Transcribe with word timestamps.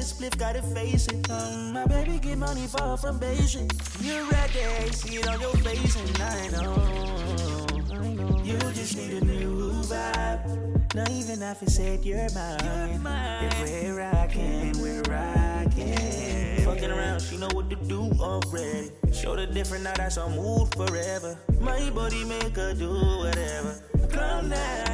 a 0.00 0.02
spliff, 0.02 0.38
gotta 0.38 0.62
face 0.62 1.08
it. 1.08 1.28
My 1.28 1.84
baby 1.86 2.18
get 2.18 2.38
money 2.38 2.66
far 2.66 2.96
from 2.96 3.20
Beijing. 3.20 3.70
You're 4.02 4.24
ready, 4.30 4.92
see 4.92 5.16
it 5.16 5.28
on 5.28 5.40
your 5.40 5.54
face, 5.56 5.94
and 5.96 6.22
I 6.22 6.48
know. 6.48 7.66
I 7.92 8.08
know. 8.14 8.42
You 8.42 8.58
just 8.72 8.96
need 8.96 9.22
a 9.22 9.24
new 9.24 9.72
vibe. 9.82 10.94
Not 10.94 11.10
even 11.10 11.40
half 11.40 11.62
it 11.62 11.70
said 11.70 12.02
you're 12.04 12.30
mine. 12.34 12.58
You're 12.64 12.98
mine. 12.98 13.44
If 13.44 13.60
we're 13.60 13.98
rocking, 13.98 14.72
we're 14.80 15.02
rocking. 15.02 16.64
Fucking 16.64 16.90
around, 16.90 17.20
she 17.20 17.36
know 17.36 17.50
what 17.52 17.68
to 17.68 17.76
do 17.76 18.10
already. 18.20 18.90
Show 19.12 19.36
the 19.36 19.46
different, 19.46 19.84
now 19.84 19.92
that's 19.96 20.16
our 20.16 20.30
mood 20.30 20.74
forever. 20.74 21.38
My 21.60 21.90
body 21.90 22.24
make 22.24 22.56
her 22.56 22.72
do 22.72 22.90
whatever. 23.18 23.82
Come 24.10 24.48
now. 24.48 24.89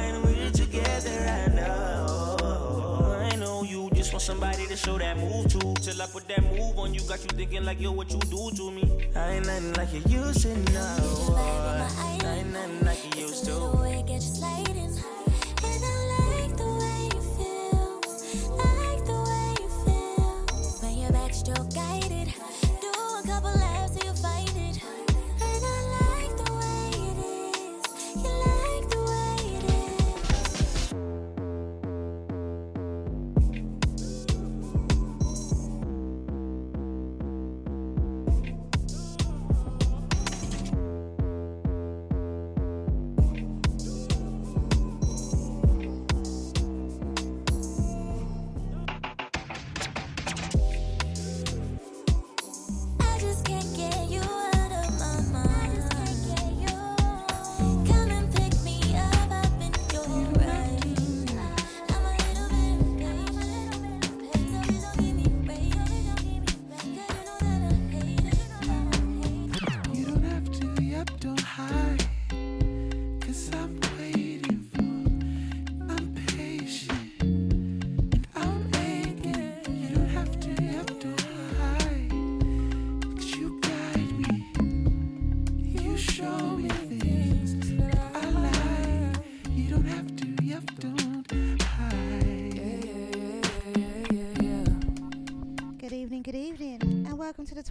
just 4.07 4.13
want 4.13 4.39
somebody 4.39 4.65
to 4.67 4.77
show 4.77 4.97
that 4.97 5.17
move 5.17 5.51
to. 5.51 5.73
Till 5.81 6.01
I 6.01 6.05
put 6.05 6.29
that 6.29 6.41
move 6.41 6.79
on 6.79 6.93
you, 6.93 7.01
got 7.01 7.21
you 7.23 7.29
thinking 7.35 7.65
like, 7.65 7.81
yo, 7.81 7.91
what 7.91 8.09
you 8.09 8.19
do 8.19 8.51
to 8.55 8.71
me? 8.71 9.09
I 9.13 9.31
ain't 9.31 9.45
nothing 9.45 9.73
like 9.73 9.91
you 9.91 9.99
used 9.99 10.43
to 10.43 10.55
know. 10.71 11.35
I 11.35 12.37
ain't 12.39 12.53
nothing 12.53 12.85
like 12.85 13.15
you 13.15 13.23
used 13.23 13.43
to. 13.45 14.86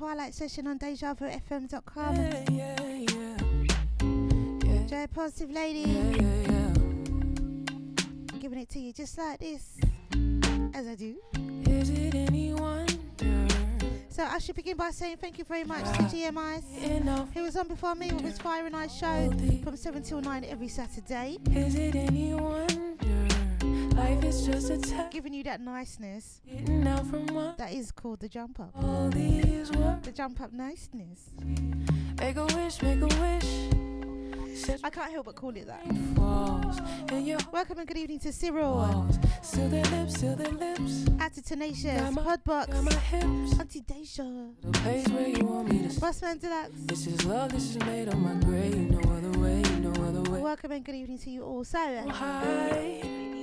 Twilight 0.07 0.35
Session 0.35 0.69
on 0.69 0.79
DejaVuFM.com. 0.79 2.15
Yeah, 2.15 2.45
yeah, 2.53 2.95
yeah. 4.71 4.87
Joy 4.87 5.07
Positive 5.13 5.51
Lady. 5.51 5.81
Yeah, 5.81 6.11
yeah, 6.11 6.43
yeah. 6.49 8.39
Giving 8.39 8.61
it 8.61 8.69
to 8.69 8.79
you 8.79 8.93
just 8.93 9.19
like 9.19 9.41
this. 9.41 9.81
As 10.75 10.87
I 10.87 10.95
do. 10.95 11.17
Is 11.69 11.91
it 11.91 12.15
any 12.15 12.55
wonder? 12.55 13.49
So 14.09 14.23
I 14.23 14.39
should 14.39 14.55
begin 14.55 14.77
by 14.77 14.93
saying 14.93 15.17
thank 15.17 15.39
you 15.39 15.45
very 15.45 15.65
much 15.65 15.83
to 15.97 16.03
GMIs. 16.05 17.35
Who 17.35 17.43
was 17.43 17.57
on 17.57 17.67
before 17.67 17.97
me 17.97 18.13
with 18.13 18.23
his 18.23 18.39
Fire 18.39 18.65
and 18.65 18.77
Ice 18.77 18.97
show 18.97 19.33
from 19.65 19.77
7 19.77 20.05
till 20.05 20.21
9 20.21 20.45
every 20.45 20.69
Saturday. 20.69 21.39
Is 21.51 21.75
it 21.75 21.97
any 21.97 22.33
wonder? 22.33 23.16
Life 23.97 24.25
is 24.25 24.47
just 24.47 24.71
a 24.71 24.79
test. 24.79 25.11
Giving 25.11 25.33
you 25.35 25.43
that 25.45 25.61
niceness 25.61 26.41
Getting 26.49 26.85
from 27.11 27.27
what 27.35 27.57
that 27.59 27.73
is 27.73 27.91
called 27.91 28.21
the 28.21 28.29
jump 28.29 28.61
up. 28.61 28.71
all 28.77 29.09
these. 29.09 29.71
The 29.71 30.13
jump 30.15 30.41
up 30.41 30.53
niceness. 30.53 31.31
Make 32.21 32.37
a 32.37 32.45
wish, 32.47 32.83
make 32.83 33.01
a 33.01 33.07
wish. 33.07 34.79
I 34.83 34.91
can't 34.91 35.13
help 35.13 35.27
but 35.27 35.35
call 35.37 35.55
it 35.57 35.67
that. 35.67 35.85
Welcome 37.53 37.79
and 37.79 37.87
good 37.89 37.97
evening 37.97 38.19
to 38.21 38.33
Cyril. 38.33 39.07
Seal 39.43 39.69
their 39.69 39.85
lips, 39.85 40.15
seal 40.21 40.37
their 40.37 40.53
lips. 40.53 41.05
To 41.35 41.43
Tenacious, 41.43 42.01
Got 42.01 42.13
my- 42.13 42.23
Got 42.25 42.47
my 42.47 42.91
Podbox. 42.93 43.61
Auntie 43.61 43.81
Deja, 43.81 44.23
The 44.63 44.71
place 44.73 45.07
where 45.09 45.29
you 45.29 45.45
want 45.45 45.69
me 45.73 45.81
to. 45.89 46.01
Bossman 46.01 46.39
Deluxe. 46.41 46.71
This 46.87 47.07
is 47.07 47.25
love, 47.25 47.53
this 47.53 47.71
is 47.71 47.79
made 47.85 48.09
on 48.09 48.21
my 48.23 48.35
grave. 48.47 48.91
No 48.91 49.01
other 49.13 49.39
way, 49.39 49.61
no 49.81 49.91
other 50.05 50.31
way. 50.31 50.41
Welcome 50.41 50.73
and 50.73 50.85
good 50.85 50.95
evening 50.95 51.19
to 51.19 51.31
you 51.31 51.43
all. 51.43 51.65
So, 51.65 51.79
Hide. 52.09 53.36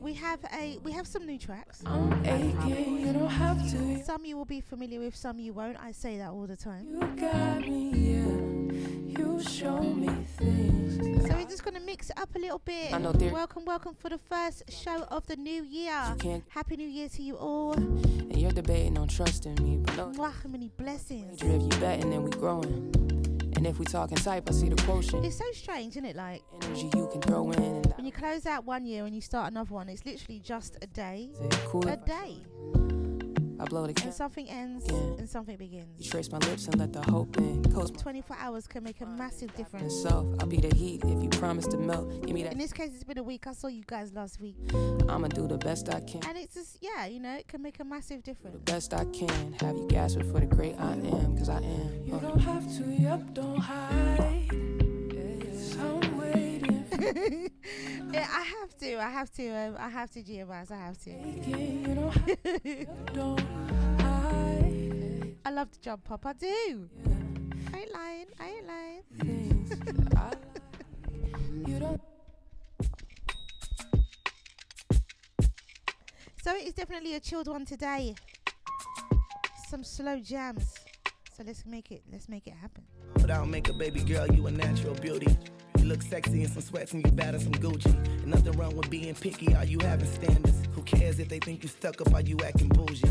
We 0.00 0.14
have 0.14 0.40
a 0.52 0.78
we 0.82 0.92
have 0.92 1.06
some 1.06 1.26
new 1.26 1.38
tracks. 1.38 1.82
I'm 1.86 2.24
aching. 2.26 3.00
You 3.06 3.12
don't 3.12 3.28
have 3.28 3.58
to. 3.72 4.02
Some 4.04 4.24
you 4.24 4.36
will 4.36 4.44
be 4.44 4.60
familiar 4.60 5.00
with, 5.00 5.14
some 5.16 5.38
you 5.38 5.52
won't. 5.52 5.76
I 5.82 5.92
say 5.92 6.18
that 6.18 6.30
all 6.30 6.46
the 6.46 6.56
time. 6.56 6.86
You 6.90 7.00
got 7.20 7.60
me, 7.60 7.90
yeah. 7.94 9.20
You 9.20 9.42
show 9.42 9.80
me 9.82 10.08
things. 10.36 11.26
So 11.28 11.34
we're 11.36 11.44
just 11.44 11.64
gonna 11.64 11.80
mix 11.80 12.10
it 12.10 12.18
up 12.18 12.34
a 12.34 12.38
little 12.38 12.58
bit. 12.58 12.92
I 12.92 12.98
know 12.98 13.12
there- 13.12 13.32
Welcome, 13.32 13.64
welcome 13.64 13.94
for 13.94 14.08
the 14.08 14.18
first 14.18 14.64
show 14.70 15.02
of 15.10 15.26
the 15.26 15.36
new 15.36 15.62
year. 15.62 16.16
Happy 16.48 16.76
New 16.76 16.88
Year 16.88 17.08
to 17.10 17.22
you 17.22 17.36
all. 17.36 17.72
and 17.74 18.36
you're 18.38 18.50
debating 18.52 18.98
on 18.98 19.08
trusting 19.08 19.54
me, 19.62 19.76
but 19.78 19.96
no. 19.96 20.10
Mwah, 20.10 20.32
how 20.42 20.48
many 20.48 20.68
blessings. 20.68 21.40
If 21.42 21.62
you 21.62 21.68
betting, 21.80 22.10
then 22.10 22.22
we 22.24 22.30
growing. 22.30 23.21
And 23.62 23.68
if 23.68 23.78
we 23.78 23.84
talking 23.84 24.16
type, 24.16 24.48
I 24.48 24.52
see 24.52 24.68
the 24.68 24.82
quotient. 24.82 25.24
It's 25.24 25.38
so 25.38 25.44
strange, 25.52 25.92
isn't 25.92 26.04
it? 26.04 26.16
Like 26.16 26.42
Energy 26.62 26.90
you 26.96 27.08
can 27.12 27.20
throw 27.20 27.52
in 27.52 27.84
when 27.94 28.04
you 28.04 28.10
close 28.10 28.44
out 28.44 28.64
one 28.64 28.84
year 28.84 29.06
and 29.06 29.14
you 29.14 29.20
start 29.20 29.52
another 29.52 29.72
one, 29.72 29.88
it's 29.88 30.04
literally 30.04 30.40
just 30.40 30.78
a 30.82 30.88
day. 30.88 31.30
Cool 31.66 31.86
a 31.86 31.96
day. 31.96 32.38
I 33.62 33.64
blow 33.66 33.82
the 33.82 33.88
And 33.88 33.96
candle? 33.96 34.12
something 34.12 34.48
ends 34.48 34.84
Yeah. 34.88 34.96
and 35.18 35.28
something 35.28 35.56
begins. 35.56 35.86
You 36.04 36.10
trace 36.10 36.30
my 36.32 36.38
lips 36.38 36.66
and 36.66 36.78
let 36.78 36.92
the 36.92 37.02
hope 37.02 37.36
in. 37.38 37.62
Coast 37.72 37.96
24 37.98 38.36
hours 38.40 38.66
can 38.66 38.82
make 38.82 39.00
a 39.00 39.06
massive 39.06 39.54
difference. 39.56 40.04
myself. 40.04 40.26
I'll 40.40 40.46
be 40.46 40.56
the 40.58 40.74
heat 40.74 41.02
if 41.04 41.22
you 41.22 41.28
promise 41.28 41.66
to 41.68 41.76
melt. 41.78 42.26
Give 42.26 42.34
me 42.34 42.42
that. 42.42 42.52
In 42.52 42.58
this 42.58 42.72
case, 42.72 42.90
it's 42.94 43.04
been 43.04 43.18
a 43.18 43.22
week. 43.22 43.46
I 43.46 43.52
saw 43.52 43.68
you 43.68 43.84
guys 43.86 44.12
last 44.12 44.40
week. 44.40 44.56
I'ma 45.08 45.28
do 45.28 45.46
the 45.46 45.58
best 45.58 45.88
I 45.88 46.00
can. 46.00 46.22
And 46.28 46.36
it's 46.36 46.54
just, 46.54 46.78
yeah, 46.80 47.06
you 47.06 47.20
know, 47.20 47.34
it 47.36 47.46
can 47.48 47.62
make 47.62 47.78
a 47.80 47.84
massive 47.84 48.22
difference. 48.22 48.56
The 48.56 48.64
difference. 48.64 48.88
best 48.88 49.00
I 49.00 49.04
can. 49.12 49.52
Have 49.60 49.76
you 49.76 49.86
gasping 49.88 50.30
for 50.32 50.40
the 50.40 50.46
great 50.46 50.74
I 50.78 50.92
am, 50.94 51.36
cause 51.38 51.48
I 51.48 51.58
am. 51.58 52.02
You 52.04 52.18
don't 52.20 52.40
have 52.40 52.64
to, 52.78 52.84
yep, 52.90 53.32
don't 53.34 53.58
hide. 53.58 54.48
So 55.54 55.80
I'm 55.80 56.00
waiting. 56.00 56.11
yeah, 58.12 58.28
I 58.30 58.42
have 58.42 58.76
to. 58.78 59.00
I 59.00 59.10
have 59.10 59.32
to. 59.32 59.48
Um, 59.48 59.76
I 59.78 59.88
have 59.88 60.10
to, 60.12 60.22
GMIs. 60.22 60.70
I 60.70 60.76
have 60.76 60.96
to. 61.04 61.10
I 65.44 65.50
love 65.50 65.72
to 65.72 65.80
jump 65.80 66.08
up. 66.10 66.24
I 66.24 66.32
do. 66.34 66.88
I 67.74 67.78
ain't 67.78 67.92
lying. 67.92 68.26
I 68.38 68.48
ain't 68.48 68.66
lying. 68.66 69.02
So 76.42 76.50
it 76.56 76.66
is 76.66 76.74
definitely 76.74 77.14
a 77.14 77.20
chilled 77.20 77.46
one 77.46 77.64
today. 77.64 78.16
Some 79.68 79.84
slow 79.84 80.18
jams. 80.18 80.74
So 81.36 81.44
let's 81.46 81.64
make 81.64 81.92
it. 81.92 82.02
Let's 82.10 82.28
make 82.28 82.48
it 82.48 82.54
happen. 82.54 82.82
Without 83.14 83.46
makeup, 83.46 83.78
baby 83.78 84.02
girl, 84.02 84.26
you 84.26 84.48
a 84.48 84.50
natural 84.50 84.94
beauty. 84.94 85.38
You 85.82 85.88
look 85.88 86.02
sexy 86.02 86.44
in 86.44 86.48
some 86.48 86.62
sweats 86.62 86.92
and 86.92 87.04
you 87.04 87.10
better 87.10 87.40
some 87.40 87.50
Gucci. 87.54 87.92
And 88.22 88.28
nothing 88.28 88.52
wrong 88.52 88.76
with 88.76 88.88
being 88.88 89.16
picky, 89.16 89.52
are 89.56 89.64
you 89.64 89.80
having 89.80 90.06
standards? 90.06 90.62
Who 90.76 90.82
cares 90.82 91.18
if 91.18 91.28
they 91.28 91.40
think 91.40 91.64
you 91.64 91.68
stuck 91.68 92.00
up, 92.00 92.14
are 92.14 92.20
you 92.20 92.36
acting 92.46 92.68
bougie? 92.68 93.02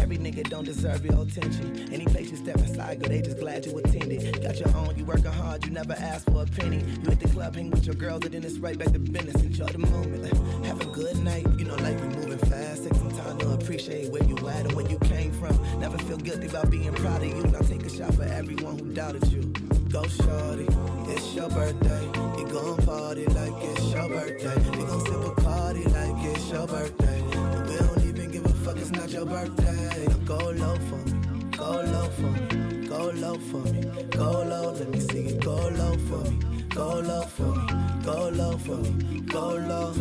Every 0.00 0.18
nigga 0.18 0.42
don't 0.50 0.64
deserve 0.64 1.04
your 1.04 1.22
attention. 1.22 1.88
Any 1.92 2.04
place 2.04 2.32
you 2.32 2.36
step 2.36 2.56
inside, 2.56 2.98
girl, 2.98 3.10
they 3.10 3.22
just 3.22 3.38
glad 3.38 3.64
you 3.64 3.78
attended. 3.78 4.42
Got 4.42 4.58
your 4.58 4.76
own, 4.76 4.96
you 4.96 5.04
working 5.04 5.26
hard, 5.26 5.64
you 5.64 5.70
never 5.70 5.92
ask 5.92 6.24
for 6.24 6.42
a 6.42 6.46
penny. 6.46 6.78
You 7.00 7.12
at 7.12 7.20
the 7.20 7.28
club, 7.28 7.54
hang 7.54 7.70
with 7.70 7.86
your 7.86 7.94
girls, 7.94 8.24
and 8.24 8.34
then 8.34 8.42
it's 8.42 8.58
right 8.58 8.76
back 8.76 8.92
to 8.92 8.98
business. 8.98 9.40
Enjoy 9.44 9.66
the 9.66 9.78
moment. 9.78 10.26
Have 10.66 10.80
a 10.80 10.86
good 10.86 11.16
night, 11.18 11.46
you 11.56 11.64
know, 11.64 11.76
life 11.76 12.00
be 12.02 12.08
moving 12.08 12.38
fast. 12.38 12.82
Take 12.82 12.94
some 12.94 13.12
time 13.12 13.38
to 13.38 13.52
appreciate 13.52 14.10
where 14.10 14.24
you 14.24 14.36
at 14.48 14.66
and 14.66 14.72
where 14.72 14.88
you 14.88 14.98
came 14.98 15.30
from. 15.30 15.56
Never 15.78 15.96
feel 15.98 16.18
guilty 16.18 16.48
about 16.48 16.70
being 16.70 16.92
proud 16.92 17.22
of 17.22 17.28
you. 17.28 17.44
Now 17.44 17.60
take 17.60 17.84
a 17.84 17.90
shot 17.90 18.14
for 18.14 18.24
everyone 18.24 18.80
who 18.80 18.92
doubted 18.92 19.30
you. 19.30 19.52
Go 19.96 20.02
shorty, 20.08 20.66
it's 21.08 21.34
your 21.34 21.48
birthday. 21.48 22.06
We 22.36 22.44
gon' 22.52 22.76
party 22.84 23.24
like 23.28 23.64
it's 23.64 23.94
your 23.94 24.06
birthday. 24.10 24.70
We 24.72 24.84
gon' 24.84 25.00
sip 25.06 25.24
a 25.24 25.40
party 25.40 25.84
like 25.84 26.22
it's 26.22 26.50
your 26.50 26.66
birthday. 26.66 27.20
And 27.32 27.66
we 27.66 27.76
don't 27.78 28.04
even 28.04 28.30
give 28.30 28.44
a 28.44 28.48
fuck, 28.50 28.76
it's 28.76 28.90
not 28.90 29.08
your 29.08 29.24
birthday. 29.24 30.06
Go 30.26 30.36
low 30.50 30.76
for 30.88 30.96
me, 30.96 31.48
go 31.56 31.70
low 31.94 32.10
for 32.10 32.30
me, 32.30 32.86
go 32.86 33.10
low 33.14 33.38
for 33.38 33.72
me, 33.72 33.80
go 34.10 34.30
low. 34.42 34.72
Let 34.72 34.90
me 34.90 35.00
see 35.00 35.28
it, 35.28 35.40
go 35.42 35.54
low 35.54 35.96
for 36.08 36.30
me, 36.30 36.62
go 36.68 37.00
low 37.00 37.22
for 37.22 37.54
me, 37.56 37.66
go 38.04 38.28
low 38.28 38.58
for 38.58 38.76
me, 38.76 39.20
go 39.20 39.54
low. 39.54 39.92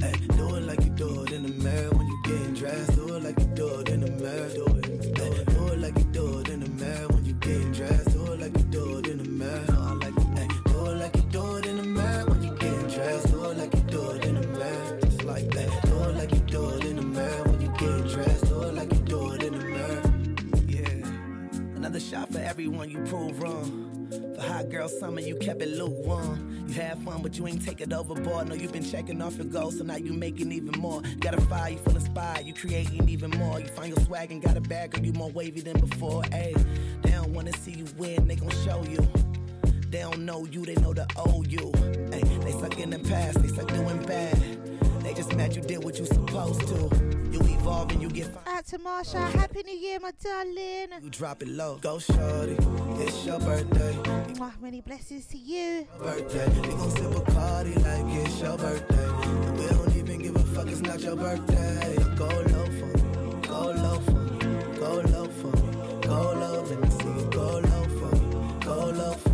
Hey, 0.00 0.12
do 0.36 0.54
it 0.54 0.62
like 0.62 0.83
shot 22.04 22.30
for 22.30 22.38
everyone 22.38 22.90
you 22.90 22.98
prove 23.04 23.40
wrong. 23.42 24.08
For 24.36 24.42
hot 24.42 24.68
girl 24.68 24.88
summer, 24.88 25.20
you 25.20 25.36
kept 25.36 25.62
it 25.62 25.70
lukewarm. 25.70 26.66
You 26.68 26.74
had 26.74 26.98
fun, 27.02 27.22
but 27.22 27.38
you 27.38 27.46
ain't 27.46 27.64
take 27.64 27.80
it 27.80 27.92
overboard. 27.92 28.48
No, 28.48 28.54
you've 28.54 28.72
been 28.72 28.84
checking 28.84 29.22
off 29.22 29.36
your 29.36 29.46
goals, 29.46 29.78
so 29.78 29.84
now 29.84 29.96
you 29.96 30.12
making 30.12 30.52
even 30.52 30.78
more. 30.78 31.00
Got 31.20 31.34
a 31.34 31.40
fire, 31.42 31.70
you 31.70 31.78
feel 31.78 31.94
inspired, 31.94 32.44
you 32.44 32.52
creating 32.52 33.08
even 33.08 33.30
more. 33.30 33.58
You 33.58 33.68
find 33.68 33.88
your 33.88 34.04
swag 34.04 34.30
and 34.32 34.42
got 34.42 34.56
a 34.56 34.60
bag, 34.60 34.90
girl, 34.90 35.04
you 35.04 35.12
more 35.14 35.30
wavy 35.30 35.62
than 35.62 35.80
before. 35.80 36.22
Ayy, 36.24 37.02
they 37.02 37.10
don't 37.10 37.32
wanna 37.32 37.56
see 37.58 37.72
you 37.72 37.86
win, 37.96 38.28
they 38.28 38.36
gon' 38.36 38.50
show 38.50 38.82
you. 38.84 38.98
They 39.88 40.00
don't 40.00 40.20
know 40.20 40.44
you, 40.44 40.64
they 40.66 40.74
know 40.74 40.92
the 40.92 41.06
old 41.16 41.50
you. 41.50 41.70
Ayy, 42.12 42.44
they 42.44 42.52
suck 42.52 42.78
in 42.78 42.90
the 42.90 42.98
past, 42.98 43.40
they 43.40 43.48
suck 43.48 43.68
doing 43.68 44.02
bad. 44.04 44.36
They 45.02 45.14
just 45.14 45.34
mad 45.36 45.56
you 45.56 45.62
did 45.62 45.82
what 45.82 45.98
you 45.98 46.04
supposed 46.04 46.60
to. 46.68 47.13
Evolve 47.64 47.92
and 47.92 48.02
you 48.02 48.10
get 48.10 48.26
fine. 48.26 48.56
Out 48.56 48.66
to 48.66 48.78
Marsha. 48.78 49.22
Happy 49.32 49.62
New 49.62 49.74
Year, 49.74 49.98
my 49.98 50.10
darling. 50.22 51.00
You 51.02 51.08
drop 51.08 51.40
it 51.40 51.48
low. 51.48 51.78
Go 51.80 51.98
shorty, 51.98 52.58
it's 53.00 53.24
your 53.24 53.40
birthday. 53.40 53.94
Mwah, 54.34 54.52
many 54.60 54.82
blessings 54.82 55.24
to 55.28 55.38
you. 55.38 55.86
birthday. 55.98 56.46
We 56.60 56.68
gon' 56.68 56.90
sip 56.90 57.16
a 57.16 57.20
party 57.32 57.74
like 57.76 58.04
it's 58.20 58.38
your 58.42 58.58
birthday. 58.58 59.08
We 59.56 59.66
don't 59.68 59.96
even 59.96 60.18
give 60.20 60.36
a 60.36 60.40
fuck, 60.40 60.68
it's 60.68 60.82
not 60.82 61.00
your 61.00 61.16
birthday. 61.16 61.96
Go 62.16 62.26
low 62.26 62.66
for 62.66 62.86
me, 62.98 63.02
go 63.48 63.60
low 63.70 63.98
for 64.00 64.12
me, 64.12 64.76
go 64.78 65.00
low 65.00 65.26
for 65.28 65.56
me, 65.56 65.72
go 66.02 66.32
low. 66.36 66.64
Let 66.68 66.80
me 66.82 66.90
see 66.90 67.06
you 67.06 67.28
go 67.30 67.48
low 67.60 67.84
for 67.98 68.14
me, 68.14 68.60
go 68.60 68.74
low 68.90 69.12
for 69.14 69.28
me, 69.30 69.33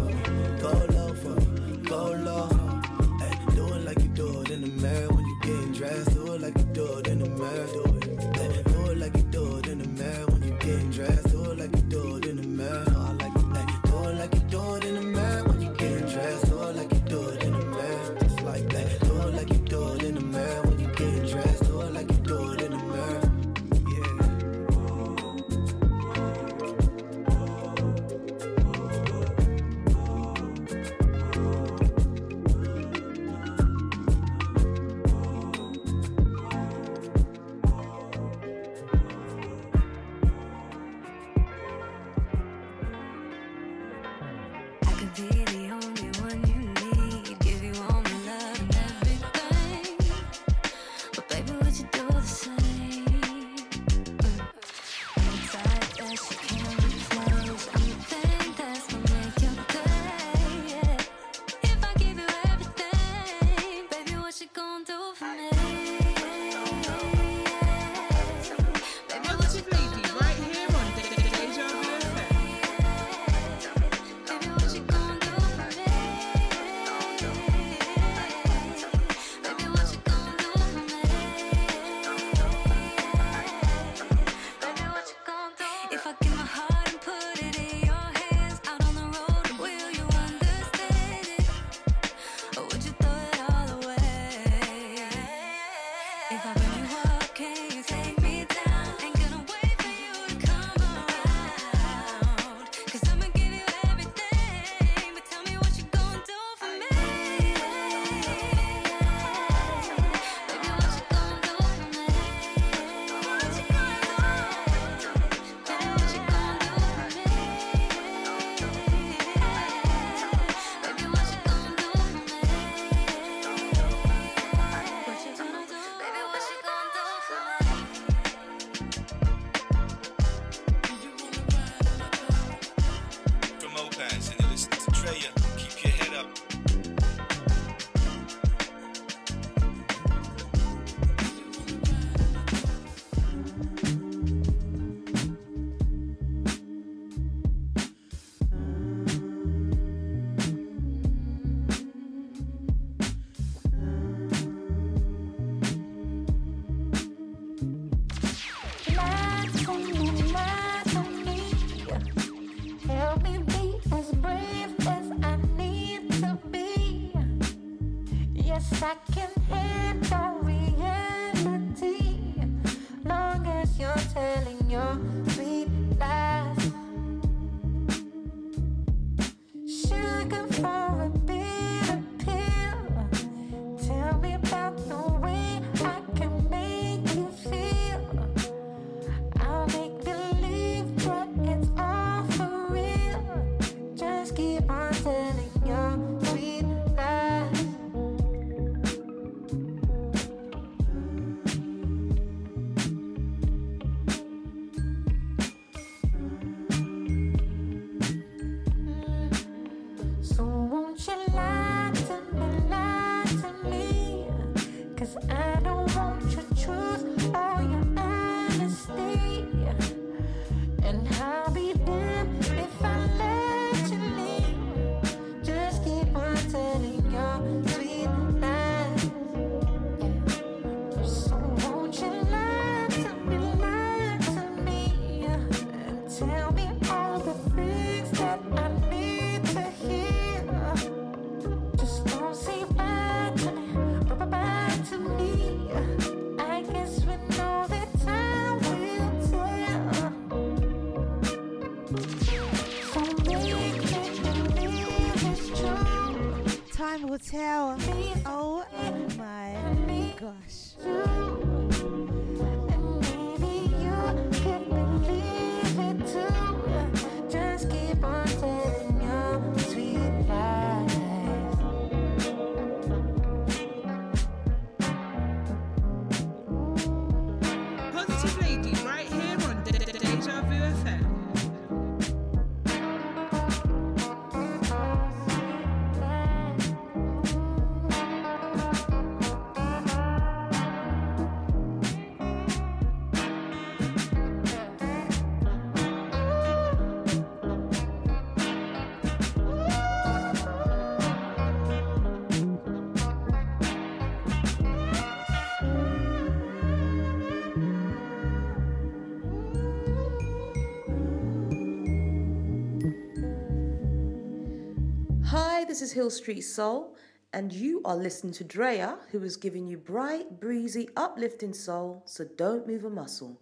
this 315.71 315.83
is 315.83 315.93
Hill 315.93 316.11
Street 316.11 316.41
Soul, 316.41 316.97
and 317.33 317.53
you 317.53 317.81
are 317.85 317.95
listening 317.95 318.33
to 318.33 318.43
Drea, 318.43 318.99
who 319.13 319.23
is 319.23 319.37
giving 319.37 319.69
you 319.69 319.77
bright, 319.77 320.41
breezy, 320.41 320.89
uplifting 320.97 321.55
soul, 321.55 322.03
so 322.07 322.25
don't 322.37 322.67
move 322.67 322.85
a 322.85 322.91
muscle. 322.91 323.41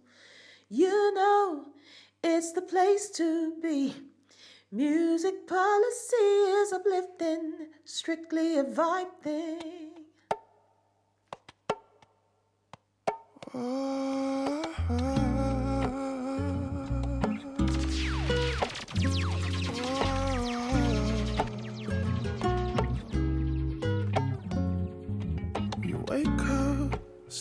You 0.69 1.11
know, 1.15 1.65
it's 2.23 2.51
the 2.51 2.61
place 2.61 3.09
to 3.15 3.55
be. 3.63 3.95
Music 4.71 5.47
policy 5.47 6.15
is 6.61 6.71
uplifting, 6.71 7.69
strictly 7.83 8.59
a 8.59 8.63
vibe 8.63 9.23
thing. 9.23 9.89
You 13.55 15.18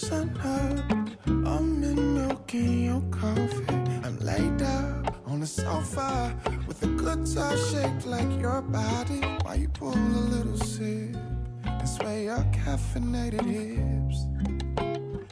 up, 0.03 0.09
sun 0.09 0.37
up, 0.39 1.09
I'm 1.27 1.83
in 1.83 2.15
milk 2.15 2.55
in 2.55 2.85
your 2.85 3.03
coffee. 3.11 3.65
I'm 4.05 4.19
laid 4.21 4.63
up 4.63 5.17
on 5.27 5.41
the 5.41 5.47
sofa 5.47 6.35
with 6.67 6.83
a 6.83 6.87
guitar 6.87 7.57
shaped 7.57 8.07
like 8.07 8.31
your 8.41 8.63
body. 8.63 9.21
Why 9.43 9.55
you 9.55 9.69
pull 9.69 9.95
a 9.95 10.23
little 10.35 10.57
sip 10.59 11.17
and 11.65 11.89
sway 11.89 12.25
your 12.25 12.45
caffeinated 12.53 13.45
hips? 13.45 14.27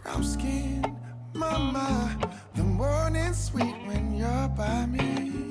Brown 0.03 0.25
skin, 0.25 0.97
mama, 1.35 2.19
the 2.55 2.65
morning's 2.65 3.45
sweet 3.45 3.77
when 3.87 4.17
you're 4.17 4.49
by 4.49 4.87
me. 4.87 5.51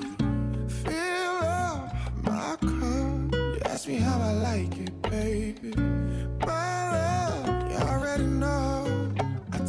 Fill 0.68 1.38
up 1.42 1.94
my 2.22 2.56
cup. 2.60 3.34
You 3.34 3.60
ask 3.64 3.88
me 3.88 3.96
how 3.96 4.20
I 4.20 4.32
like 4.32 4.76
it, 4.78 5.02
baby. 5.02 5.74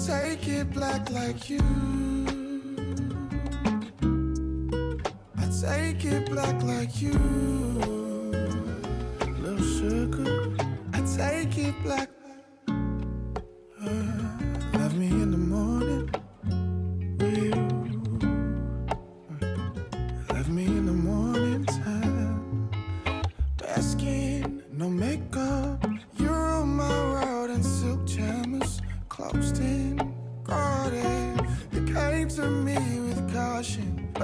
Take 0.07 0.47
it 0.47 0.71
black 0.71 1.09
like 1.11 1.49
you. 1.49 1.59
I 5.37 5.45
take 5.61 6.05
it 6.05 6.29
black 6.29 6.63
like 6.63 7.01
you. 7.01 7.11
Little 9.41 9.65
sugar, 9.77 10.55
I 10.93 11.01
take 11.17 11.57
it 11.57 11.75
black. 11.83 12.09
Uh, 12.69 13.89
love 14.79 14.95
me 14.95 15.07
in 15.07 15.31
the 15.31 15.47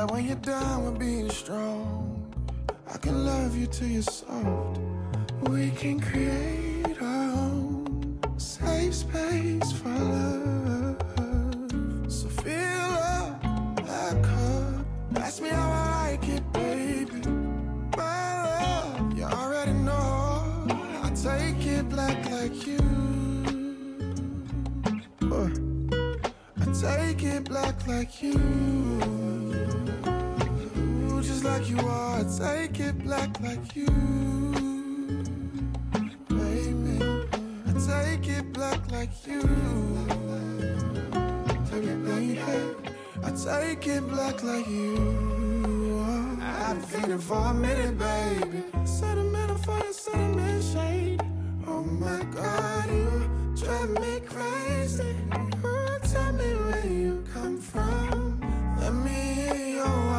but 0.05 0.15
when 0.15 0.25
you're 0.25 0.36
done 0.36 0.83
with 0.83 1.00
being 1.00 1.29
strong, 1.29 2.27
I 2.93 2.98
can 2.98 3.25
love 3.25 3.55
you 3.55 3.67
till 3.67 3.88
you're 3.88 4.01
soft. 4.01 4.81
We 5.43 5.72
can 5.72 5.98
create 6.01 7.01
our 7.01 7.31
own 7.31 8.20
safe 8.35 8.94
space 8.96 9.72
for 9.72 9.87
love. 9.87 10.98
So 12.11 12.27
fill 12.27 12.92
up 13.16 13.42
that 13.85 14.22
cup. 14.22 14.85
Ask 15.24 15.42
me 15.42 15.50
how 15.50 15.72
I 15.72 16.11
like 16.11 16.27
it, 16.27 16.44
baby. 16.51 17.25
My 17.96 18.44
love, 18.44 19.18
you 19.18 19.24
already 19.24 19.72
know. 19.72 20.68
I 21.01 21.11
take 21.16 21.66
it 21.66 21.87
black 21.87 22.29
like 22.29 22.68
you. 22.68 22.83
Uh, 25.31 25.50
I 26.59 26.66
take 26.74 27.24
it 27.24 27.46
black 27.46 27.87
like 27.87 28.22
you. 28.22 29.23
Like 31.44 31.70
you 31.70 31.77
are, 31.79 32.24
take 32.24 32.79
it 32.79 32.98
black 33.00 33.40
like 33.42 33.75
you. 33.75 33.88
Baby, 36.29 37.00
I 37.68 37.74
take 37.86 38.29
it 38.29 38.53
black 38.53 38.92
like 38.92 39.27
you. 39.27 39.42
Take 41.70 41.84
it, 41.84 42.06
baby, 42.06 42.40
I 43.24 43.32
take 43.32 43.88
it 43.88 44.08
black 44.08 44.42
like 44.42 44.68
you. 44.68 46.06
I've 46.42 46.79
been 46.79 47.01
feeling 47.01 47.20
for 47.20 47.38
a 47.38 47.53
minute, 47.53 47.98
baby. 47.98 48.64
Sentimental 48.86 49.58
for 49.58 49.77
your 49.79 49.94
sentiment 49.94 50.64
shade. 50.64 51.22
Oh 51.68 51.84
my 51.84 52.24
god, 52.34 52.90
you 52.90 53.29
drive 53.56 53.90
me 54.00 54.22
crazy. 54.25 55.16
Oh, 55.64 56.00
tell 56.03 56.34
me 56.34 56.56
where 56.56 56.86
you 56.88 57.24
come 57.34 57.60
from. 57.60 58.40
Let 58.79 58.94
me 58.94 59.12
hear 59.12 59.56
your 59.77 60.12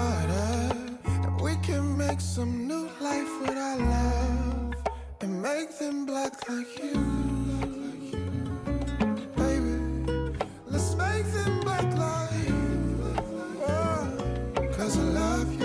can 1.66 1.96
make 1.96 2.20
some 2.20 2.68
new 2.68 2.88
life 3.00 3.40
with 3.40 3.56
our 3.56 3.78
love. 3.78 4.74
And 5.22 5.40
make 5.40 5.78
them 5.78 6.04
black 6.04 6.46
like 6.48 6.78
you. 6.82 6.94
Baby, 9.36 10.36
let's 10.66 10.94
make 10.94 11.26
them 11.32 11.60
black 11.60 11.88
like 11.96 12.48
you. 12.48 13.16
Oh, 13.66 14.08
Cause 14.76 14.98
I 14.98 15.02
love 15.02 15.54
you. 15.54 15.63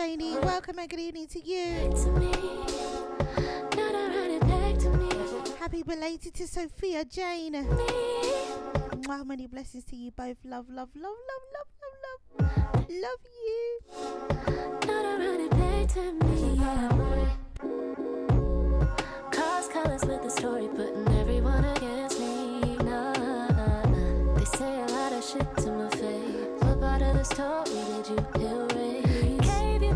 Janie. 0.00 0.38
Welcome 0.38 0.78
and 0.78 0.88
good 0.88 0.98
evening 0.98 1.26
to 1.26 1.40
you. 1.40 1.92
Happy 5.58 5.82
belated 5.82 6.32
to 6.36 6.48
Sophia 6.48 7.04
Jane. 7.04 7.66
Wow, 9.06 9.24
many 9.24 9.46
blessings 9.46 9.84
to 9.84 9.96
you 9.96 10.10
both. 10.10 10.38
Love, 10.42 10.70
love, 10.70 10.88
love, 10.94 11.18
love, 11.28 11.44
love, 11.54 11.68
love, 12.06 12.22
love. 12.40 12.86
Love 12.88 13.26
you. 13.44 13.80
Cause 19.30 19.68
colors 19.68 20.04
with 20.06 20.22
the 20.22 20.30
story, 20.30 20.68
putting 20.74 21.08
everyone 21.18 21.66
against 21.76 22.18
me. 22.18 22.78
Nah. 22.78 24.32
They 24.34 24.44
say 24.46 24.80
a 24.80 24.86
lot 24.86 25.12
of 25.12 25.22
shit 25.22 25.56
to 25.58 25.70
my 25.72 25.90
face. 25.90 26.48
What 26.60 26.80
part 26.80 27.02
of 27.02 27.18
the 27.18 27.24
story 27.24 27.84
did 28.02 28.08
you 28.08 28.40
hear? 28.40 28.69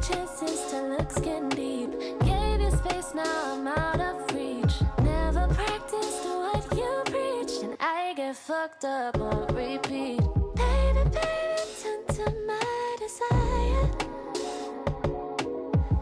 chances 0.09 0.61
to 0.71 0.83
look 0.83 1.11
skin 1.11 1.49
deep. 1.49 1.91
Gave 2.21 2.61
you 2.61 2.71
space, 2.71 3.15
now 3.15 3.55
I'm 3.55 3.67
out 3.67 4.01
of 4.01 4.35
reach. 4.35 4.75
Never 5.03 5.47
practiced 5.55 6.25
what 6.25 6.67
you 6.77 7.03
preach, 7.07 7.63
and 7.63 7.77
I 7.81 8.13
get 8.15 8.37
fucked 8.37 8.85
up 8.85 9.19
on 9.19 9.47
repeat. 9.55 10.21
Baby, 10.55 11.05
baby, 11.11 11.65
turn 11.83 12.05
to 12.17 12.27
my 12.47 12.97
desire. 13.03 13.87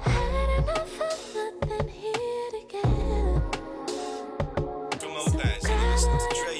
Had 0.00 0.48
enough 0.58 1.00
of 1.00 1.36
nothing 1.36 1.88
here 1.88 2.50
together. 2.50 3.42
Promote 4.98 5.30
so 5.30 5.38
that. 5.38 6.51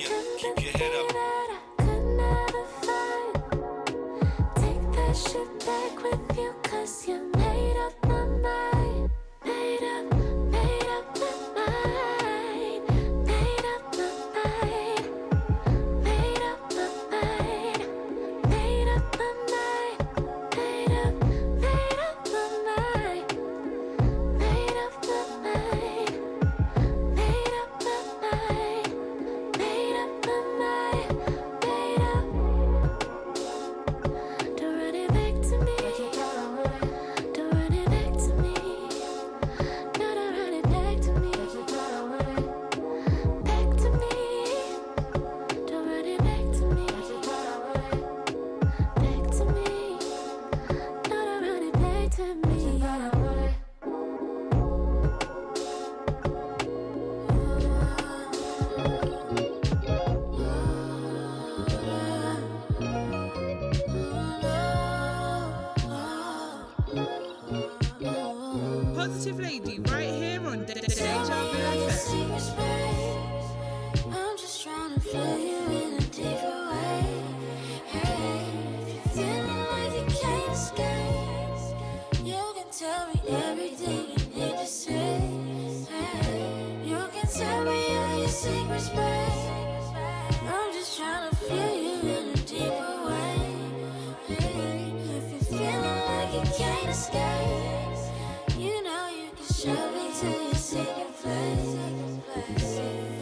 places, 100.23 100.65
secret 100.65 101.15
places, 101.21 102.19
secret 102.35 102.57
place. 102.57 103.22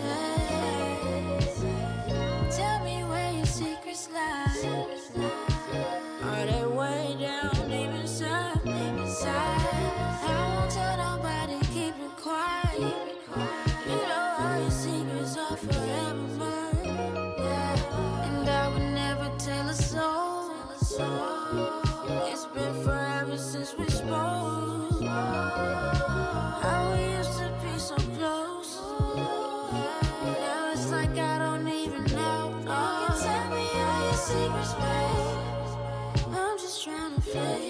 I'm 34.78 36.59
just 36.59 36.85
trying 36.85 37.14
to 37.14 37.20
find. 37.20 37.69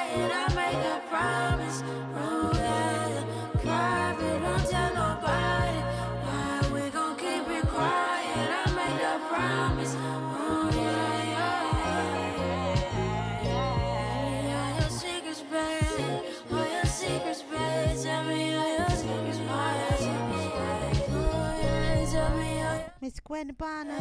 is 23.11 23.19
Gwen 23.19 23.53
Barner. 23.59 23.99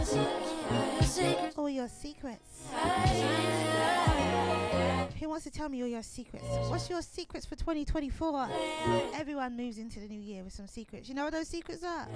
All 1.57 1.69
your 1.69 1.89
secrets. 1.89 2.69
Who 5.19 5.29
wants 5.29 5.45
to 5.45 5.51
tell 5.51 5.69
me 5.69 5.83
all 5.83 5.89
your 5.89 6.03
secrets? 6.03 6.45
What's 6.69 6.89
your 6.89 7.03
secrets 7.03 7.45
for 7.45 7.57
2024? 7.57 8.49
Everyone 9.15 9.57
moves 9.57 9.79
into 9.79 9.99
the 10.01 10.07
new 10.09 10.21
year 10.21 10.45
with 10.45 10.53
some 10.53 10.67
secrets. 10.69 11.09
You 11.09 11.15
know 11.15 11.25
what 11.25 11.33
those 11.33 11.49
secrets 11.49 11.83
are? 11.83 12.07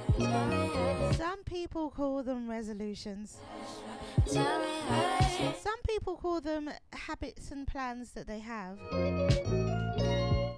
Some 1.14 1.42
people 1.44 1.90
call 1.90 2.22
them 2.22 2.48
resolutions. 2.48 3.38
Some 4.26 5.82
people 5.88 6.16
call 6.16 6.40
them 6.40 6.70
habits 6.92 7.50
and 7.50 7.66
plans 7.66 8.12
that 8.12 8.26
they 8.26 8.38
have. 8.38 8.78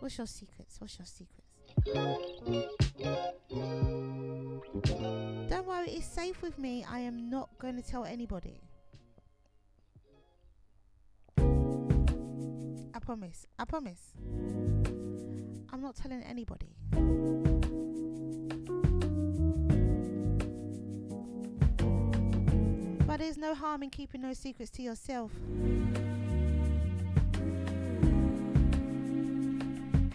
What's 0.01 0.19
your 0.19 0.27
secrets? 0.27 0.81
What's 0.81 0.99
your 0.99 1.07
secrets? 1.07 1.46
Don't 5.49 5.67
worry, 5.67 5.91
it's 5.91 6.07
safe 6.07 6.43
with 6.43 6.59
me. 6.59 6.85
I 6.89 7.01
am 7.01 7.31
not 7.31 7.49
going 7.59 7.77
to 7.77 7.83
tell 7.83 8.05
anybody. 8.05 8.61
I 11.39 12.99
promise. 13.01 13.47
I 13.59 13.65
promise. 13.65 14.15
I'm 15.73 15.83
not 15.83 15.97
telling 15.97 16.23
anybody. 16.23 16.75
But 23.07 23.21
there's 23.21 23.39
no 23.39 23.55
harm 23.55 23.83
in 23.83 23.91
keeping 23.91 24.23
those 24.23 24.39
secrets 24.39 24.71
to 24.73 24.83
yourself. 24.83 25.31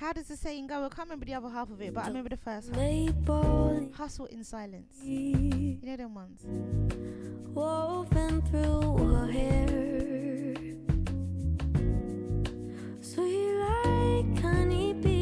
How 0.01 0.11
does 0.13 0.27
the 0.29 0.35
saying 0.35 0.65
go? 0.65 0.83
I 0.83 0.89
can't 0.89 1.07
remember 1.09 1.25
the 1.27 1.35
other 1.35 1.49
half 1.49 1.69
of 1.69 1.79
it, 1.79 1.93
but 1.93 2.03
I 2.03 2.07
remember 2.07 2.29
the 2.29 2.37
first 2.37 2.69
half. 2.69 2.75
Hustle 3.93 4.25
in 4.25 4.43
silence. 4.43 4.97
You 5.03 5.77
know 5.83 5.95
them 5.95 6.15
ones. 6.15 6.43
woven 7.53 8.41
through 8.49 8.97
her 8.97 9.27
hair. 9.31 9.67
Sweet 12.99 13.53
like 13.59 14.41
honey 14.41 14.93
bees. 14.93 15.21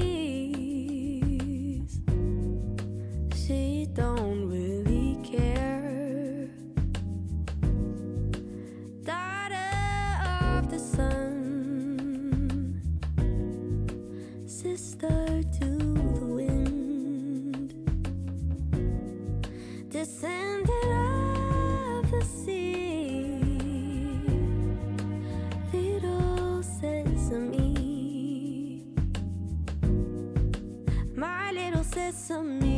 She 3.35 3.85
don't 3.93 4.47
really 4.49 4.68
little 32.29 32.68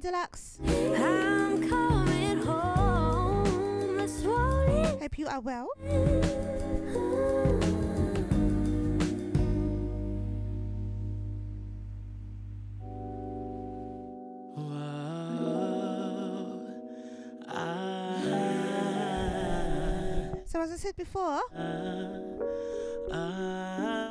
Deluxe. 0.00 0.58
I'm 0.66 1.68
coming 1.68 2.38
home. 2.38 4.08
Swollen 4.08 4.98
Hope 5.00 5.18
you 5.18 5.26
are 5.26 5.40
well. 5.40 5.68
So, 20.46 20.62
as 20.62 20.72
I 20.72 20.76
said 20.76 20.96
before, 20.96 21.40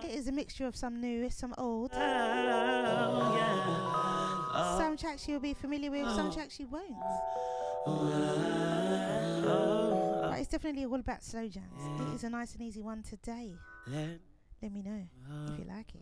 it 0.04 0.12
is 0.12 0.28
a 0.28 0.32
mixture 0.32 0.68
of 0.68 0.76
some 0.76 1.00
new, 1.00 1.30
some 1.30 1.54
old. 1.58 1.92
Oh, 1.94 3.95
Oh. 4.58 4.78
Some 4.78 4.96
tracks 4.96 5.28
you'll 5.28 5.42
be 5.42 5.54
familiar 5.54 5.92
with, 5.92 6.08
some 6.12 6.30
oh. 6.30 6.32
tracks 6.32 6.58
you 6.62 6.68
won't. 6.68 6.96
But 10.22 10.40
it's 10.40 10.48
definitely 10.48 10.86
all 10.86 10.96
about 10.96 11.22
slow 11.24 11.46
jams. 11.48 11.82
It 12.00 12.16
is 12.16 12.24
a 12.24 12.30
nice 12.30 12.54
and 12.54 12.62
easy 12.62 12.82
one 12.82 13.04
today. 13.04 13.52
Let 13.86 14.72
me 14.72 14.82
know 14.82 15.04
if 15.50 15.60
you 15.60 15.66
oh. 15.70 15.74
like 15.76 15.94
it. 15.94 16.02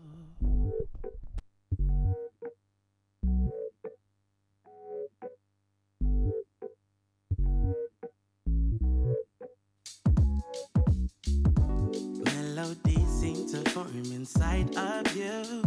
Melodies 12.56 13.10
seem 13.10 13.48
to 13.50 13.68
form 13.72 14.04
inside 14.12 14.76
of 14.78 15.16
you. 15.18 15.63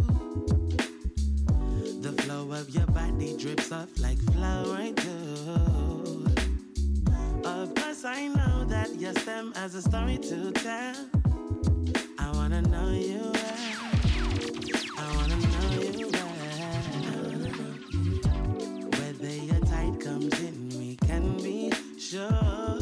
Of 2.57 2.71
your 2.71 2.87
body 2.87 3.37
drips 3.37 3.71
off 3.71 3.99
like 3.99 4.17
flower 4.33 4.91
dew. 4.91 6.25
Of 7.45 7.75
course, 7.75 8.03
I 8.03 8.29
know 8.29 8.65
that 8.65 8.95
your 8.95 9.13
stem 9.13 9.53
has 9.55 9.75
a 9.75 9.81
story 9.83 10.17
to 10.17 10.51
tell. 10.53 10.95
I 12.17 12.31
wanna 12.31 12.63
know 12.63 12.89
you 12.89 13.31
well. 13.31 13.57
I 14.97 15.15
wanna 15.17 15.37
know 15.37 15.69
you 15.99 16.09
well. 16.09 16.31
Whether 18.97 19.35
your 19.35 19.59
tide 19.59 20.01
comes 20.01 20.39
in, 20.41 20.69
we 20.79 20.95
can 21.05 21.37
be 21.37 21.71
sure 21.99 22.79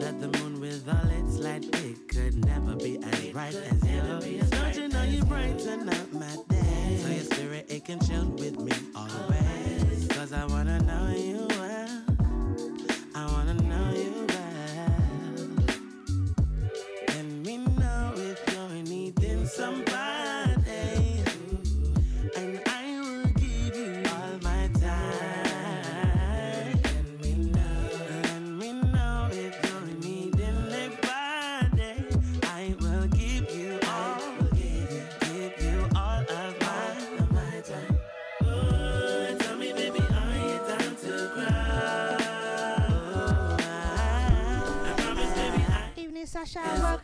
that 0.00 0.18
the 0.18 0.28
moon 0.38 0.60
with 0.60 0.88
all 0.88 1.10
its 1.10 1.36
light 1.36 1.66
it 1.84 2.08
could 2.08 2.42
never 2.46 2.74
be 2.74 2.96
as 3.02 3.20
bright 3.34 3.54
as 3.54 3.84
you. 3.84 4.40
Don't 4.48 4.76
you 4.76 4.88
know 4.88 5.02
you 5.02 5.24
brighten 5.24 5.90
up 5.90 6.12
my? 6.14 6.49
So 6.98 7.08
your 7.08 7.24
spirit 7.24 7.66
it 7.68 7.84
can 7.84 8.00
chill 8.00 8.26
with 8.30 8.58
me 8.58 8.72
always. 8.96 10.08
Cause 10.08 10.32
I 10.32 10.44
wanna 10.46 10.78
know 10.80 11.14
you 11.16 11.46
well. 11.50 12.02
I 13.14 13.26
wanna 13.32 13.54
know 13.54 13.92
you 13.94 14.26
well. 14.28 14.96
Let 17.08 17.24
me 17.24 17.56
know 17.58 18.12
if 18.16 18.40
you're 18.52 18.82
needing 18.84 19.46
somebody. 19.46 19.89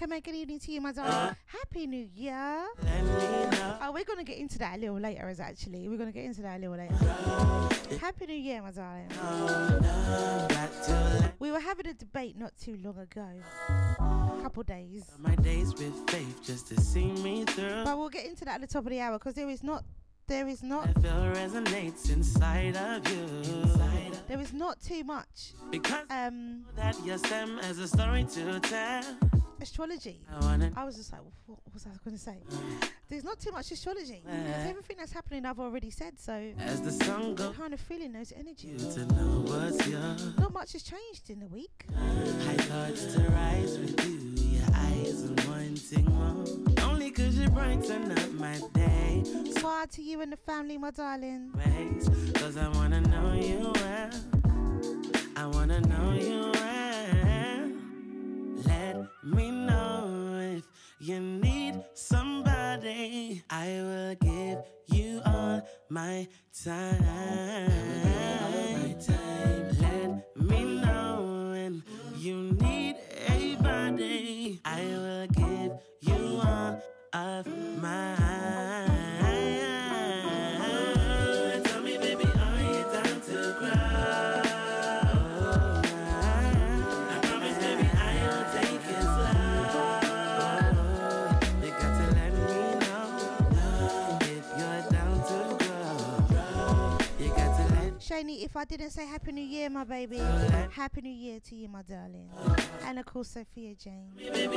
Welcome 0.07 0.12
and 0.12 0.25
good 0.25 0.40
evening 0.40 0.61
to 0.61 0.71
you, 0.71 0.81
my 0.81 0.92
darling. 0.92 1.35
Happy 1.47 1.85
New 1.85 2.09
Year. 2.14 2.64
Oh, 3.83 3.90
we're 3.92 4.05
gonna 4.05 4.23
get 4.23 4.38
into 4.38 4.57
that 4.59 4.77
a 4.77 4.81
little 4.81 5.01
later, 5.01 5.29
as 5.29 5.40
actually. 5.40 5.88
We're 5.88 5.99
gonna 5.99 6.12
get 6.12 6.25
into 6.25 6.42
that 6.42 6.59
a 6.59 6.61
little 6.61 6.77
later. 6.77 6.95
Happy 7.99 8.27
New 8.27 8.35
Year, 8.35 8.62
my 8.62 8.71
darling. 8.71 9.09
We 11.40 11.51
were 11.51 11.59
having 11.59 11.88
a 11.88 11.95
debate 11.95 12.38
not 12.38 12.53
too 12.57 12.79
long 12.85 12.99
ago. 12.99 13.27
A 13.99 14.42
couple 14.42 14.62
days. 14.62 15.03
My 15.19 15.35
days 15.35 15.75
with 15.75 16.09
faith 16.09 16.40
just 16.40 16.69
to 16.69 16.81
see 16.81 17.11
me 17.11 17.45
through. 17.45 17.83
But 17.85 17.99
we'll 17.99 18.09
get 18.09 18.27
into 18.27 18.45
that 18.45 18.57
at 18.57 18.61
the 18.61 18.69
top 18.69 18.85
of 18.85 18.90
the 18.90 19.01
hour 19.01 19.19
because 19.19 19.35
there 19.35 19.51
is 19.51 19.64
not 19.64 19.85
there 20.29 20.47
is 20.47 20.62
not 20.62 20.87
resonates 20.95 22.12
inside 22.12 22.77
of 22.77 23.09
you. 23.09 23.64
there 24.29 24.40
is 24.40 24.53
not 24.53 24.81
too 24.81 25.05
much 25.05 25.55
Because 25.71 26.05
um 26.11 26.64
that 26.75 26.97
your 27.05 27.19
stem 27.19 27.59
as 27.61 27.79
a 27.79 27.88
story 27.88 28.25
to 28.35 28.61
tell. 28.61 29.05
Astrology. 29.61 30.21
Oh, 30.33 30.47
I 30.47 30.71
I 30.77 30.85
was 30.85 30.97
just 30.97 31.12
like, 31.12 31.23
what 31.47 31.59
was 31.73 31.87
I 31.87 31.90
going 32.05 32.16
to 32.16 32.23
say? 32.23 32.37
There's 33.09 33.25
not 33.25 33.38
too 33.38 33.53
much 33.53 33.71
astrology 33.71 34.23
because 34.25 34.66
everything 34.66 34.97
that's 34.99 35.12
happening 35.12 35.47
I've 35.47 35.61
already 35.61 35.90
said. 35.90 36.19
So 36.19 36.33
as 36.59 36.81
the 36.83 36.92
sun 36.92 37.35
goes 37.35 37.57
kind 37.57 37.73
of 37.73 37.81
feeling 37.81 38.12
those 38.12 38.33
energies. 38.33 38.95
to 38.95 39.07
know 39.07 39.45
what's 39.47 39.87
yours. 39.87 40.37
Not 40.38 40.53
much 40.53 40.73
has 40.73 40.83
changed 40.83 41.31
in 41.31 41.40
the 41.40 41.47
week. 41.47 41.87
High 41.95 42.55
thoughts 42.55 43.14
to 43.14 43.21
rise 43.31 43.79
with 43.79 44.05
you, 44.07 44.59
your 44.59 44.66
eyes 44.75 45.23
and 45.23 45.40
wanting 45.49 46.05
more. 46.14 46.88
Only 46.88 47.11
cause 47.11 47.37
you 47.37 47.49
brighten 47.49 48.12
up 48.12 48.33
my 48.33 48.61
day. 48.75 49.23
Far 49.61 49.87
to 49.87 50.03
you 50.03 50.21
and 50.21 50.33
the 50.33 50.37
family, 50.37 50.79
my 50.79 50.90
darling. 50.90 51.53
Cause 52.35 52.57
I 52.57 52.69
wanna 52.69 53.01
know 53.01 53.33
you 53.35 53.73
well. 53.75 54.11
I 55.37 55.47
wanna 55.47 55.81
know 55.81 56.12
you 56.12 56.51
well. 56.55 56.75
Let 58.76 59.08
me 59.24 59.50
know 59.50 60.38
if 60.56 60.64
you 61.00 61.18
need 61.18 61.82
somebody. 61.94 63.42
I 63.48 63.68
will 63.88 64.14
give 64.16 64.58
you 64.88 65.22
all 65.24 65.62
my 65.88 66.28
time. 66.64 67.70
Let 69.80 70.36
me 70.36 70.60
know 70.84 71.52
when 71.52 71.82
you 72.18 72.36
need 72.60 72.96
a. 73.28 73.56
I 74.64 74.82
will 75.04 75.26
give 75.28 75.72
you 76.00 76.40
all 76.44 76.82
of 77.14 77.46
mine. 77.80 78.25
Didn't 98.66 98.90
say 98.90 99.07
Happy 99.07 99.33
New 99.33 99.44
Year, 99.44 99.70
my 99.70 99.85
baby, 99.85 100.18
Happy 100.18 101.00
New 101.00 101.12
Year 101.12 101.38
to 101.48 101.55
you, 101.55 101.68
my 101.68 101.83
darling. 101.83 102.29
And 102.85 102.98
of 102.98 103.07
course, 103.07 103.29
Sophia 103.29 103.74
Jane. 103.74 104.12
It's 104.18 104.57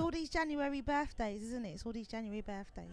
all 0.00 0.10
these 0.10 0.28
January 0.28 0.82
birthdays, 0.82 1.42
isn't 1.42 1.64
it? 1.64 1.70
It's 1.70 1.86
all 1.86 1.92
these 1.92 2.08
January 2.08 2.42
birthdays. 2.42 2.90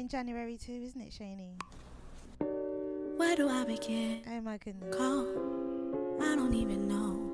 In 0.00 0.08
January 0.08 0.56
too, 0.56 0.80
isn't 0.82 1.00
it, 1.00 1.10
Shani? 1.12 1.50
Where 3.18 3.36
do 3.36 3.48
I 3.48 3.64
begin? 3.64 4.22
Oh 4.30 4.40
my 4.40 4.56
goodness. 4.56 4.96
Call. 4.96 5.26
I 6.22 6.34
don't 6.36 6.54
even 6.54 6.88
know. 6.88 7.26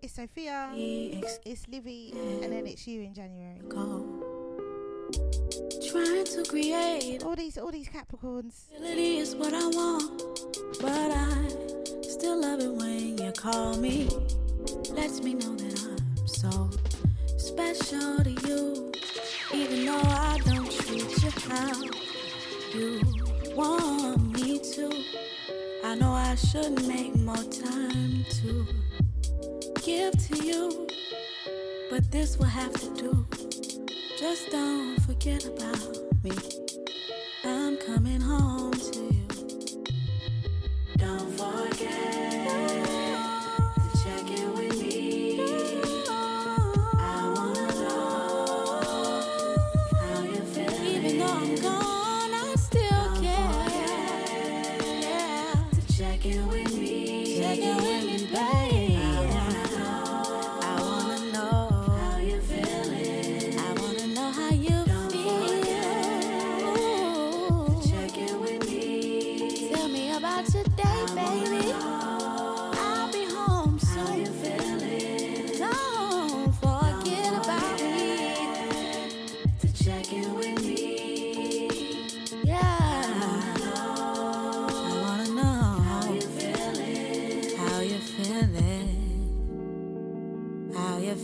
It's 0.00 0.14
Sophia, 0.14 0.70
The 0.72 1.24
it's 1.44 1.66
Livy, 1.68 2.14
and 2.42 2.52
then 2.52 2.66
it's 2.68 2.86
you 2.86 3.02
in 3.02 3.12
January. 3.12 3.60
go. 3.68 4.06
Trying 5.90 6.24
to 6.26 6.44
create 6.48 7.24
All 7.24 7.34
these, 7.34 7.58
all 7.58 7.72
these 7.72 7.88
Capricorns. 7.88 8.68
ability 8.76 9.18
is 9.18 9.34
what 9.34 9.52
I 9.54 9.66
want, 9.66 10.22
but 10.80 11.10
I 11.10 11.48
still 12.02 12.40
love 12.40 12.60
it 12.60 12.70
when 12.70 13.18
you 13.18 13.32
call 13.32 13.76
me. 13.78 14.08
Lets 14.92 15.20
me 15.22 15.34
know 15.34 15.56
that 15.56 15.98
I'm 16.18 16.26
so 16.28 16.70
special 17.36 18.22
to 18.22 18.30
you, 18.46 18.92
even 19.52 19.86
though 19.86 20.00
I 20.02 20.38
don't 20.44 20.70
treat 20.70 21.22
you 21.22 21.30
how 21.48 21.82
you 22.74 23.00
want 23.54 24.32
me 24.32 24.58
to. 24.58 25.04
I 25.84 25.94
know 25.94 26.12
I 26.12 26.34
should 26.34 26.86
make 26.86 27.14
more 27.16 27.36
time 27.36 28.24
to 28.40 28.66
give 29.82 30.12
to 30.28 30.44
you, 30.44 30.86
but 31.90 32.10
this 32.10 32.36
will 32.38 32.46
have 32.46 32.72
to 32.74 32.94
do. 32.94 33.26
Just 34.18 34.50
don't 34.50 35.00
forget 35.00 35.46
about 35.46 35.96
me. 36.22 36.32
I'm 37.44 37.76
coming 37.78 38.20
home 38.20 38.72
to 38.72 38.98
you. 38.98 39.84
Don't 40.96 41.30
forget 41.38 42.37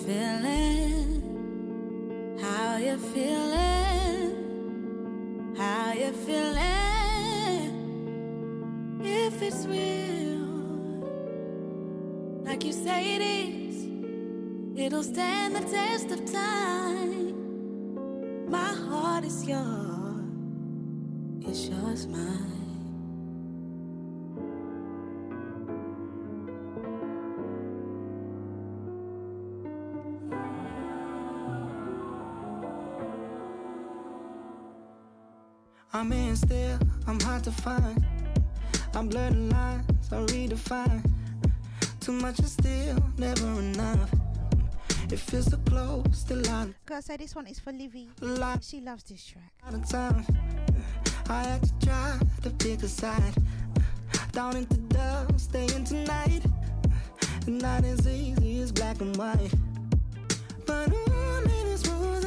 feeling? 0.07 1.23
How 2.41 2.77
you 2.77 2.97
feeling? 2.99 4.35
How 5.57 5.93
you 5.93 6.13
feeling? 6.13 6.61
If 9.03 9.41
it's 9.43 9.67
real, 9.67 10.45
like 12.45 12.65
you 12.65 12.73
say 12.73 13.17
it 13.17 13.23
is, 13.23 13.87
it'll 14.77 15.03
stand 15.03 15.57
the 15.57 15.61
test 15.61 16.11
of 16.11 16.25
time. 16.31 17.35
My 18.51 18.75
heart 18.89 19.25
is 19.25 19.45
yours, 19.47 20.25
it's 21.47 21.69
yours, 21.69 22.07
mine. 22.07 22.54
I'm 35.95 36.13
in 36.13 36.35
still, 36.35 36.77
I'm 37.07 37.21
hard 37.21 37.45
to 37.45 37.53
find. 37.53 38.05
I'm 38.95 39.09
blurring 39.09 39.49
lines, 39.51 40.13
I 40.13 40.17
redefine. 40.17 41.09
Too 42.01 42.11
much 42.11 42.41
is 42.41 42.51
still 42.51 42.99
never 43.17 43.47
enough. 43.61 44.11
It 45.13 45.21
feels 45.21 45.47
so 45.53 45.57
close, 45.59 46.05
still 46.13 46.45
out 46.51 46.71
Gotta 46.85 47.01
say, 47.03 47.17
this 47.17 47.37
one 47.37 47.47
is 47.47 47.61
for 47.61 47.73
Livy. 47.73 48.09
Lot 48.21 48.65
She 48.65 48.81
loves 48.81 49.05
this 49.05 49.25
track. 49.25 49.53
of 49.73 49.89
time. 49.89 50.27
I 51.29 51.45
had 51.45 51.63
to 51.63 51.87
try 51.87 52.19
to 52.43 52.51
pick 52.51 52.83
a 52.83 52.89
side. 52.89 53.35
Down 54.33 54.57
into 54.57 54.77
dust, 54.79 55.39
staying 55.39 55.85
tonight. 55.85 56.43
Not 57.47 57.85
as 57.85 58.05
easy 58.09 58.61
as 58.63 58.73
black 58.73 59.01
and 59.01 59.17
white. 59.17 59.53
But 60.67 60.93
all 60.93 61.39
in 61.39 61.67
this 61.67 61.87
rules 61.87 62.25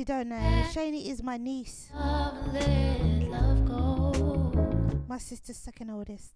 actually 0.00 0.14
don't 0.14 0.28
know. 0.28 0.36
Shani 0.72 1.10
is 1.10 1.22
my 1.22 1.36
niece. 1.36 1.90
My 5.08 5.18
sister's 5.18 5.56
second 5.58 5.90
oldest. 5.90 6.32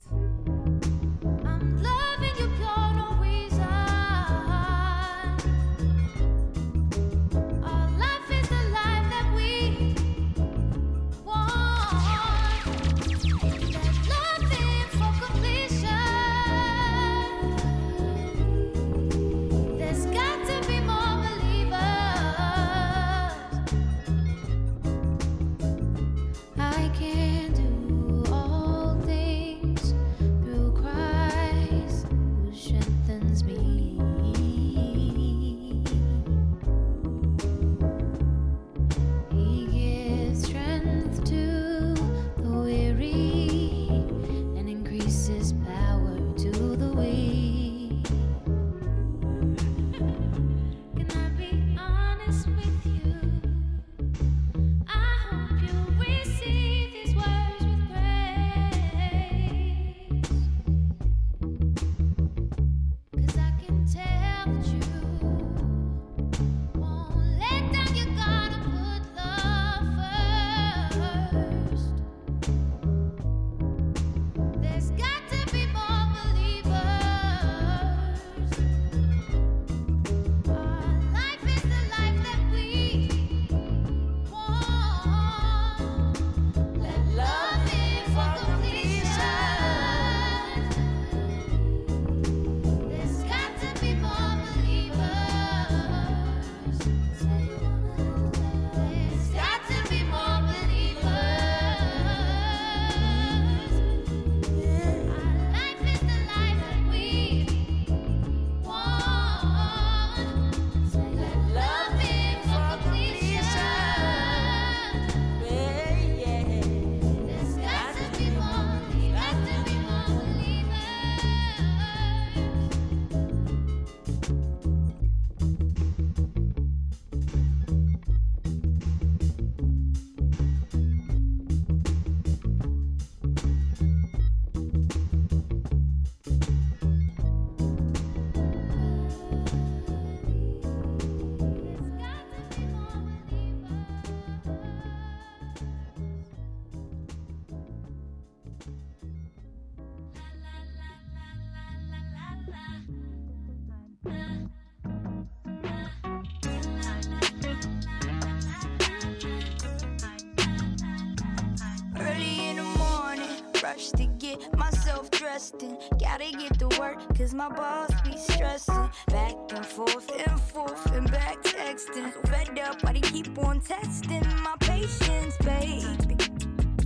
My 167.35 167.49
boss 167.49 167.91
be 168.03 168.17
stressing. 168.17 168.91
Back 169.09 169.35
and 169.55 169.67
forth 169.67 170.09
and 170.27 170.41
forth 170.41 170.93
and 170.93 171.11
back 171.11 171.43
texting. 171.43 172.13
Fed 172.29 172.59
up, 172.61 172.83
why 172.83 172.93
they 172.93 173.01
keep 173.01 173.37
on 173.39 173.61
testing 173.61 174.25
my 174.43 174.55
patience, 174.61 175.37
baby? 175.39 176.17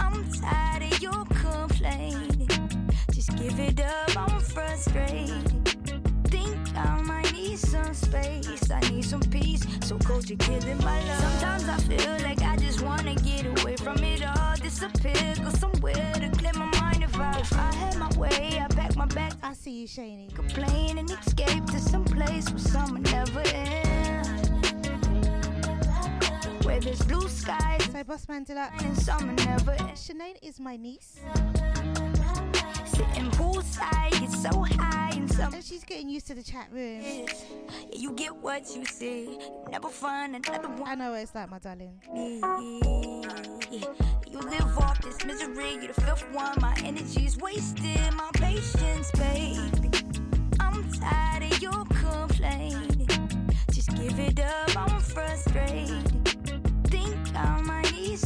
I'm 0.01 0.25
tired 0.33 0.85
of 0.85 1.03
your 1.03 1.25
complaining. 1.27 2.49
Just 3.13 3.37
give 3.37 3.59
it 3.61 3.81
up, 3.81 4.17
I'm 4.17 4.41
frustrated. 4.41 5.69
Think 6.29 6.57
I 6.77 7.03
might 7.03 7.33
need 7.35 7.59
some 7.59 7.93
space. 7.93 8.71
I 8.71 8.81
need 8.91 9.05
some 9.05 9.21
peace. 9.21 9.67
So 9.83 9.99
cold, 9.99 10.31
you're 10.31 10.39
killing 10.39 10.79
my 10.79 11.05
love. 11.05 11.21
Sometimes 11.21 11.69
I 11.69 11.77
feel 11.89 12.17
like 12.23 12.41
I 12.43 12.57
just 12.57 12.81
wanna 12.81 13.15
get 13.17 13.45
away 13.45 13.77
from 13.77 13.99
it 14.03 14.25
all. 14.25 14.57
Disappear, 14.57 15.35
go 15.43 15.51
somewhere 15.51 16.13
to 16.15 16.31
clear 16.39 16.53
my 16.55 16.71
mind. 16.81 17.03
If 17.05 17.19
I, 17.19 17.39
if 17.39 17.53
I 17.53 17.75
had 17.75 17.97
my 17.99 18.09
way, 18.17 18.63
I 18.63 18.68
my 18.99 19.07
bag. 19.07 19.33
I 19.45 19.55
see 19.55 19.71
you, 19.71 19.87
Shani. 19.87 20.35
Complain 20.35 20.99
and 20.99 21.09
escape 21.09 21.65
to 21.67 21.79
some 21.79 22.05
place 22.05 22.51
where 22.51 22.59
summer 22.59 22.99
never 22.99 23.43
ends. 23.55 24.51
Where 26.67 26.81
there's 26.81 27.03
blue 27.03 27.29
skies 27.29 27.85
So, 27.85 28.03
Bossman 28.03 28.45
Deluxe. 28.45 28.83
and 28.83 28.99
summer 28.99 29.33
never 29.35 29.71
ends. 29.79 30.09
Sinead 30.09 30.39
is 30.43 30.59
my 30.59 30.77
niece, 30.77 31.21
Sitting 32.99 33.31
poolside, 33.31 34.11
get 34.11 34.33
so 34.33 34.65
high 34.65 35.13
and 35.15 35.31
summer. 35.31 35.55
and 35.55 35.65
she's 35.65 35.85
getting 35.85 36.09
used 36.09 36.27
to 36.27 36.35
the 36.35 36.43
chat 36.43 36.67
room. 36.73 37.01
Yeah, 37.01 37.27
you 37.95 38.11
get 38.11 38.35
what 38.35 38.75
you 38.75 38.85
see. 38.85 39.39
Never 39.71 39.89
find 39.89 40.35
another 40.35 40.67
one. 40.67 40.89
I 40.89 40.97
know 40.97 41.13
what 41.13 41.21
it's 41.21 41.33
like, 41.33 41.49
my 41.49 41.61
darling. 41.61 41.93
me. 42.13 42.41
You 44.33 44.41
live 44.41 44.79
off 44.79 45.01
this 45.01 45.25
misery, 45.25 45.75
you're 45.75 45.93
the 45.93 46.01
fifth 46.01 46.29
one. 46.33 46.57
My 46.61 46.75
energy's 46.85 47.37
wasted, 47.39 48.13
my 48.15 48.31
patience, 48.35 49.13
baby. 49.13 49.91
I'm 50.59 50.91
tired 50.91 51.45
of 51.45 51.63
your 51.63 51.85
complaining. 51.85 53.07
Just 53.71 53.95
give 53.95 54.19
it 54.19 54.41
up, 54.41 54.77
I'm 54.77 55.01
frustrated. 55.01 56.18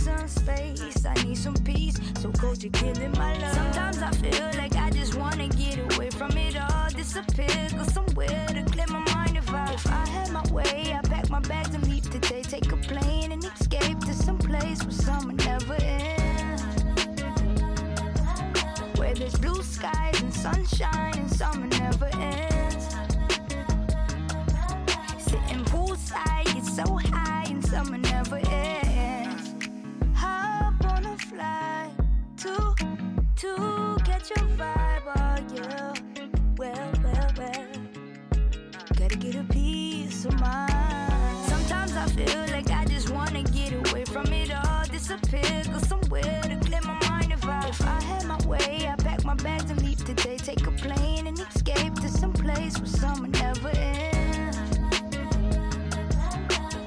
Some 0.02 0.26
space, 0.26 1.06
I 1.06 1.14
need 1.22 1.38
some 1.38 1.54
peace. 1.54 1.96
So 2.20 2.32
cold, 2.32 2.62
you're 2.62 2.72
killing 2.72 3.12
my 3.12 3.38
love. 3.38 3.54
Sometimes 3.54 4.02
I 4.02 4.10
feel 4.10 4.50
like 4.56 4.74
I 4.74 4.90
just 4.90 5.14
wanna 5.14 5.48
get 5.48 5.78
away 5.78 6.10
from 6.10 6.32
it 6.36 6.56
all, 6.56 6.88
disappear, 6.90 7.68
go 7.76 7.84
somewhere 7.84 8.46
to 8.48 8.64
clear 8.64 8.86
my 8.88 8.98
mind. 9.14 9.36
If 9.36 9.48
I, 9.52 9.72
if 9.72 9.86
I 9.86 10.06
had 10.08 10.30
my 10.32 10.42
way, 10.50 10.96
I 10.98 11.00
pack 11.02 11.30
my 11.30 11.40
bags 11.40 11.74
and 11.74 11.86
leave 11.88 12.10
today. 12.10 12.42
Take 12.42 12.72
a 12.72 12.76
plane 12.76 13.30
and 13.30 13.44
escape 13.44 14.00
to 14.00 14.12
some 14.12 14.38
place 14.38 14.82
where 14.82 14.90
summer 14.90 15.34
never 15.34 15.74
ends. 15.74 16.62
Where 18.98 19.14
there's 19.14 19.38
blue 19.38 19.62
skies 19.62 20.20
and 20.20 20.34
sunshine 20.34 21.16
and 21.16 21.30
summer 21.30 21.68
never 21.68 22.10
ends. 22.16 22.51
To 33.42 33.96
catch 34.04 34.30
your 34.30 34.46
vibe, 34.56 35.02
oh 35.16 35.36
yeah. 35.52 35.92
Well, 36.56 36.92
well, 37.02 37.32
well. 37.36 37.66
Gotta 38.96 39.16
get 39.16 39.34
a 39.34 39.42
piece 39.42 40.24
of 40.24 40.38
mind. 40.38 41.48
Sometimes 41.48 41.96
I 41.96 42.06
feel 42.06 42.40
like 42.52 42.70
I 42.70 42.84
just 42.84 43.10
wanna 43.10 43.42
get 43.42 43.72
away 43.72 44.04
from 44.04 44.26
it 44.32 44.52
all, 44.54 44.84
disappear, 44.84 45.64
go 45.72 45.78
somewhere 45.78 46.40
to 46.42 46.56
clear 46.64 46.82
my 46.82 46.96
mind. 47.08 47.32
If 47.32 47.44
I, 47.44 47.66
if 47.66 47.82
I 47.82 48.00
had 48.02 48.26
my 48.26 48.38
way, 48.46 48.88
I 48.88 48.94
pack 49.02 49.24
my 49.24 49.34
bags 49.34 49.68
and 49.72 49.82
leave 49.82 50.04
today. 50.04 50.36
Take 50.36 50.64
a 50.64 50.70
plane 50.70 51.26
and 51.26 51.36
escape 51.40 51.94
to 51.96 52.08
some 52.08 52.32
place 52.32 52.78
where 52.78 52.86
summer 52.86 53.26
never 53.26 53.70
ends. 53.70 54.78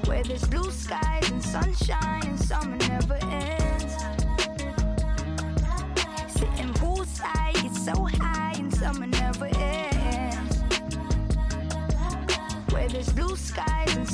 Where 0.08 0.22
there's 0.24 0.46
blue 0.48 0.70
skies 0.70 1.30
and 1.30 1.42
sunshine 1.42 2.26
and 2.26 2.40
summer 2.40 2.78
never 2.78 3.05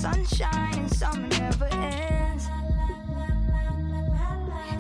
sunshine 0.03 0.75
and 0.79 0.93
summer 0.97 1.29
never 1.29 1.67
ends. 1.67 2.49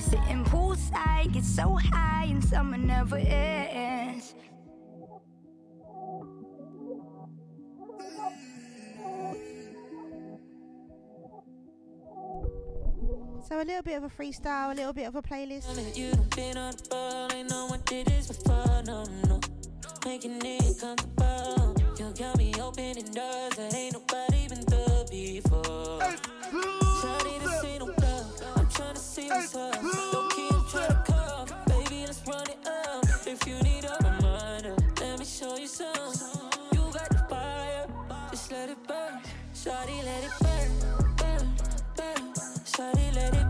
Sitting 0.04 0.44
poolside, 0.46 1.32
get 1.32 1.44
so 1.44 1.76
high 1.76 2.24
and 2.24 2.42
summer 2.42 2.76
never 2.76 3.18
ends. 3.18 4.34
So, 13.48 13.60
a 13.60 13.64
little 13.64 13.82
bit 13.84 13.98
of 13.98 14.02
a 14.02 14.08
freestyle, 14.08 14.72
a 14.72 14.74
little 14.74 14.92
bit 14.92 15.06
of 15.06 15.14
a 15.14 15.22
playlist. 15.22 15.96
You 15.96 16.10
done 16.10 16.26
been 16.34 16.58
on 16.58 16.72
the 16.72 16.88
ball, 16.90 17.32
ain't 17.32 17.48
no 17.48 17.66
one 17.66 17.80
did 17.84 18.08
this 18.08 18.26
before, 18.26 18.82
no, 18.86 19.04
no. 19.28 19.40
Making 20.04 20.40
it 20.44 20.80
comfortable. 20.80 21.81
You 22.02 22.12
got 22.18 22.36
me 22.36 22.52
opening 22.60 23.04
doors 23.14 23.54
that 23.54 23.72
ain't 23.74 23.92
nobody 23.92 24.48
been 24.48 24.62
through 24.62 25.04
before. 25.08 26.00
Shawty, 26.98 27.38
this 27.38 27.64
ain't 27.64 27.78
no 27.78 27.94
bluff. 27.94 28.56
I'm 28.56 28.66
tryna 28.66 28.98
see 28.98 29.28
what's 29.28 29.54
up. 29.54 29.80
Low 29.80 30.28
key, 30.30 30.48
I'm 30.50 30.62
tryna 30.62 31.04
call. 31.06 31.46
Baby, 31.68 32.04
let's 32.04 32.20
run 32.26 32.42
it 32.42 32.58
up. 32.66 33.04
If 33.24 33.46
you 33.46 33.54
need 33.62 33.84
a 33.84 33.96
reminder, 34.02 34.74
let 35.00 35.20
me 35.20 35.24
show 35.24 35.56
you 35.56 35.68
some. 35.68 36.12
You 36.72 36.80
got 36.92 37.08
the 37.08 37.24
fire, 37.30 37.86
just 38.32 38.50
let 38.50 38.68
it 38.68 38.78
burn. 38.88 39.20
Shawty, 39.54 40.04
let 40.04 40.24
it 40.24 40.32
burn, 40.42 40.70
burn, 41.18 41.54
burn. 41.96 42.34
Shawty, 42.64 43.14
let 43.14 43.32
it 43.32 43.41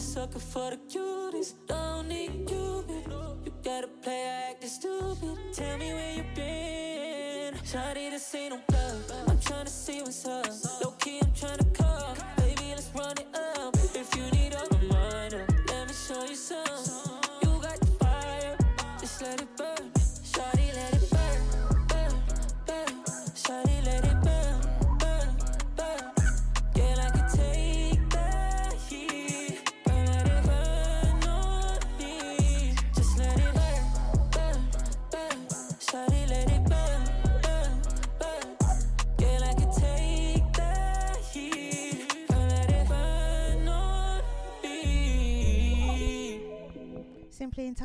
sucker 0.00 0.38
for 0.38 0.70
the 0.70 0.78
cutest. 0.88 1.66
Don't 1.66 2.08
need 2.08 2.46
Cupid. 2.46 3.04
You 3.44 3.52
gotta 3.62 3.88
play 4.02 4.24
acting 4.48 4.68
stupid. 4.68 5.36
Tell 5.52 5.78
me 5.78 5.92
where 5.92 6.14
you've 6.16 6.34
been. 6.34 7.54
Shawty, 7.62 8.10
this 8.10 8.34
ain't 8.34 8.54
no 8.54 8.60
bluff. 8.68 9.28
I'm 9.28 9.38
tryna 9.38 9.68
see 9.68 10.00
what's 10.00 10.26
up. 10.26 10.46
Low 10.82 10.92
key, 10.92 11.20
I'm 11.22 11.30
tryna 11.32 11.74
call. 11.74 12.16
Baby, 12.38 12.70
let's 12.70 12.90
run 12.94 13.14
it 13.18 13.28
up. 13.58 13.74
If 13.94 14.16
you 14.16 14.24
need 14.38 14.54
a 14.54 14.64
reminder, 14.76 15.46
let 15.68 15.88
me 15.88 15.94
show 15.94 16.24
you 16.24 16.34
some. 16.34 16.49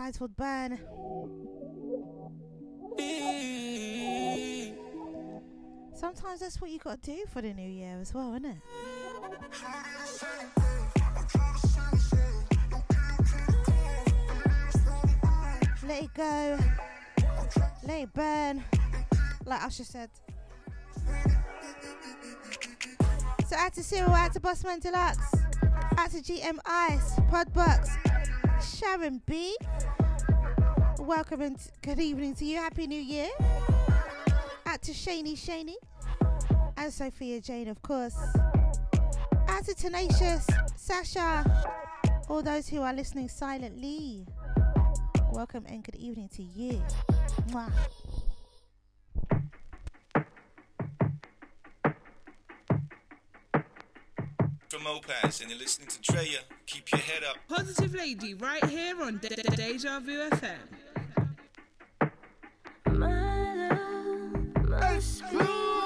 Simply 0.06 0.36
entitled 0.36 0.38
Burn. 0.38 0.80
Sometimes 5.96 6.42
that's 6.42 6.62
what 6.62 6.70
you 6.70 6.78
gotta 6.78 7.02
do 7.02 7.24
for 7.32 7.42
the 7.42 7.54
new 7.54 7.68
year 7.68 7.98
as 8.00 8.14
well, 8.14 8.34
isn't 8.34 8.46
it? 8.46 8.58
Let 15.88 16.04
it 16.04 16.14
go. 16.14 16.60
Let 17.88 18.02
it 18.02 18.14
burn. 18.14 18.64
Like 19.46 19.64
Usher 19.64 19.86
said. 19.86 20.10
So 23.48 23.56
out 23.56 23.74
to 23.74 23.84
Cyril, 23.84 24.12
out 24.12 24.34
to 24.34 24.40
Bossman 24.40 24.82
Deluxe, 24.82 25.34
out 25.98 26.12
to 26.12 26.18
GM 26.18 26.60
Ice, 26.66 27.16
Podbox, 27.32 27.90
Sharon 28.62 29.22
B 29.26 29.56
welcome 31.06 31.42
and 31.42 31.58
good 31.82 32.00
evening 32.00 32.34
to 32.36 32.46
you. 32.46 32.58
Happy 32.58 32.88
New 32.88 33.00
Year. 33.00 33.28
Out 34.66 34.82
to 34.84 34.92
Shani 34.92 35.34
Shani 35.38 35.76
and 36.78 36.92
Sophia 36.92 37.40
Jane, 37.42 37.68
of 37.68 37.82
course. 37.82 38.16
Out 39.48 39.66
to 39.66 39.76
Tenacious, 39.76 40.48
Sasha, 40.76 41.46
all 42.30 42.42
those 42.42 42.68
who 42.68 42.82
are 42.82 42.94
listening 42.94 43.30
silently. 43.30 44.26
Welcome 45.32 45.66
and 45.68 45.84
good 45.84 45.96
evening 45.96 46.30
to 46.36 46.44
you. 46.44 46.82
Mwah. 47.50 47.72
From 54.70 54.82
Opaz, 54.84 55.42
and 55.42 55.50
you're 55.50 55.60
listening 55.60 55.88
to 55.88 56.02
Drea. 56.02 56.40
Keep 56.66 56.92
your 56.92 57.00
head 57.02 57.24
up. 57.24 57.38
Positive 57.48 57.94
Lady, 57.94 58.34
right 58.34 58.64
here 58.66 59.02
on 59.02 59.20
De- 59.20 59.30
De- 59.30 59.56
Deja 59.56 60.00
Vu 60.00 60.30
FM. 60.32 60.85
must. 64.80 65.85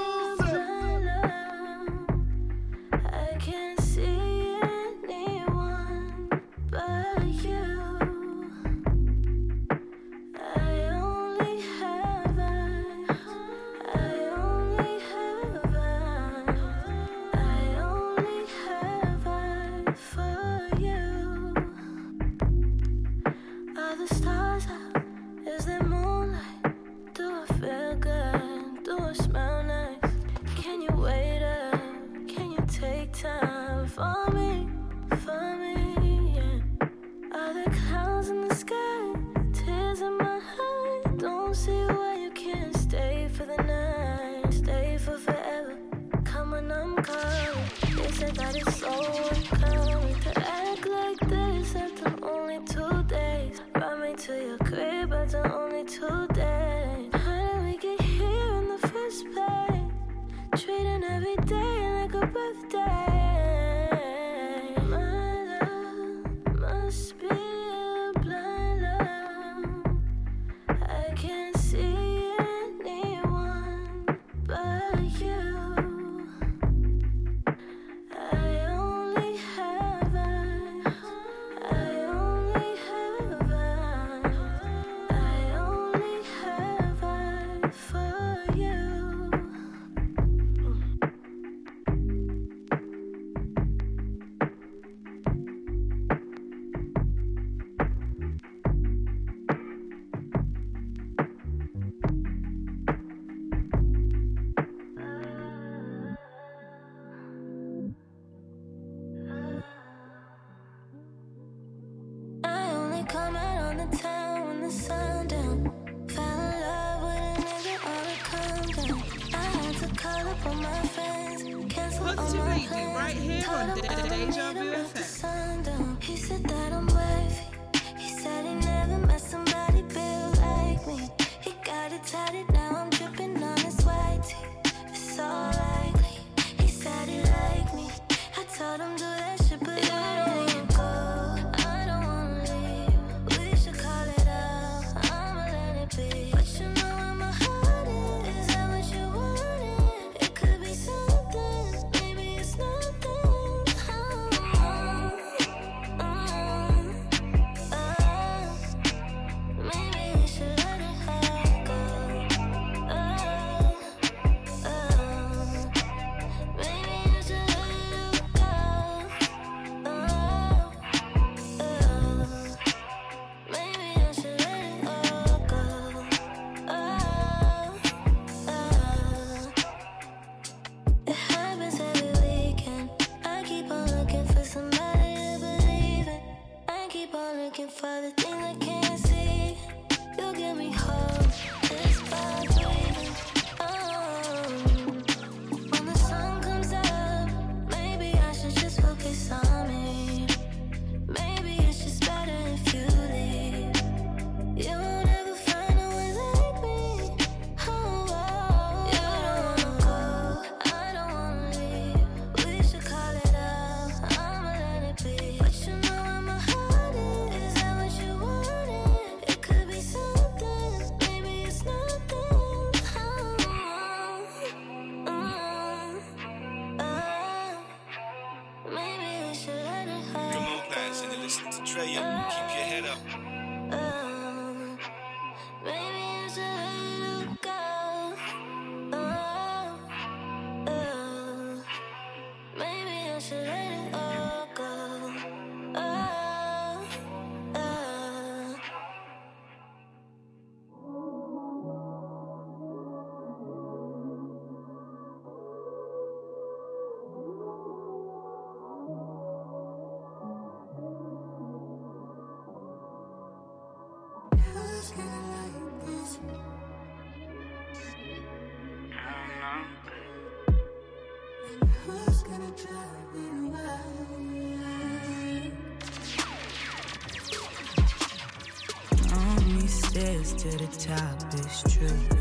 the 280.71 280.77
top 280.77 281.33
is 281.33 281.63
true. 281.73 282.18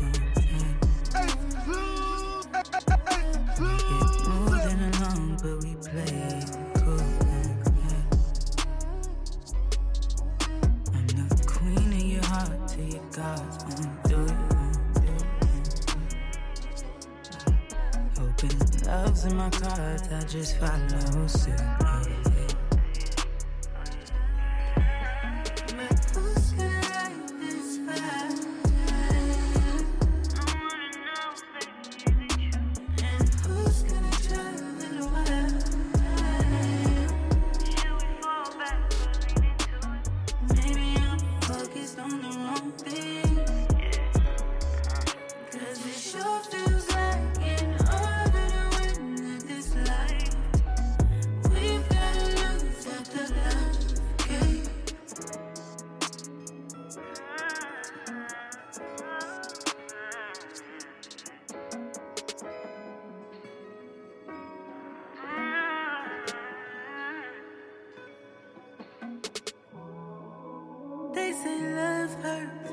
say 71.43 71.61
love 71.73 72.13
hurts. 72.21 72.71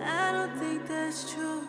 I 0.00 0.32
don't 0.32 0.58
think 0.58 0.86
that's 0.88 1.32
true. 1.32 1.62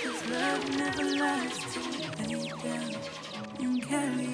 Cause 0.00 0.30
love 0.30 0.78
never 0.78 1.04
lasts. 1.22 1.76
Lay 2.20 2.48
down, 2.62 2.90
you 3.58 3.80
carry 3.80 4.33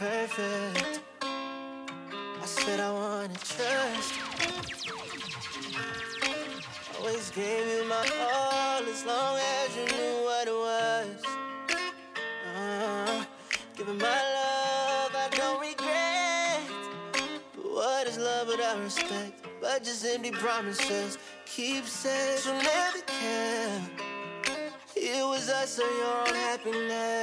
perfect. 0.00 1.00
I 1.20 2.46
said 2.46 2.80
I 2.80 2.90
wanna 2.90 3.34
trust. 3.34 4.14
Always 6.98 7.30
gave 7.32 7.66
you 7.68 7.84
my 7.84 8.02
all 8.32 8.82
as 8.82 9.04
long 9.04 9.38
as 9.38 9.76
you 9.76 9.84
knew 9.94 10.24
what 10.24 10.48
it 10.48 10.58
was. 10.68 11.22
Uh, 12.56 13.24
giving 13.76 13.98
my 13.98 14.20
love, 14.38 15.12
I 15.24 15.28
don't 15.32 15.60
regret. 15.60 16.62
But 17.54 17.70
what 17.70 18.06
is 18.06 18.16
love 18.16 18.48
without 18.48 18.78
respect? 18.80 19.46
But 19.60 19.84
just 19.84 20.06
empty 20.06 20.30
promises. 20.30 21.18
Keep 21.44 21.84
saying 21.84 22.38
you'll 22.46 22.54
never 22.54 23.02
care. 23.06 23.82
It 24.96 25.26
was 25.26 25.50
us 25.50 25.78
or 25.78 25.90
your 26.00 26.16
own 26.26 26.34
happiness. 26.34 27.19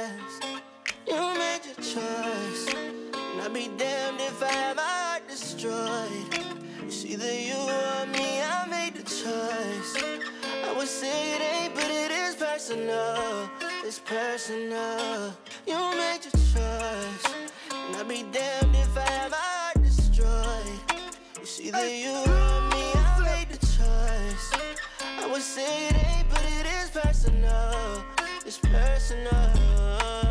Either 7.20 7.34
you 7.34 7.56
or 7.56 8.06
me, 8.06 8.40
I 8.40 8.64
made 8.70 8.94
the 8.94 9.02
choice. 9.02 10.20
I 10.64 10.72
would 10.76 10.86
say 10.86 11.34
it 11.34 11.40
ain't, 11.40 11.74
but 11.74 11.90
it 11.90 12.12
is 12.12 12.36
personal. 12.36 13.50
It's 13.84 13.98
personal. 13.98 15.34
You 15.66 15.74
made 15.96 16.20
your 16.22 16.38
choice. 16.54 17.24
And 17.72 17.96
I'd 17.96 18.06
be 18.06 18.22
damned 18.22 18.76
if 18.76 18.96
I 18.96 19.00
have 19.00 19.32
my 19.32 19.36
heart 19.36 19.82
destroyed. 19.82 20.78
It's 21.40 21.60
either 21.60 21.88
you 21.88 22.12
or 22.12 22.60
me, 22.70 22.84
I 22.94 23.20
made 23.24 23.48
the 23.50 23.66
choice. 23.66 24.52
I 25.18 25.26
would 25.28 25.42
say 25.42 25.88
it 25.88 25.96
ain't, 25.96 26.30
but 26.30 26.44
it 26.44 26.66
is 26.66 26.90
personal. 26.90 28.04
It's 28.46 28.58
personal. 28.58 30.27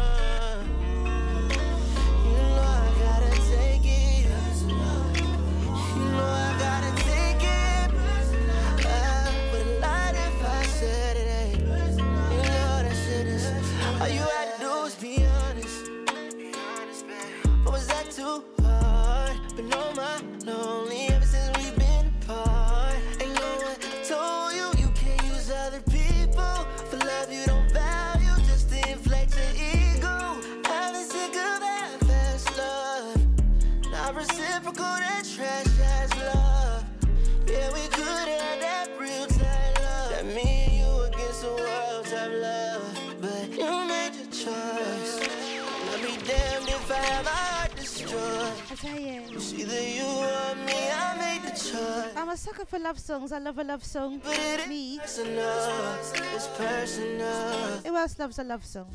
It's 48.89 49.53
either 49.53 49.81
you 49.81 50.05
or 50.05 50.55
me, 50.65 50.89
I 50.89 51.15
made 51.17 51.43
the 51.43 51.51
choice. 51.51 52.13
I'm 52.15 52.29
a 52.29 52.37
sucker 52.37 52.65
for 52.65 52.79
love 52.79 52.99
songs. 52.99 53.31
I 53.31 53.39
love 53.39 53.57
a 53.57 53.63
love 53.63 53.83
song. 53.83 54.21
But 54.23 54.37
it 54.37 54.67
me. 54.69 54.97
Personal. 54.99 55.97
It's 56.33 56.47
personal. 56.57 57.77
Who 57.85 57.95
else 57.95 58.17
loves 58.17 58.39
a 58.39 58.43
love 58.43 58.65
song? 58.65 58.87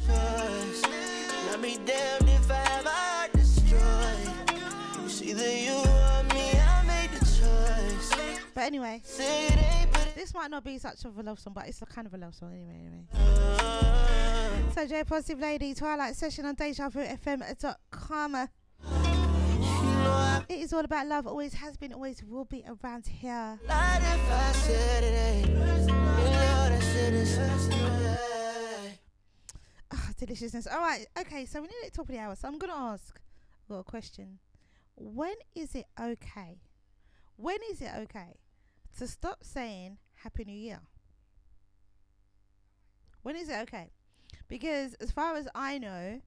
If 1.65 2.51
I 2.51 2.55
have 2.55 2.87
heart 2.87 3.33
destroyed. 3.33 4.33
It's 5.05 5.23
either 5.23 5.51
you 5.51 5.75
or 5.75 6.23
me, 6.35 6.51
I 6.59 6.83
made 6.87 7.11
the 7.11 7.25
choice. 7.25 8.11
But 8.55 8.65
anyway, 8.65 9.03
this 10.15 10.35
might 10.35 10.51
not 10.51 10.65
be 10.65 10.79
such 10.79 11.05
of 11.05 11.19
a 11.19 11.23
love 11.23 11.39
song, 11.39 11.53
but 11.55 11.69
it's 11.69 11.83
a 11.83 11.87
kind 11.87 12.07
of 12.07 12.15
a 12.15 12.17
love 12.17 12.35
song 12.35 12.53
anyway. 12.53 12.81
anyway. 12.81 13.05
Uh, 13.15 14.73
so, 14.75 14.87
J 14.87 15.05
Positive 15.05 15.39
Lady, 15.39 15.75
Twilight 15.75 16.17
Session 16.17 16.47
on 16.47 16.57
DejaVuFM.com. 16.57 18.49
It 20.49 20.59
is 20.59 20.73
all 20.73 20.85
about 20.85 21.07
love, 21.07 21.27
always 21.27 21.55
has 21.55 21.77
been, 21.77 21.93
always 21.93 22.23
will 22.23 22.45
be 22.45 22.65
around 22.67 23.07
here. 23.07 23.59
lied 23.69 24.03
if 24.03 24.31
I 24.31 24.53
said 24.53 25.05
it 25.05 25.17
ain't. 25.17 25.49
You 25.49 25.55
know 25.55 26.69
that 26.69 26.83
shit 26.83 27.15
is 27.15 27.39
way. 27.39 28.99
Ah, 29.93 30.11
deliciousness. 30.19 30.67
All 30.67 30.81
right, 30.81 31.07
okay, 31.19 31.45
so 31.47 31.61
nearly 31.61 31.87
at 31.87 31.93
the 31.93 31.97
top 31.97 32.09
of 32.09 32.15
the 32.15 32.21
hour, 32.21 32.35
so 32.37 32.49
I'm 32.49 32.59
going 32.59 32.73
to 32.73 32.79
ask 32.79 33.21
well, 33.69 33.81
a 33.81 33.85
question. 33.85 34.39
When 34.97 35.35
is 35.55 35.75
it 35.75 35.87
okay? 35.99 36.61
When 37.37 37.59
is 37.71 37.81
it 37.81 37.91
okay 38.03 38.37
to 38.99 39.09
stop 39.09 39.43
saying 39.43 39.99
Happy 40.17 40.45
New 40.45 40.53
Year? 40.57 40.81
When 43.23 43.37
is 43.37 43.49
it 43.49 43.57
okay? 43.63 43.91
Because 44.49 44.95
as 44.95 45.11
far 45.11 45.37
as 45.37 45.49
I 45.55 45.79
know, 45.79 46.21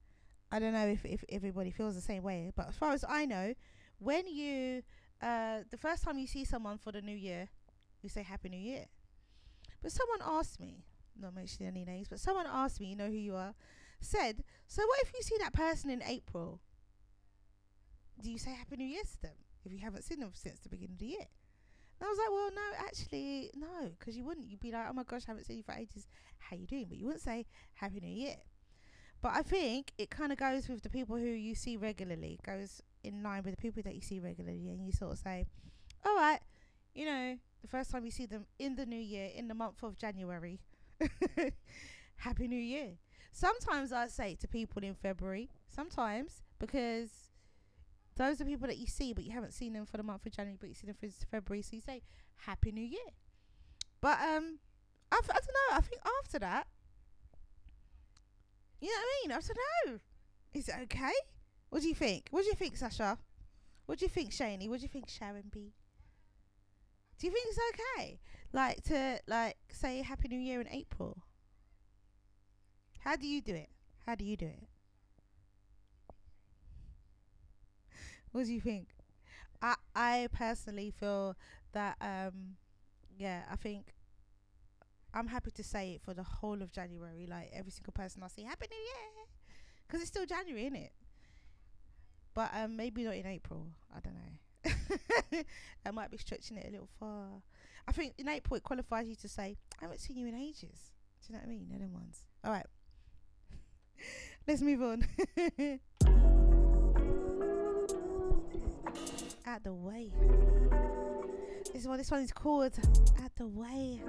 I 0.50 0.58
don't 0.58 0.72
know 0.72 0.86
if, 0.86 1.04
if 1.04 1.24
everybody 1.28 1.70
feels 1.70 1.94
the 1.94 2.00
same 2.00 2.22
way, 2.22 2.52
but 2.54 2.68
as 2.68 2.76
far 2.76 2.92
as 2.92 3.04
I 3.08 3.26
know, 3.26 3.54
when 3.98 4.26
you, 4.26 4.82
uh, 5.20 5.60
the 5.70 5.76
first 5.76 6.04
time 6.04 6.18
you 6.18 6.26
see 6.26 6.44
someone 6.44 6.78
for 6.78 6.92
the 6.92 7.02
new 7.02 7.16
year, 7.16 7.48
you 8.02 8.08
say 8.08 8.22
Happy 8.22 8.48
New 8.48 8.60
Year. 8.60 8.86
But 9.82 9.92
someone 9.92 10.20
asked 10.24 10.60
me, 10.60 10.84
not 11.20 11.34
mentioning 11.34 11.68
any 11.68 11.84
names, 11.84 12.08
but 12.08 12.20
someone 12.20 12.46
asked 12.48 12.80
me, 12.80 12.86
you 12.86 12.96
know 12.96 13.08
who 13.08 13.16
you 13.16 13.34
are, 13.34 13.54
said, 14.00 14.44
so 14.66 14.82
what 14.86 15.00
if 15.02 15.12
you 15.14 15.22
see 15.22 15.36
that 15.40 15.52
person 15.52 15.90
in 15.90 16.02
April? 16.02 16.60
Do 18.22 18.30
you 18.30 18.38
say 18.38 18.52
Happy 18.52 18.76
New 18.76 18.86
Year 18.86 19.02
to 19.02 19.22
them 19.22 19.34
if 19.64 19.72
you 19.72 19.78
haven't 19.80 20.04
seen 20.04 20.20
them 20.20 20.30
since 20.34 20.60
the 20.60 20.68
beginning 20.68 20.94
of 20.94 20.98
the 21.00 21.06
year? 21.06 21.26
And 21.98 22.06
I 22.06 22.10
was 22.10 22.18
like, 22.18 22.30
well, 22.30 22.50
no, 22.54 22.86
actually, 22.86 23.50
no, 23.56 23.90
because 23.98 24.16
you 24.16 24.24
wouldn't. 24.24 24.50
You'd 24.50 24.60
be 24.60 24.70
like, 24.70 24.86
oh 24.88 24.92
my 24.92 25.02
gosh, 25.02 25.22
I 25.26 25.30
haven't 25.30 25.44
seen 25.44 25.56
you 25.56 25.62
for 25.62 25.72
ages. 25.72 26.06
How 26.38 26.56
you 26.56 26.66
doing? 26.66 26.86
But 26.88 26.98
you 26.98 27.06
wouldn't 27.06 27.22
say 27.22 27.46
Happy 27.74 28.00
New 28.00 28.08
Year. 28.08 28.36
But 29.22 29.32
I 29.34 29.42
think 29.42 29.92
it 29.98 30.10
kind 30.10 30.30
of 30.32 30.38
goes 30.38 30.68
with 30.68 30.82
the 30.82 30.90
people 30.90 31.16
who 31.16 31.26
you 31.26 31.54
see 31.54 31.76
regularly. 31.76 32.38
Goes 32.44 32.82
in 33.02 33.22
line 33.22 33.42
with 33.44 33.54
the 33.56 33.60
people 33.60 33.82
that 33.82 33.94
you 33.94 34.00
see 34.00 34.20
regularly, 34.20 34.68
and 34.70 34.84
you 34.84 34.92
sort 34.92 35.12
of 35.12 35.18
say, 35.18 35.46
all 36.04 36.14
right, 36.16 36.40
you 36.94 37.06
know, 37.06 37.36
the 37.62 37.68
first 37.68 37.90
time 37.90 38.04
you 38.04 38.10
see 38.10 38.26
them 38.26 38.46
in 38.58 38.76
the 38.76 38.86
new 38.86 38.98
year, 39.00 39.30
in 39.34 39.48
the 39.48 39.54
month 39.54 39.82
of 39.82 39.96
January, 39.98 40.60
Happy 42.16 42.48
New 42.48 42.60
Year. 42.60 42.92
Sometimes 43.32 43.92
I 43.92 44.06
say 44.06 44.34
to 44.36 44.48
people 44.48 44.82
in 44.82 44.94
February, 44.94 45.50
sometimes 45.68 46.42
because 46.58 47.10
those 48.16 48.40
are 48.40 48.44
people 48.46 48.66
that 48.66 48.78
you 48.78 48.86
see, 48.86 49.12
but 49.12 49.24
you 49.24 49.32
haven't 49.32 49.52
seen 49.52 49.74
them 49.74 49.84
for 49.84 49.98
the 49.98 50.02
month 50.02 50.24
of 50.24 50.32
January, 50.32 50.56
but 50.58 50.68
you 50.68 50.74
see 50.74 50.86
them 50.86 50.96
for 50.98 51.06
February, 51.30 51.62
so 51.62 51.76
you 51.76 51.82
say 51.82 52.02
Happy 52.46 52.72
New 52.72 52.84
Year. 52.84 53.12
But 54.00 54.18
um, 54.20 54.58
I, 55.12 55.18
f- 55.22 55.30
I 55.30 55.34
don't 55.34 55.46
know. 55.46 55.76
I 55.76 55.80
think 55.80 56.00
after 56.22 56.38
that, 56.38 56.66
you 58.80 58.88
know 58.88 58.94
what 58.94 59.06
I 59.06 59.28
mean? 59.28 59.32
I 59.32 59.40
don't 59.40 59.92
know. 59.94 60.00
Is 60.54 60.68
it 60.68 60.74
okay? 60.84 61.12
What 61.70 61.82
do 61.82 61.88
you 61.88 61.94
think? 61.94 62.28
What 62.30 62.42
do 62.42 62.48
you 62.48 62.54
think, 62.54 62.76
Sasha? 62.76 63.18
What 63.86 63.98
do 63.98 64.04
you 64.04 64.10
think, 64.10 64.32
Shani? 64.32 64.68
What 64.68 64.80
do 64.80 64.84
you 64.84 64.88
think, 64.88 65.08
Sharon 65.08 65.50
B? 65.52 65.72
Do 67.18 67.26
you 67.26 67.32
think 67.32 67.46
it's 67.48 67.58
okay, 67.98 68.20
like 68.52 68.82
to 68.84 69.20
like 69.26 69.56
say 69.70 70.02
Happy 70.02 70.28
New 70.28 70.38
Year 70.38 70.60
in 70.60 70.68
April? 70.68 71.22
How 72.98 73.16
do 73.16 73.26
you 73.26 73.40
do 73.40 73.54
it? 73.54 73.70
How 74.04 74.14
do 74.16 74.24
you 74.24 74.36
do 74.36 74.44
it? 74.46 74.68
What 78.32 78.46
do 78.46 78.52
you 78.52 78.60
think? 78.60 78.88
I 79.62 79.76
I 79.94 80.28
personally 80.32 80.90
feel 80.92 81.36
that 81.72 81.96
um 82.00 82.56
yeah 83.18 83.44
I 83.50 83.56
think 83.56 83.94
I'm 85.16 85.28
happy 85.28 85.50
to 85.52 85.64
say 85.64 85.92
it 85.92 86.02
for 86.02 86.12
the 86.12 86.22
whole 86.22 86.60
of 86.60 86.70
January. 86.70 87.26
Like 87.28 87.50
every 87.54 87.70
single 87.72 87.94
person 87.94 88.22
I 88.22 88.28
see, 88.28 88.42
Happy 88.42 88.66
New 88.70 88.76
Year, 88.76 89.26
because 89.86 90.02
it's 90.02 90.10
still 90.10 90.26
January, 90.26 90.66
isn't 90.66 90.76
it? 90.76 90.92
But 92.34 92.50
um 92.54 92.76
maybe 92.76 93.02
not 93.02 93.14
in 93.14 93.26
April. 93.26 93.66
I 93.94 94.00
don't 94.00 94.14
know. 94.14 95.42
I 95.86 95.90
might 95.90 96.10
be 96.10 96.18
stretching 96.18 96.58
it 96.58 96.66
a 96.68 96.70
little 96.70 96.90
far. 97.00 97.28
I 97.88 97.92
think 97.92 98.12
in 98.18 98.28
April 98.28 98.58
it 98.58 98.62
qualifies 98.62 99.08
you 99.08 99.14
to 99.16 99.28
say 99.28 99.56
I 99.80 99.84
haven't 99.84 100.00
seen 100.00 100.18
you 100.18 100.26
in 100.26 100.34
ages. 100.34 100.92
Do 101.22 101.32
you 101.32 101.34
know 101.34 101.38
what 101.38 101.46
I 101.46 101.48
mean? 101.48 101.66
No 101.72 101.78
them 101.78 101.94
ones. 101.94 102.22
All 102.44 102.52
right. 102.52 102.66
Let's 104.46 104.60
move 104.60 104.82
on. 104.82 105.02
At 109.46 109.64
the 109.64 109.72
way. 109.72 110.10
This 111.72 111.86
one, 111.86 111.96
this 111.96 112.10
one 112.10 112.20
is 112.20 112.32
called 112.32 112.74
At 113.24 113.34
the 113.36 113.46
Way. 113.46 114.00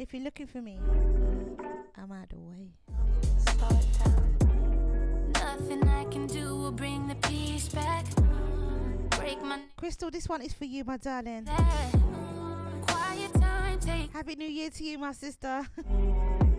If 0.00 0.14
you're 0.14 0.22
looking 0.22 0.46
for 0.46 0.62
me, 0.62 0.78
I'm 1.94 2.10
out 2.10 2.22
of 2.22 2.28
the 2.30 2.38
way. 2.38 2.70
Nothing 5.34 5.86
I 5.86 6.04
can 6.04 6.26
do 6.26 6.56
will 6.56 6.72
bring 6.72 7.06
the 7.06 7.16
peace 7.16 7.68
back. 7.68 8.06
Break 9.18 9.42
my 9.42 9.60
Crystal, 9.76 10.10
this 10.10 10.26
one 10.26 10.40
is 10.40 10.54
for 10.54 10.64
you, 10.64 10.84
my 10.84 10.96
darling. 10.96 11.44
Quiet 12.86 13.34
time, 13.34 13.78
take 13.78 14.10
Happy 14.10 14.36
New 14.36 14.48
Year 14.48 14.70
to 14.70 14.84
you, 14.84 14.96
my 14.96 15.12
sister. 15.12 15.66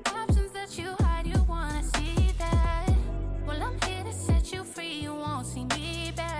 options 0.05 0.51
that 0.51 0.77
you 0.77 0.93
hide. 0.99 1.25
You 1.25 1.41
wanna 1.49 1.81
see 1.81 2.31
that? 2.37 2.93
Well, 3.47 3.59
I'm 3.59 3.81
here 3.89 4.03
to 4.03 4.13
set 4.13 4.53
you 4.53 4.63
free. 4.63 4.99
You 5.01 5.15
won't 5.15 5.47
see 5.47 5.65
me 5.65 6.13
back. 6.15 6.30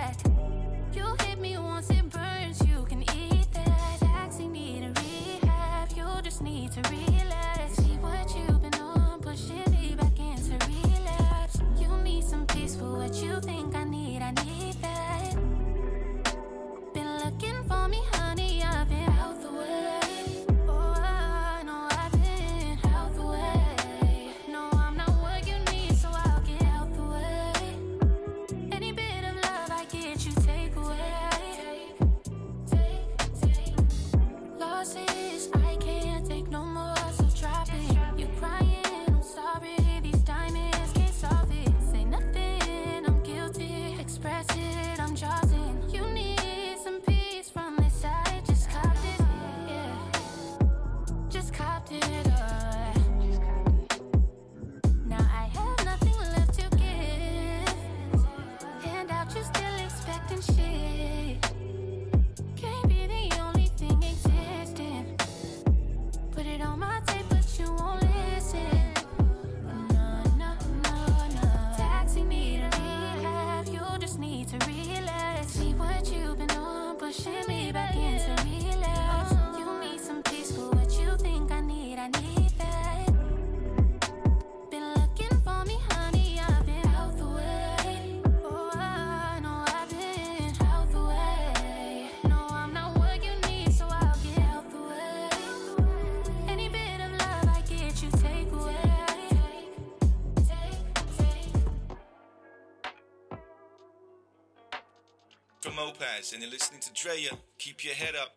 From 106.22 106.30
Opaz, 106.30 106.32
and 106.32 106.42
you're 106.42 106.50
listening 106.50 106.80
to 106.80 106.92
Drea. 106.92 107.30
Keep 107.58 107.84
your 107.84 107.94
head 107.94 108.14
up. 108.14 108.32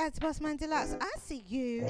Ads 0.00 0.18
Bossman 0.18 0.58
Deluxe, 0.58 0.96
I 1.00 1.10
see 1.20 1.44
you. 1.48 1.86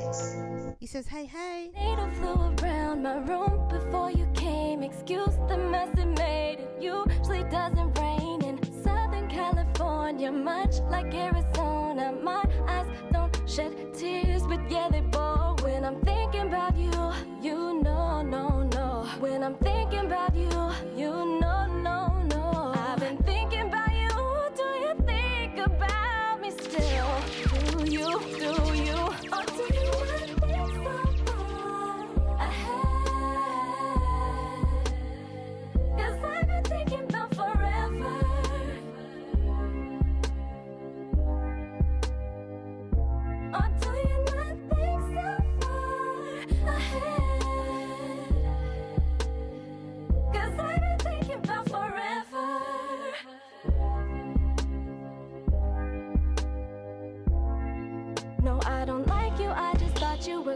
He 0.81 0.87
says, 0.87 1.07
hey, 1.07 1.26
hey. 1.26 1.70
Needle 1.74 2.11
flew 2.18 2.57
around 2.62 3.03
my 3.03 3.18
room 3.18 3.68
before 3.68 4.11
you 4.11 4.26
came. 4.35 4.83
Excuse 4.83 5.35
the 5.49 5.57
mess 5.57 5.91
it 5.99 6.18
made. 6.18 6.61
It 6.61 6.70
usually 6.81 7.45
doesn't 7.45 7.99
rain 7.99 8.43
in 8.45 8.59
Southern 8.83 9.29
California, 9.29 10.33
much 10.33 10.81
like 10.91 11.12
Arizona. 11.14 12.12
My 12.22 12.45
eyes 12.66 12.87
don't 13.12 13.37
shed 13.49 13.95
tears, 13.95 14.43
but 14.47 14.70
yeah, 14.70 14.89
they 14.91 15.03
pour 15.03 15.57
when 15.62 15.85
I'm 15.85 16.01
thinking 16.03 16.49
about 16.49 16.76
you. 16.76 16.93
You 17.43 17.81
know, 17.83 18.22
no, 18.22 18.62
no. 18.62 19.07
When 19.20 19.43
I'm 19.43 19.57
thinking 19.57 20.07
about 20.07 20.35
you, 20.35 20.72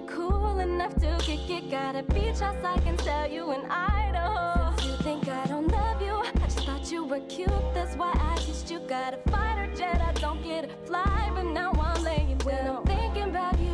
were 0.03 0.13
cool 0.13 0.59
enough 0.59 0.95
to 0.97 1.17
kick 1.21 1.49
it. 1.51 1.71
Got 1.71 1.97
a 1.97 2.03
beach 2.03 2.41
house 2.41 2.57
I 2.65 2.79
can 2.81 2.99
sell 2.99 3.31
you 3.31 3.53
in 3.53 3.63
Idaho. 3.71 4.75
Since 4.77 4.91
you 4.91 4.97
think 5.03 5.29
I 5.29 5.47
don't 5.47 5.69
love 5.69 6.01
you, 6.03 6.15
I 6.15 6.45
just 6.45 6.61
thought 6.65 6.91
you 6.91 7.05
were 7.05 7.21
cute. 7.21 7.49
That's 7.75 7.97
why 7.97 8.13
I 8.15 8.37
kissed 8.39 8.71
you. 8.71 8.81
Got 8.81 9.15
a 9.15 9.31
fighter 9.31 9.73
jet. 9.75 10.01
I 10.01 10.13
don't 10.15 10.43
get 10.43 10.69
to 10.69 10.77
fly, 10.87 11.31
but 11.35 11.45
now 11.45 11.73
I'm 11.73 12.03
laying 12.03 12.39
when 12.41 12.67
I'm 12.67 12.85
thinking 12.85 13.31
about 13.31 13.59
you. 13.59 13.73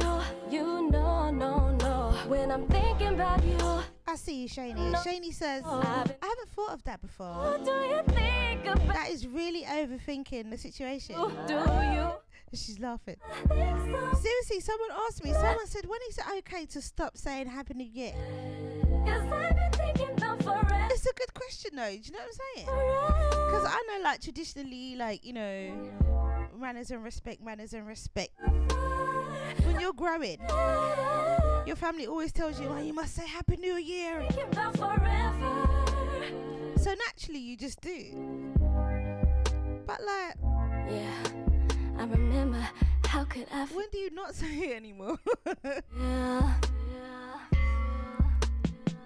You 0.51 0.91
know, 0.91 1.31
no, 1.31 1.71
no. 1.77 2.15
When 2.27 2.51
I'm 2.51 2.67
thinking 2.67 3.09
about 3.09 3.45
you. 3.45 3.59
I 4.07 4.17
see 4.17 4.43
you, 4.43 4.49
Shani. 4.49 4.95
Shani 5.05 5.33
says, 5.35 5.63
I 5.67 6.17
haven't 6.23 6.51
thought 6.55 6.73
of 6.73 6.83
that 6.85 7.01
before. 7.03 7.27
What 7.27 7.65
do 7.65 7.71
you 7.71 8.01
think 8.15 8.65
about 8.65 8.95
That 8.95 9.11
is 9.11 9.27
really 9.27 9.65
overthinking 9.65 10.51
the 10.51 10.57
situation. 10.57 11.15
do 11.47 11.55
you? 11.55 12.11
She's 12.55 12.79
laughing. 12.81 13.17
Seriously, 13.49 14.61
someone 14.61 14.89
asked 15.07 15.23
me, 15.25 15.33
someone 15.33 15.67
said, 15.67 15.87
when 15.87 16.01
is 16.09 16.19
it 16.19 16.25
okay 16.39 16.67
to 16.67 16.81
stop 16.81 17.17
saying 17.17 17.47
Happy 17.47 17.75
New 17.75 17.85
Year? 17.85 18.13
Cause 19.07 19.33
I've 19.33 19.55
been 19.55 19.73
thinking 19.73 20.11
about 20.17 20.43
forever. 20.43 20.89
It's 20.91 21.07
a 21.07 21.13
good 21.15 21.33
question, 21.35 21.77
though. 21.77 21.91
Do 21.91 21.97
you 21.97 22.13
know 22.13 22.19
what 22.19 22.29
I'm 22.29 22.33
saying? 22.57 22.67
Because 23.51 23.65
I 23.67 23.83
know, 23.89 24.03
like, 24.05 24.21
traditionally, 24.21 24.97
like, 24.97 25.25
you 25.25 25.33
know, 25.33 25.91
manners 26.59 26.91
and 26.91 27.05
respect, 27.05 27.43
manners 27.43 27.73
and 27.75 27.87
respect. 27.87 28.31
When 29.65 29.79
you're 29.81 29.93
growing, 29.93 30.39
your 31.67 31.77
family 31.77 32.07
always 32.07 32.33
tells 32.33 32.59
you, 32.61 32.69
oh, 32.69 32.79
you 32.79 32.93
must 32.95 33.15
say 33.15 33.27
Happy 33.27 33.57
New 33.57 33.77
Year. 33.77 34.27
So 36.79 36.95
naturally, 37.07 37.41
you 37.41 37.57
just 37.57 37.81
do. 37.81 38.55
But, 39.87 40.01
like, 40.01 40.37
Yeah, 40.91 41.23
I 41.99 42.05
remember. 42.05 42.67
How 43.07 43.25
could 43.25 43.47
I? 43.53 43.63
F- 43.63 43.75
when 43.75 43.87
do 43.91 43.99
you 43.99 44.11
not 44.11 44.35
say 44.41 44.47
it 44.71 44.77
anymore? 44.77 45.19
yeah. 45.65 45.83
yeah 45.97 47.41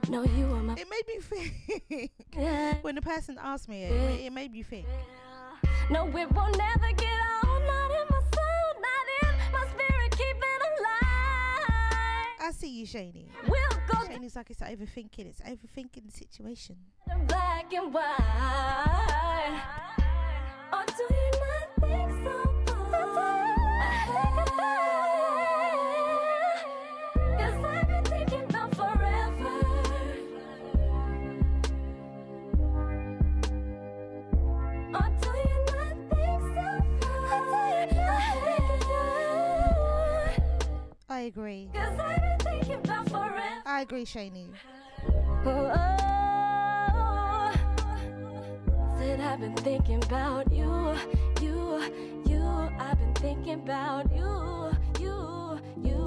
No, 0.09 0.23
you 0.25 0.47
are 0.53 0.63
my. 0.63 0.75
it 0.75 0.87
made 0.91 1.07
me 1.09 1.21
think. 1.21 2.11
Yeah. 2.37 2.75
when 2.83 2.95
the 2.95 3.03
person 3.03 3.39
asked 3.41 3.69
me 3.69 3.85
it, 3.85 4.21
it 4.27 4.33
made 4.33 4.53
me 4.53 4.63
think. 4.63 4.87
No, 5.91 6.07
it 6.09 6.31
won't 6.33 6.57
never 6.59 6.93
get 6.97 7.19
old. 7.45 7.63
Not 7.65 7.91
in 7.91 8.07
my 8.11 8.21
soul, 8.21 8.69
not 8.81 9.07
in 9.23 9.53
my 9.53 9.67
spirit. 9.69 10.11
Keep 10.11 10.37
it 10.37 10.63
alive. 10.79 12.27
I 12.41 12.51
see 12.55 12.71
you, 12.81 12.87
Shani. 12.87 13.27
We'll 13.47 13.69
go 13.89 13.99
Shani's 14.07 14.35
like, 14.37 14.51
it's 14.51 14.61
overthinking. 14.61 15.27
It's 15.27 15.41
overthinking 15.41 16.07
the 16.07 16.13
situation. 16.13 16.77
black 17.29 17.73
and 17.73 17.93
white. 17.95 19.63
Or 20.73 20.85
do 20.87 21.03
you 21.15 21.31
not 21.41 21.69
think 21.81 22.11
so? 22.25 22.62
I 41.13 41.27
agree. 41.27 41.69
Cause 41.73 41.99
I've 42.01 42.21
been 42.21 42.39
thinking 42.41 42.75
about 42.85 43.09
forever. 43.09 43.43
I 43.65 43.83
agree, 43.83 44.05
Shani. 44.05 44.49
Oh, 45.45 45.71
said 48.99 49.21
I've 49.21 49.39
been 49.39 49.55
thinking 49.57 50.03
about 50.03 50.53
you, 50.53 50.97
thinking 53.23 53.55
about 53.63 54.11
you, 54.13 54.73
you, 55.01 55.59
you. 55.83 56.03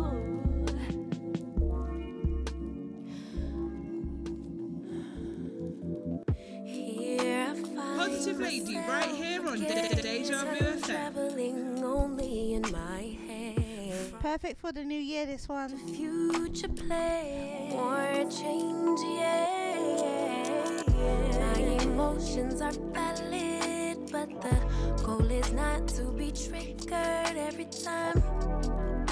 Here 6.65 7.47
I 7.51 7.53
find 7.55 7.75
Positive 7.99 8.39
Lady, 8.39 8.75
right 8.77 9.11
here 9.15 9.45
on 9.47 9.59
De- 9.59 9.67
De- 9.95 10.01
Deja 10.01 10.43
Vu 10.45 10.55
FM. 10.57 10.83
traveling 10.85 11.83
only 11.83 12.53
in 12.55 12.61
my 12.71 13.17
head. 13.27 14.13
Perfect 14.19 14.59
for 14.59 14.71
the 14.71 14.83
new 14.83 14.99
year, 14.99 15.25
this 15.25 15.47
one. 15.47 15.69
Future 15.95 16.67
play 16.69 17.69
or 17.73 18.29
change, 18.29 18.99
yeah. 19.17 19.75
My 21.39 21.59
emotions 21.83 22.61
are 22.61 22.71
valid, 22.93 23.97
but 24.11 24.29
the 24.41 25.03
goal 25.03 25.29
is 25.31 25.51
not 25.53 25.87
to 25.89 26.03
be 26.11 26.14
triggered 26.35 27.37
every 27.37 27.65
time. 27.65 28.21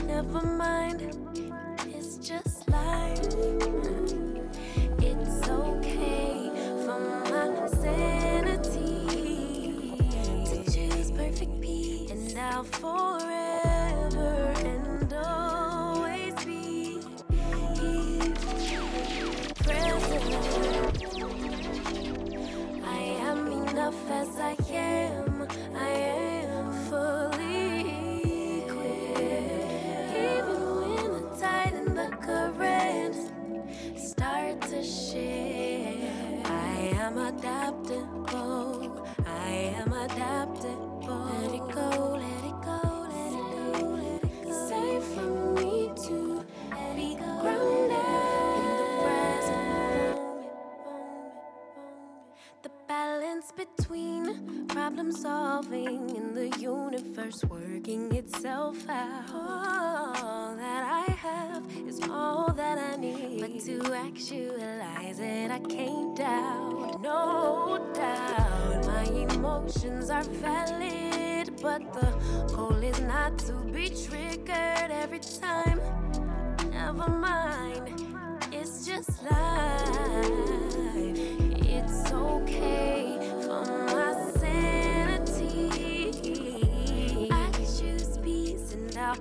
Never 0.06 0.46
mind, 0.46 1.23
it, 64.32 65.52
I 65.52 65.60
can't 65.60 66.16
doubt, 66.16 67.02
no 67.02 67.92
doubt. 67.94 68.86
My 68.86 69.04
emotions 69.04 70.10
are 70.10 70.24
valid, 70.24 71.52
but 71.62 71.82
the 71.94 72.08
goal 72.56 72.82
is 72.84 73.02
not 73.02 73.38
to 73.40 73.54
be 73.72 73.90
triggered 73.90 74.92
every 74.92 75.20
time. 75.20 75.82
Never 76.72 77.10
mind, 77.10 78.02
it's 78.52 78.86
just 78.86 79.24
life. 79.24 80.32
It's 81.66 82.12
okay 82.12 83.18
for 83.42 83.66
my 83.88 84.14
sanity. 84.38 85.70
I 87.30 87.52
choose 87.52 88.18
peace 88.20 88.74
and 88.74 88.98
I'll 88.98 89.18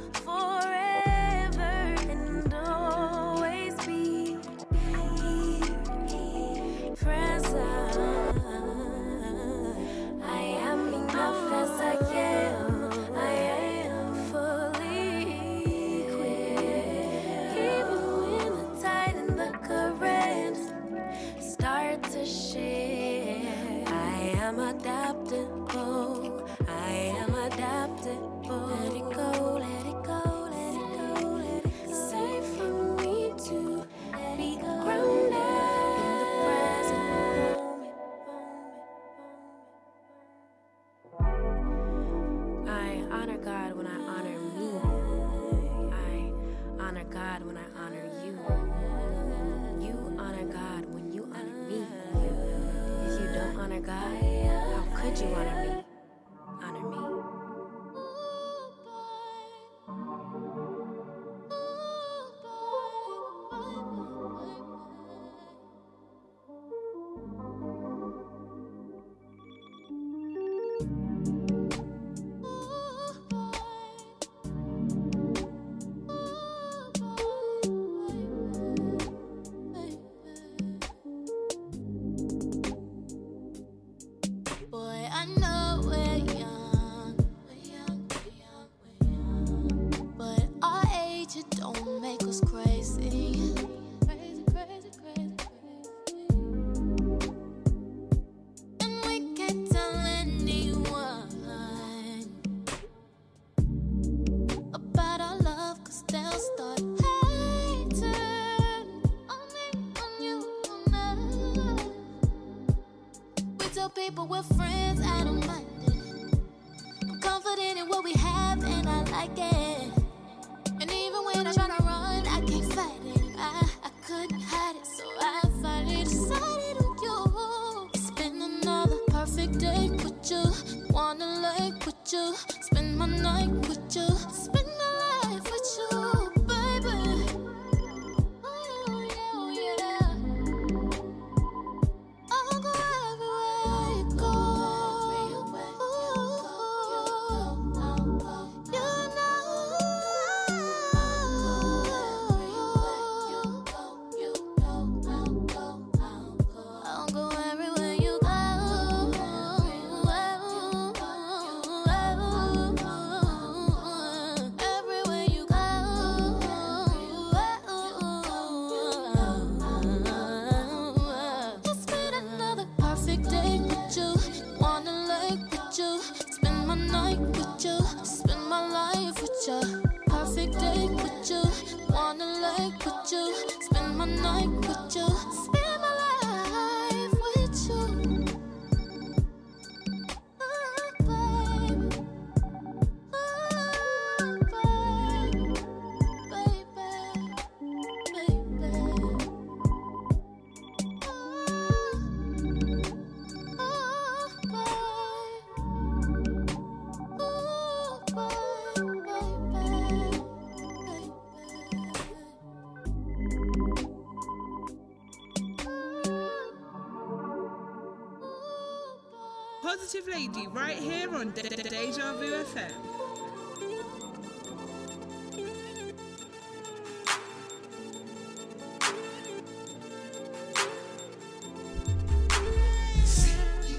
Luigi 220.22 220.46
right 220.48 220.76
here 220.76 221.12
on 221.16 221.32
De- 221.32 221.42
De- 221.42 221.68
Deja 221.68 222.12
Vu 222.14 222.30
FM. 222.44 222.72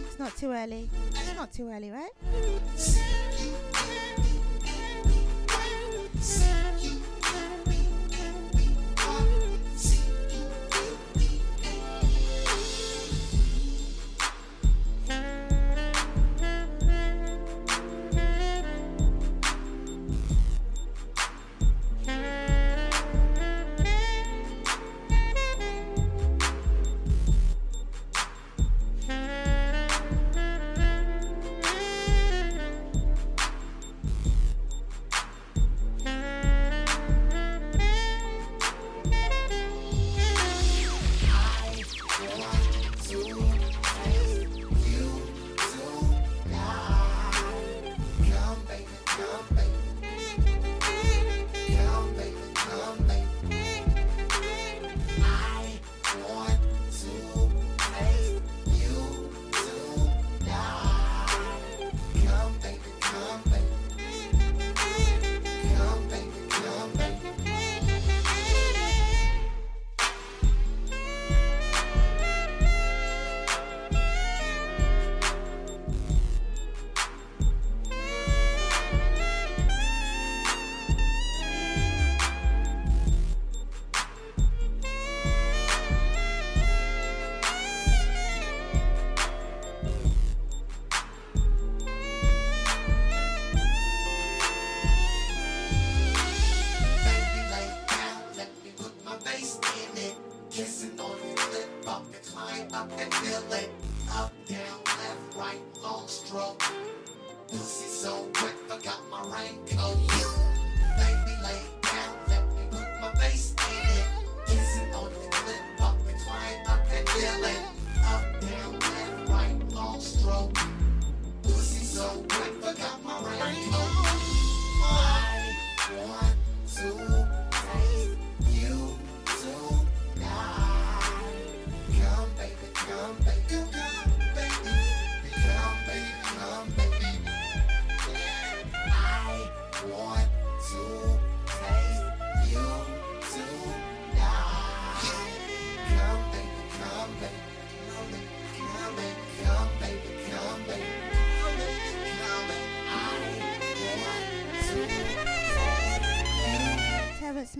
It's 0.06 0.20
not 0.20 0.36
too 0.38 0.52
early. 0.52 0.90
It's 1.12 1.36
not 1.36 1.54
too 1.54 1.70
early, 1.70 1.92
right? 1.92 2.12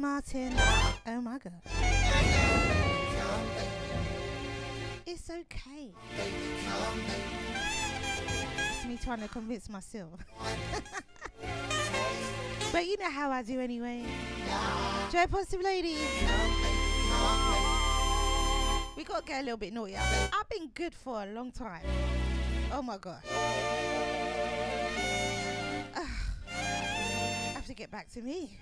Martin. 0.04 0.54
Oh 1.08 1.22
my 1.22 1.38
god. 1.38 1.54
It's 5.06 5.30
okay. 5.30 5.94
It's 8.70 8.86
me 8.86 8.98
trying 9.02 9.22
to 9.22 9.30
convince 9.30 9.70
myself. 9.70 10.10
but 12.74 12.86
you 12.86 12.98
know 12.98 13.10
how 13.10 13.32
I 13.32 13.44
do 13.44 13.62
anyway. 13.62 14.04
Joy 15.10 15.26
Positive 15.32 15.62
Ladies. 15.62 16.02
We 18.98 19.06
gotta 19.06 19.24
get 19.26 19.40
a 19.40 19.44
little 19.44 19.58
bit 19.58 19.72
naughty. 19.72 19.96
I've 19.96 20.50
been 20.50 20.68
good 20.74 20.94
for 20.94 21.24
a 21.24 21.28
long 21.28 21.54
time. 21.54 21.86
Oh 22.74 22.82
my 22.82 22.98
gosh. 22.98 23.24
I 25.96 26.02
have 27.54 27.66
to 27.68 27.74
get 27.74 27.90
back 27.90 28.12
to 28.12 28.22
me. 28.22 28.60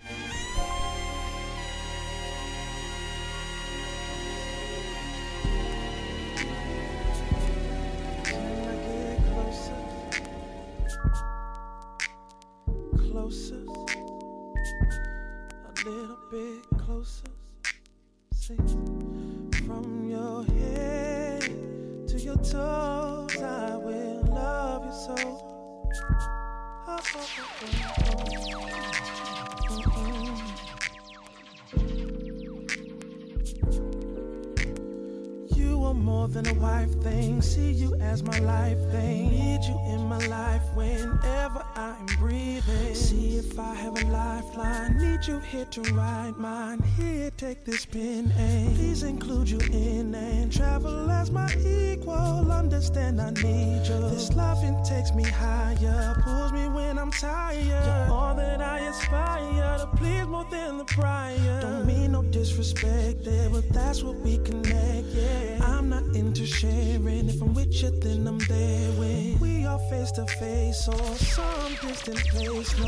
See 37.51 37.73
you 37.73 37.95
as 37.95 38.23
my 38.23 38.39
life 38.39 38.79
thing. 38.91 39.29
Need 39.29 39.65
you 39.65 39.77
in 39.93 40.07
my 40.07 40.25
life 40.27 40.61
whenever 40.73 41.65
I'm 41.75 42.05
breathing. 42.17 42.95
See 42.95 43.35
if 43.35 43.59
I 43.59 43.73
have 43.75 44.01
a 44.01 44.07
lifeline. 44.07 44.97
Need 44.97 45.27
you 45.27 45.39
here 45.39 45.65
to 45.65 45.81
ride 45.93 46.37
mine. 46.37 46.81
Here, 46.95 47.29
take 47.35 47.65
this 47.65 47.85
pen 47.85 48.31
and 48.37 48.73
please 48.77 49.03
include 49.03 49.49
you 49.49 49.59
in 49.73 50.15
and 50.15 50.49
travel 50.49 51.11
as 51.11 51.29
my 51.29 51.53
equal. 51.57 52.49
Understand 52.49 53.19
I 53.19 53.31
need 53.31 53.85
you. 53.85 53.99
This 54.11 54.31
loving 54.33 54.81
takes 54.85 55.13
me 55.13 55.23
higher, 55.25 56.21
pulls 56.23 56.53
me 56.53 56.69
when 56.69 56.90
I'm 57.01 57.09
tired. 57.09 57.65
You're 57.65 58.15
all 58.15 58.35
that 58.35 58.61
I 58.61 58.77
aspire 58.81 59.77
to 59.79 59.87
please 59.97 60.27
more 60.27 60.45
than 60.51 60.77
the 60.77 60.85
prior. 60.85 61.59
Don't 61.59 61.87
mean 61.87 62.11
no 62.11 62.21
disrespect 62.21 63.23
there, 63.23 63.49
but 63.49 63.67
that's 63.69 64.03
what 64.03 64.17
we 64.17 64.37
connect. 64.37 65.07
Yeah, 65.07 65.57
I'm 65.63 65.89
not 65.89 66.03
into 66.15 66.45
sharing. 66.45 67.27
If 67.27 67.41
I'm 67.41 67.55
with 67.55 67.73
you, 67.81 67.89
then 67.89 68.27
I'm 68.27 68.37
there 68.37 68.91
when 68.99 69.39
we 69.39 69.65
are 69.65 69.79
face 69.89 70.11
to 70.11 70.27
face 70.27 70.87
or 70.87 71.15
some 71.15 71.73
distant 71.81 72.19
place. 72.27 72.77
No, 72.77 72.85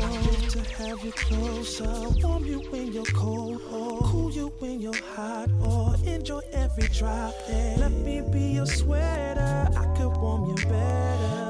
to 0.50 0.60
have 0.74 1.04
you 1.04 1.10
closer, 1.10 2.08
warm 2.22 2.44
you 2.44 2.60
when 2.70 2.92
you're 2.92 3.12
cold, 3.16 3.60
or 3.72 3.98
cool 4.02 4.30
you 4.30 4.52
when 4.60 4.80
you're 4.80 5.02
hot, 5.16 5.50
or 5.60 5.96
enjoy 6.06 6.40
every 6.52 6.86
drop. 6.86 7.34
Yeah. 7.48 7.78
Let 7.78 7.90
me 7.90 8.20
be 8.20 8.52
your 8.58 8.66
sweater, 8.66 9.68
I 9.76 9.86
could 9.96 10.16
warm 10.18 10.50
you 10.50 10.54
better. 10.66 11.43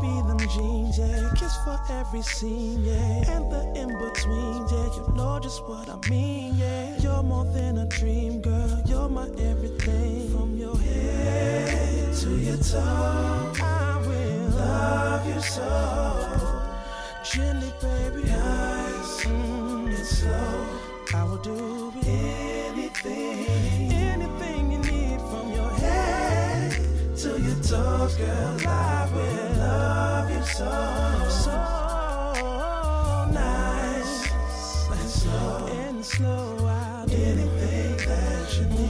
Be 0.00 0.06
them 0.28 0.38
jeans, 0.38 0.98
yeah. 0.98 1.30
Kiss 1.34 1.56
for 1.64 1.78
every 1.90 2.22
scene, 2.22 2.84
yeah. 2.84 3.34
And 3.34 3.50
the 3.50 3.62
in 3.74 3.88
between, 3.88 4.66
yeah. 4.70 4.88
You 4.94 5.12
know 5.14 5.40
just 5.42 5.66
what 5.68 5.88
I 5.88 5.96
mean, 6.08 6.54
yeah. 6.56 6.96
You're 7.00 7.22
more 7.22 7.44
than 7.46 7.78
a 7.78 7.86
dream, 7.86 8.40
girl. 8.40 8.82
You're 8.86 9.08
my 9.08 9.28
everything. 9.38 10.30
From 10.30 10.56
your 10.56 10.76
head 10.76 12.14
to 12.16 12.30
your 12.30 12.56
toe, 12.58 13.52
I 13.60 14.00
will 14.06 14.48
love 14.56 15.26
you 15.34 15.40
so. 15.40 16.58
Gently, 17.24 17.72
baby, 17.80 18.22
nice 18.28 19.24
mm, 19.24 19.86
and 19.88 20.06
slow. 20.06 20.66
I 21.14 21.24
will 21.24 21.38
do 21.38 21.92
anything, 22.06 23.90
anything 23.92 24.72
you 24.72 24.78
need 24.78 25.20
from 25.22 25.52
your 25.52 25.70
head 25.70 26.72
to 27.16 27.40
your 27.40 27.56
toes, 27.62 28.14
girl. 28.16 28.58
I 28.66 29.08
will 29.12 29.37
so, 30.58 30.66
nice 33.32 34.90
and 34.90 36.04
slow 36.04 36.68
anything 37.04 37.96
that 38.08 38.58
you 38.58 38.66
need. 38.66 38.88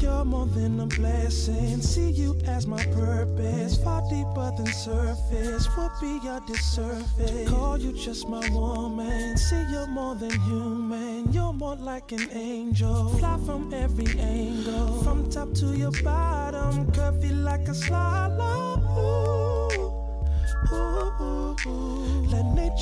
You're 0.00 0.24
more 0.24 0.46
than 0.46 0.78
a 0.78 0.86
blessing. 0.86 1.82
See 1.82 2.10
you 2.10 2.36
as 2.46 2.68
my 2.68 2.84
purpose. 2.86 3.76
Far 3.82 4.02
deeper 4.08 4.52
than 4.56 4.66
surface. 4.66 5.68
Would 5.76 5.90
be 6.00 6.20
a 6.28 6.40
disservice. 6.46 7.48
Call 7.48 7.76
you 7.78 7.92
just 7.92 8.28
my 8.28 8.48
woman. 8.50 9.36
See 9.36 9.64
you're 9.72 9.88
more 9.88 10.14
than 10.14 10.38
human. 10.42 11.32
You're 11.32 11.52
more 11.52 11.74
like 11.74 12.12
an 12.12 12.28
angel. 12.32 13.08
Fly 13.18 13.38
from 13.44 13.74
every 13.74 14.20
angle. 14.20 15.02
From 15.02 15.28
top 15.30 15.52
to 15.54 15.66
your 15.76 15.90
bottom. 16.04 16.86
Curvy 16.92 17.32
like 17.42 17.66
a 17.66 17.72
slalom. 17.72 18.63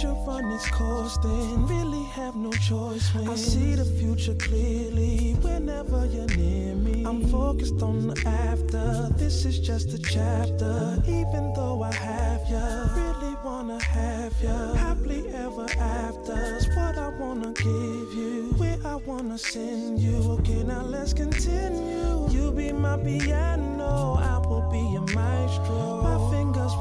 Nature 0.03 0.16
run 0.27 0.51
its 0.51 0.69
course, 0.69 1.16
then 1.19 1.65
really 1.66 2.03
have 2.07 2.35
no 2.35 2.51
choice. 2.51 3.15
When 3.15 3.29
I 3.29 3.37
see 3.37 3.77
the 3.77 3.85
future 3.85 4.35
clearly 4.35 5.37
whenever 5.43 6.07
you're 6.07 6.27
near 6.27 6.74
me. 6.74 7.05
I'm 7.05 7.29
focused 7.29 7.81
on 7.83 8.09
the 8.09 8.16
after. 8.27 9.11
This 9.16 9.45
is 9.45 9.61
just 9.61 9.95
a 9.95 9.99
chapter. 9.99 11.01
Even 11.07 11.53
though 11.55 11.85
I 11.85 11.95
have 11.95 12.43
ya, 12.51 12.89
really 12.97 13.37
wanna 13.45 13.81
have 13.81 14.35
ya. 14.43 14.74
Happily 14.74 15.29
ever 15.29 15.66
after's 15.79 16.66
what 16.74 16.99
I 16.99 17.09
wanna 17.20 17.53
give 17.53 18.11
you. 18.19 18.55
Where 18.59 18.79
I 18.85 18.97
wanna 18.97 19.39
send 19.39 20.01
you. 20.01 20.16
Okay, 20.39 20.65
now 20.65 20.83
let's 20.83 21.15
continue. 21.15 22.29
You 22.31 22.51
be 22.51 22.73
my 22.73 22.97
piano, 22.97 24.19
I 24.19 24.39
will 24.49 24.69
be 24.69 24.83
your 24.95 25.07
maestro. 25.15 26.03
My 26.03 26.22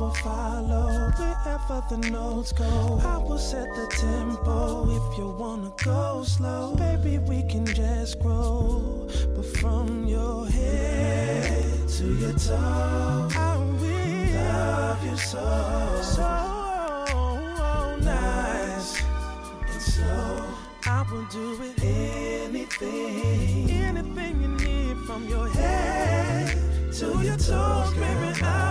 will 0.01 0.09
follow 0.15 1.11
wherever 1.15 1.83
the 1.91 1.97
notes 2.09 2.51
go. 2.51 2.99
I 3.03 3.17
will 3.17 3.37
set 3.37 3.67
the 3.75 3.85
tempo 3.87 4.89
if 4.89 5.17
you 5.17 5.29
wanna 5.29 5.71
go 5.83 6.23
slow. 6.23 6.73
Baby, 6.75 7.19
we 7.19 7.43
can 7.43 7.67
just 7.67 8.19
grow. 8.19 9.07
But 9.35 9.45
from 9.57 10.07
your 10.07 10.47
head 10.47 11.87
to 11.87 12.05
your 12.15 12.33
toe, 12.33 13.29
I 13.35 13.57
will 13.79 14.33
love 14.41 15.05
you 15.05 15.17
so. 15.17 16.01
So 16.15 16.29
nice 18.01 19.03
and 19.71 19.81
slow. 19.93 20.43
I 20.87 21.05
will 21.11 21.27
do 21.37 21.61
it 21.61 21.75
anything, 21.83 23.69
anything 23.69 24.41
you 24.41 24.51
need 24.65 24.97
from 25.05 25.27
your 25.27 25.47
head 25.47 26.57
to 26.97 27.05
your 27.23 27.37
toes, 27.37 27.93
baby. 27.93 28.31
I 28.41 28.70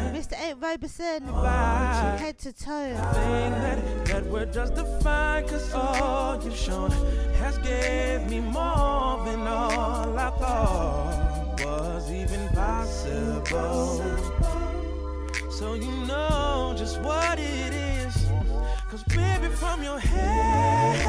Roberson, 0.61 1.25
Bye. 1.25 2.17
head 2.19 2.37
to 2.39 2.53
toe. 2.53 2.93
think 3.13 3.55
that, 3.55 4.05
that 4.05 4.25
we're 4.27 4.45
just 4.45 4.75
defined 4.75 5.47
Cause 5.47 5.73
all 5.73 6.41
you've 6.43 6.55
shown 6.55 6.91
has 7.39 7.57
gave 7.57 8.29
me 8.29 8.39
more 8.39 9.25
than 9.25 9.47
all 9.47 10.17
I 10.17 10.29
thought 10.39 11.61
was 11.65 12.11
even 12.11 12.47
possible. 12.49 14.01
So 15.49 15.73
you 15.73 15.91
know 16.05 16.75
just 16.77 17.01
what 17.01 17.39
it 17.39 17.73
is. 17.73 18.27
Cause 18.89 19.03
baby 19.03 19.47
from 19.55 19.83
your 19.83 19.99
head 19.99 21.01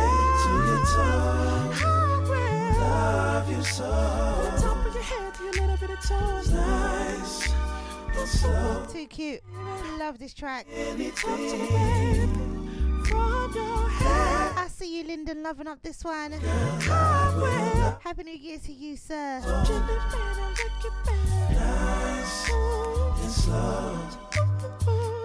to 0.43 0.51
your 0.69 0.85
toe 0.87 1.71
I 1.75 2.25
will 2.29 2.81
love 2.81 3.51
you 3.51 3.63
so. 3.63 3.85
From 3.85 4.55
the 4.55 4.63
top 4.63 4.87
of 4.87 4.95
your 4.95 5.03
head 5.03 5.35
to 5.35 5.45
your 5.45 5.53
little 5.53 5.77
bit 5.77 5.91
of 5.91 6.01
toes. 6.09 6.51
Nice 6.51 7.62
Too 8.93 9.07
cute. 9.07 9.41
Love 9.99 10.19
this 10.19 10.35
track. 10.35 10.67
I 14.55 14.69
see 14.69 14.99
you, 14.99 15.05
Lyndon, 15.07 15.43
loving 15.43 15.67
up 15.67 15.83
this 15.83 16.05
one. 16.05 16.33
Happy 18.01 18.23
New 18.23 18.37
Year 18.37 18.59
to 18.59 18.73
you, 18.73 18.97
sir. 18.97 19.41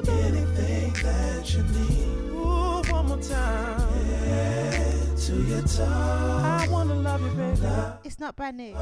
Anything 0.08 0.94
that 1.04 1.54
you 1.54 1.64
need. 1.64 2.32
One 2.92 3.06
more 3.08 3.18
time. 3.18 4.77
Head 5.28 5.36
to 5.36 5.44
your 5.44 5.62
toe. 5.64 5.84
I 5.86 6.68
wanna 6.70 6.95
love 6.95 7.22
you, 7.22 7.32
baby. 7.32 7.68
It's 8.06 8.20
not 8.20 8.36
brand 8.38 8.58
new, 8.58 8.74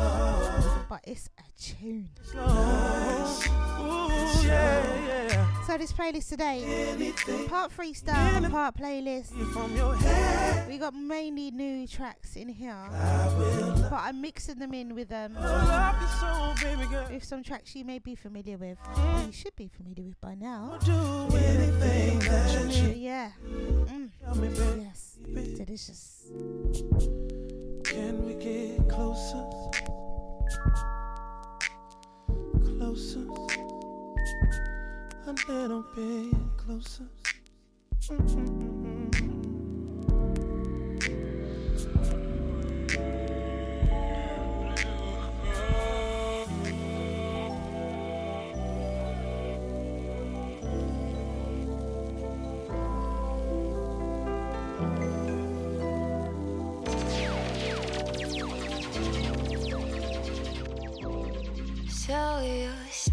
but 0.88 1.01
it's 1.03 1.30
a 1.39 1.43
tune. 1.59 2.09
Nice. 2.35 3.47
Ooh, 3.47 4.45
yeah, 4.45 5.05
yeah. 5.07 5.61
So 5.63 5.77
this 5.77 5.91
playlist 5.91 6.30
today, 6.30 7.11
part 7.47 7.76
freestyle, 7.76 8.51
part 8.51 8.77
playlist. 8.77 9.31
From 9.53 9.76
your 9.76 9.95
head. 9.95 10.67
We 10.67 10.77
got 10.77 10.93
mainly 10.93 11.49
new 11.49 11.88
tracks 11.88 12.35
in 12.35 12.49
here, 12.49 12.77
but 12.91 13.93
I'm 13.93 14.22
mixing 14.22 14.59
them 14.59 14.73
in 14.73 14.93
with 14.93 15.11
um 15.11 15.34
Love 15.34 15.95
you 16.01 16.07
so, 16.19 16.53
baby 16.63 16.88
girl. 16.89 17.07
with 17.09 17.23
some 17.23 17.41
tracks 17.41 17.76
you 17.76 17.85
may 17.85 17.97
be 17.99 18.13
familiar 18.13 18.57
with, 18.57 18.77
or 18.95 19.23
you 19.26 19.31
should 19.31 19.55
be 19.55 19.67
familiar 19.67 20.03
with 20.03 20.22
by 20.22 20.35
now. 20.35 20.77
Do 20.84 20.91
anything 21.38 22.19
that 22.19 22.76
you 22.76 22.89
yeah, 22.89 23.31
mm. 23.43 24.09
Tell 24.23 24.35
me, 24.35 24.49
baby. 24.49 24.81
yes, 24.81 25.05
delicious. 25.23 26.31
Can 27.83 28.25
we 28.25 28.33
get 28.35 28.89
closer? 28.89 29.45
Closer. 32.63 33.27
A 35.27 35.33
little 35.51 35.83
bit 35.95 36.35
closer. 36.57 37.07
So 37.99 38.15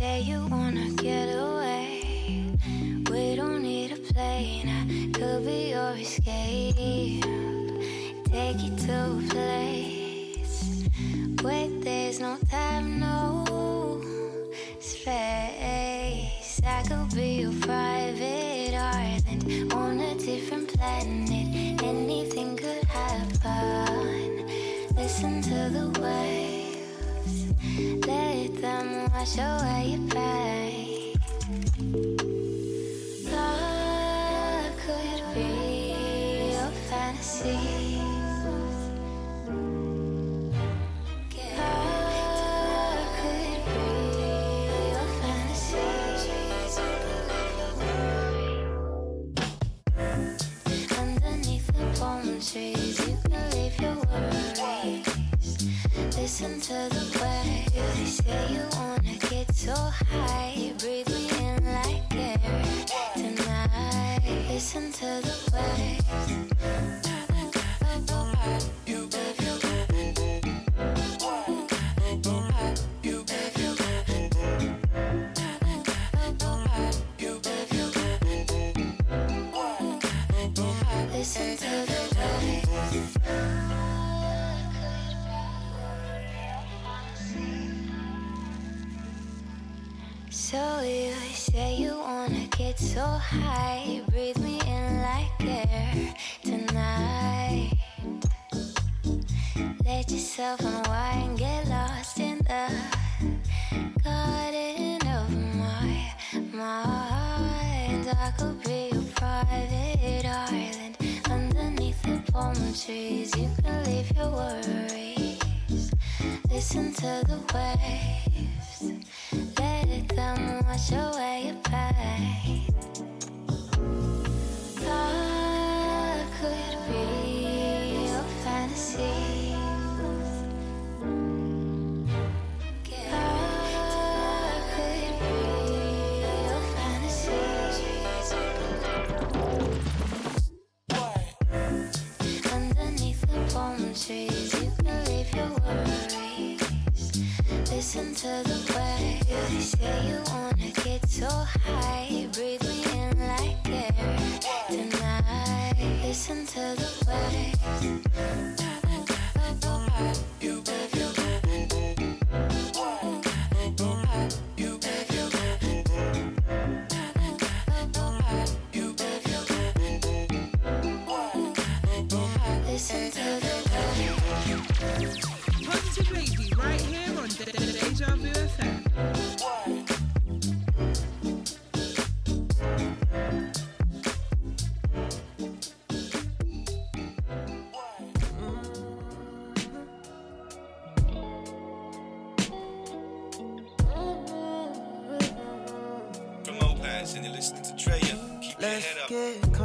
say 0.02 0.20
you 0.22 0.44
wanna 0.50 0.88
get 0.96 1.28
away. 1.28 2.02
We 3.08 3.36
don't 3.36 3.62
need 3.62 3.92
a 3.92 4.00
plane. 4.12 4.68
I 4.78 4.82
could 5.16 5.46
be 5.46 5.70
your 5.74 5.92
escape. 6.04 7.22
Take 8.32 8.58
you 8.64 8.72
to 8.86 8.96
a 9.18 9.22
place 9.30 9.71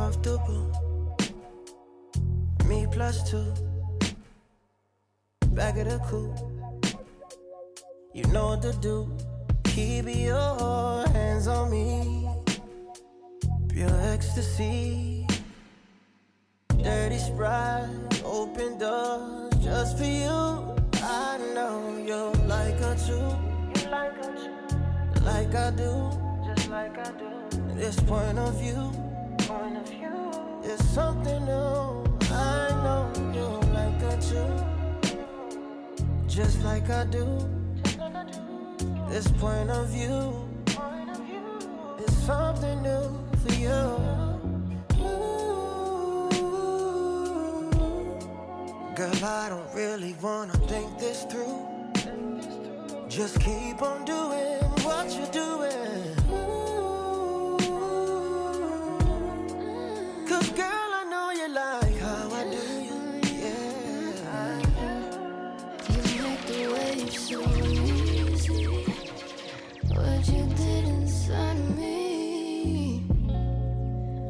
comfortable. 0.07 0.71
Me 2.65 2.87
plus 2.89 3.29
two. 3.29 3.53
Back 5.51 5.77
of 5.77 5.89
the 5.89 5.99
coupe. 6.07 6.39
You 8.13 8.23
know 8.27 8.47
what 8.49 8.61
to 8.61 8.71
do. 8.79 9.11
Keep 9.65 10.05
your 10.07 11.07
hands 11.09 11.47
on 11.47 11.71
me. 11.71 12.29
Pure 13.67 13.99
ecstasy. 14.13 15.27
Dirty 16.69 17.17
sprite. 17.17 18.21
Open 18.23 18.77
doors 18.77 19.53
just 19.59 19.97
for 19.97 20.05
you. 20.05 20.39
I 21.03 21.37
know 21.53 21.97
you 22.09 22.21
like 22.47 22.79
a 22.79 22.95
too. 23.05 23.27
You 23.75 23.91
like 23.91 24.15
too. 24.21 25.25
Like 25.25 25.53
I 25.53 25.71
do. 25.71 25.91
Just 26.45 26.69
like 26.69 26.97
I 26.97 27.11
do. 27.11 27.29
This 27.75 27.99
point 27.99 28.39
of 28.39 28.57
view. 28.61 29.07
Of. 29.75 29.91
It's 30.63 30.81
something 30.91 31.43
new. 31.43 32.05
I 32.31 32.69
know 32.83 33.11
you 33.35 33.47
like 33.73 33.99
her 33.99 34.17
too. 34.21 35.17
Just 36.25 36.63
like 36.63 36.89
I 36.89 37.03
do. 37.03 37.25
This 39.09 39.27
point 39.27 39.69
of 39.69 39.89
view. 39.89 40.47
It's 41.99 42.13
something 42.23 42.81
new 42.81 43.09
for 43.43 43.53
you. 43.55 44.07
Girl, 48.95 49.25
I 49.25 49.49
don't 49.49 49.75
really 49.75 50.15
wanna 50.21 50.53
think 50.67 50.97
this 50.97 51.25
through. 51.25 51.67
Just 53.09 53.41
keep 53.41 53.81
on 53.81 54.05
doing 54.05 54.63
what 54.85 55.13
you're 55.13 55.27
doing. 55.27 56.16
Cause 60.37 60.51
girl, 60.51 60.67
I 60.69 61.03
know 61.09 61.31
you 61.31 61.47
like 61.51 61.97
how 61.97 62.29
I 62.31 62.43
do 62.43 62.63
you. 62.85 62.99
Yeah. 63.41 64.59
You 66.13 66.21
make 66.21 66.45
the 66.45 66.61
waves 66.73 67.17
so 67.27 67.39
easy. 67.65 68.67
What 69.89 70.27
you 70.29 70.45
did 70.55 70.83
inside 70.89 71.57
me. 71.75 73.03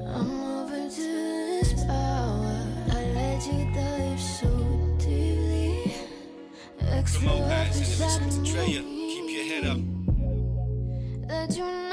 I'm 0.07 0.29
to 0.69 0.87
this 0.89 1.73
power. 1.83 2.57
I 2.89 3.03
let 3.13 3.45
you 3.45 3.59
dive 3.75 4.21
so 4.21 4.47
deeply. 4.99 5.93
Come 6.79 6.99
Explore 6.99 7.33
on, 7.33 7.49
guys, 7.49 7.75
and 7.75 7.85
inside 7.85 8.21
listen 8.21 8.43
to 8.45 8.51
Drea. 8.53 8.81
me. 8.81 9.13
Keep 9.13 9.29
your 9.35 9.45
head 9.51 9.65
up. 9.73 9.79
That 11.27 11.57
you 11.57 11.86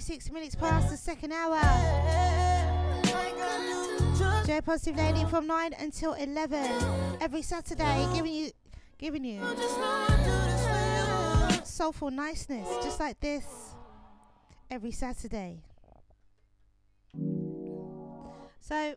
Six 0.00 0.30
minutes 0.30 0.54
past 0.54 0.90
the 0.90 0.96
second 0.96 1.32
hour. 1.32 1.60
Joy, 4.46 4.60
Positive 4.60 4.96
Lady 4.96 5.24
from 5.24 5.46
9 5.46 5.74
until 5.80 6.14
11 6.14 7.18
every 7.20 7.42
Saturday, 7.42 8.06
giving 8.14 8.32
you 8.32 8.50
giving 8.96 9.24
you 9.24 9.40
soulful 11.64 12.10
niceness 12.10 12.66
just 12.82 13.00
like 13.00 13.18
this 13.20 13.44
every 14.70 14.92
Saturday. 14.92 15.62
So 18.60 18.94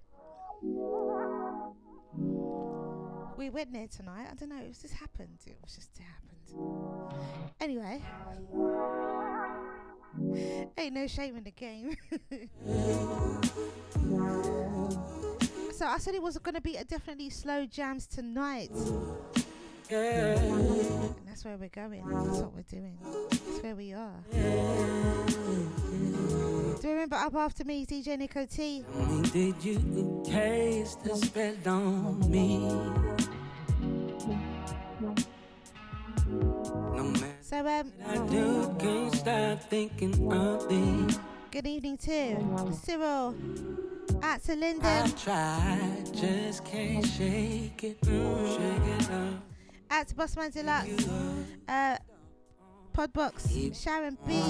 we 3.38 3.50
went 3.50 3.74
there 3.74 3.88
tonight. 3.88 4.28
I 4.32 4.36
don't 4.36 4.50
know. 4.50 4.62
It 4.62 4.78
just 4.80 4.94
happened. 4.94 5.40
It 5.46 5.58
was 5.64 5.76
just 5.76 5.90
it 5.98 6.04
happened. 6.04 6.32
Anyway. 7.60 8.02
ain't 10.78 10.94
no 10.94 11.08
shame 11.08 11.38
in 11.38 11.44
the 11.44 11.52
game. 11.52 11.96
so 15.74 15.86
I 15.86 15.98
said 15.98 16.16
it 16.16 16.22
was 16.22 16.38
going 16.38 16.56
to 16.56 16.62
be 16.62 16.76
a 16.76 16.84
definitely 16.84 17.30
slow 17.30 17.66
jams 17.66 18.08
tonight. 18.08 18.72
And 19.90 21.16
that's 21.28 21.44
where 21.44 21.58
we're 21.58 21.70
going. 21.70 22.04
That's 22.08 22.40
what 22.40 22.54
we're 22.54 22.62
doing. 22.64 22.98
That's 23.30 23.62
where 23.62 23.76
we 23.76 23.94
are. 23.94 24.24
Do 26.82 26.88
you 26.88 26.94
remember 26.94 27.18
Up 27.18 27.36
After 27.36 27.64
Me, 27.64 27.86
DJ 27.86 28.18
Nico 28.18 28.46
T? 28.46 28.84
Did 29.32 29.64
you 29.64 30.24
taste 30.26 31.04
the 31.04 31.16
spell 31.16 31.56
on 31.68 32.32
me? 32.32 32.72
Thee. 40.70 41.16
good 41.52 41.68
evening 41.68 41.98
to 41.98 42.72
Cyril, 42.82 43.36
at 44.24 44.42
to 44.44 44.54
I 44.54 44.56
Lyndon, 44.56 45.12
tried, 45.18 46.14
just 46.14 46.64
can't 46.64 47.06
shake 47.06 47.84
it, 47.84 48.00
mm, 48.04 48.56
shake 48.56 49.06
it 49.06 49.12
up. 49.12 49.34
at 49.90 50.08
to 50.08 50.16
Bossman 50.16 50.54
Deluxe, 50.54 51.10
uh, 51.68 51.98
Podbox, 52.94 53.76
Sharon 53.84 54.18
B, 54.26 54.42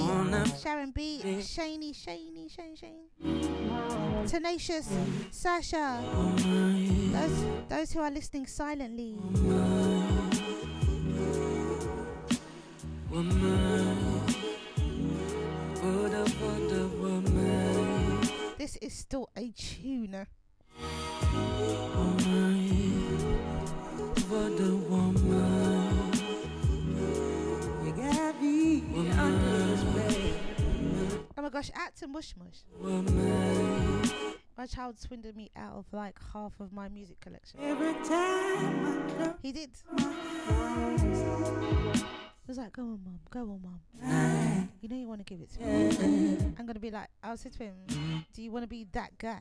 Sharon 0.62 0.92
B, 0.92 1.22
Shaney, 1.40 1.92
Shaney, 1.92 2.48
Shane, 2.54 2.76
Shane, 2.76 4.26
Tenacious, 4.28 4.88
Sasha, 5.32 6.00
those, 6.36 7.44
those 7.68 7.90
who 7.90 7.98
are 8.00 8.12
listening 8.12 8.46
silently. 8.46 9.18
Woman, 13.12 13.96
for 15.74 16.08
the, 16.08 16.90
woman, 16.98 18.20
This 18.56 18.76
is 18.76 18.94
still 18.94 19.28
a 19.36 19.50
tune. 19.50 20.26
for 24.28 24.48
the 24.48 24.76
woman. 24.88 26.12
You 27.84 27.92
got 27.92 28.42
me 28.42 28.82
under 29.10 29.58
this 29.58 29.82
bed. 29.82 31.20
Oh 31.36 31.42
my 31.42 31.50
gosh, 31.50 31.70
at 31.74 31.94
to 31.96 32.08
Mush 32.08 32.32
Mush. 32.38 32.64
Woman, 32.80 34.10
My 34.56 34.64
child 34.66 34.98
swindled 34.98 35.36
me 35.36 35.50
out 35.54 35.74
of 35.74 35.84
like 35.92 36.18
half 36.32 36.58
of 36.60 36.72
my 36.72 36.88
music 36.88 37.20
collection. 37.20 37.60
every 37.60 37.92
time 38.08 39.34
He 39.42 39.52
did. 39.52 39.70
Was 42.52 42.58
like, 42.58 42.72
go 42.74 42.82
on, 42.82 43.00
mum, 43.02 43.18
go 43.30 43.40
on, 43.40 43.62
mum. 43.62 44.68
You 44.82 44.88
know 44.90 44.96
you 44.96 45.08
want 45.08 45.20
to 45.20 45.24
give 45.24 45.40
it 45.40 45.50
to 45.54 45.60
me. 45.64 46.36
I'm 46.58 46.66
going 46.66 46.74
to 46.74 46.80
be 46.80 46.90
like, 46.90 47.08
I'll 47.24 47.38
say 47.38 47.48
to 47.48 47.58
him, 47.60 47.72
do 48.34 48.42
you 48.42 48.50
want 48.50 48.64
to 48.64 48.68
be 48.68 48.86
that 48.92 49.16
guy? 49.16 49.40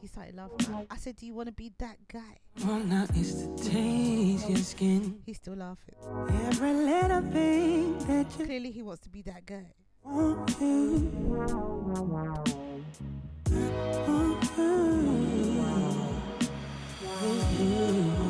He 0.00 0.06
started 0.06 0.34
laughing. 0.36 0.86
I 0.90 0.96
said, 0.96 1.16
do 1.16 1.26
you 1.26 1.34
want 1.34 1.48
to 1.48 1.52
be 1.52 1.70
that 1.80 1.98
guy? 2.10 2.38
all 2.66 2.78
night 2.78 3.10
is 3.14 3.42
to 3.42 3.56
taste 3.70 4.48
your 4.48 4.56
skin. 4.56 5.20
He's 5.26 5.36
still 5.36 5.56
laughing. 5.56 5.96
Every 6.46 6.72
little 6.72 7.20
thing 7.30 7.98
that 8.06 8.26
you 8.38 8.46
Clearly 8.46 8.70
he 8.70 8.80
wants 8.80 9.02
to 9.02 9.10
be 9.10 9.20
that 9.20 9.44
guy. 9.44 9.66
want 10.04 10.48
to. 10.58 11.10
Want 12.08 12.46
to. 17.26 18.27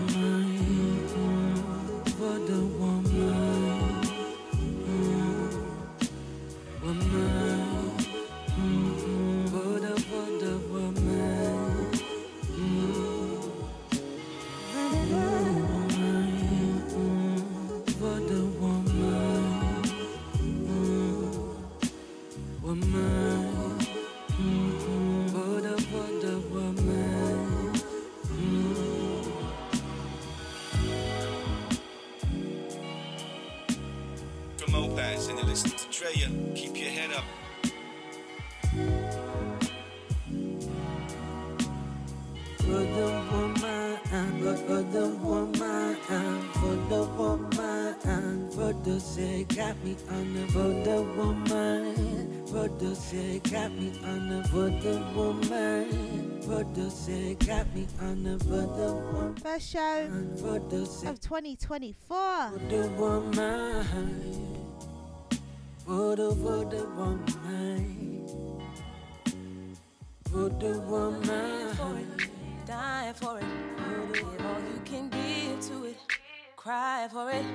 Producer 48.98 49.44
got 49.54 49.84
me 49.84 49.96
on 50.10 50.34
the 50.34 50.46
voter 50.46 51.02
woman. 51.02 52.42
Producer 52.50 53.38
got 53.48 53.70
me 53.70 53.92
on 54.04 54.28
the 54.28 54.42
voter 54.48 54.98
woman. 55.14 56.42
Producer 56.44 57.34
got 57.46 57.72
me 57.76 57.86
on 58.00 58.24
the 58.24 58.38
voter 58.38 58.94
woman. 58.94 59.36
First 59.36 59.70
show 59.70 60.08
of 61.06 61.20
2024. 61.20 62.50
Voter 62.50 62.88
woman. 62.96 63.84
Voter, 65.86 66.30
woman. 66.30 67.28
Voter 70.28 70.80
woman. 70.80 71.30
Die 71.30 71.74
for 71.76 71.98
it. 71.98 72.66
Die 72.66 73.12
for 73.14 73.38
it. 73.38 73.44
Give 74.12 74.44
all 74.44 74.60
you 74.60 74.80
can 74.84 75.08
give 75.08 75.60
to 75.68 75.84
it 75.84 76.07
cry 76.68 77.08
for 77.10 77.30
it, 77.30 77.46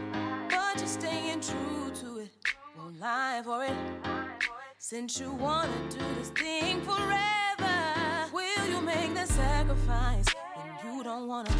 but 0.49 0.75
you're 0.79 0.87
staying 0.87 1.39
true 1.39 1.91
to 1.93 2.17
it. 2.17 2.31
Won't 2.75 2.99
lie 2.99 3.41
for 3.43 3.63
it. 3.63 3.77
Since 4.79 5.19
you 5.19 5.31
wanna 5.33 5.77
do 5.91 5.99
this 6.17 6.29
thing 6.29 6.81
forever, 6.81 7.75
will 8.33 8.67
you 8.67 8.81
make 8.81 9.13
the 9.13 9.27
sacrifice 9.27 10.25
when 10.55 10.95
you 10.95 11.03
don't 11.03 11.27
wanna? 11.27 11.51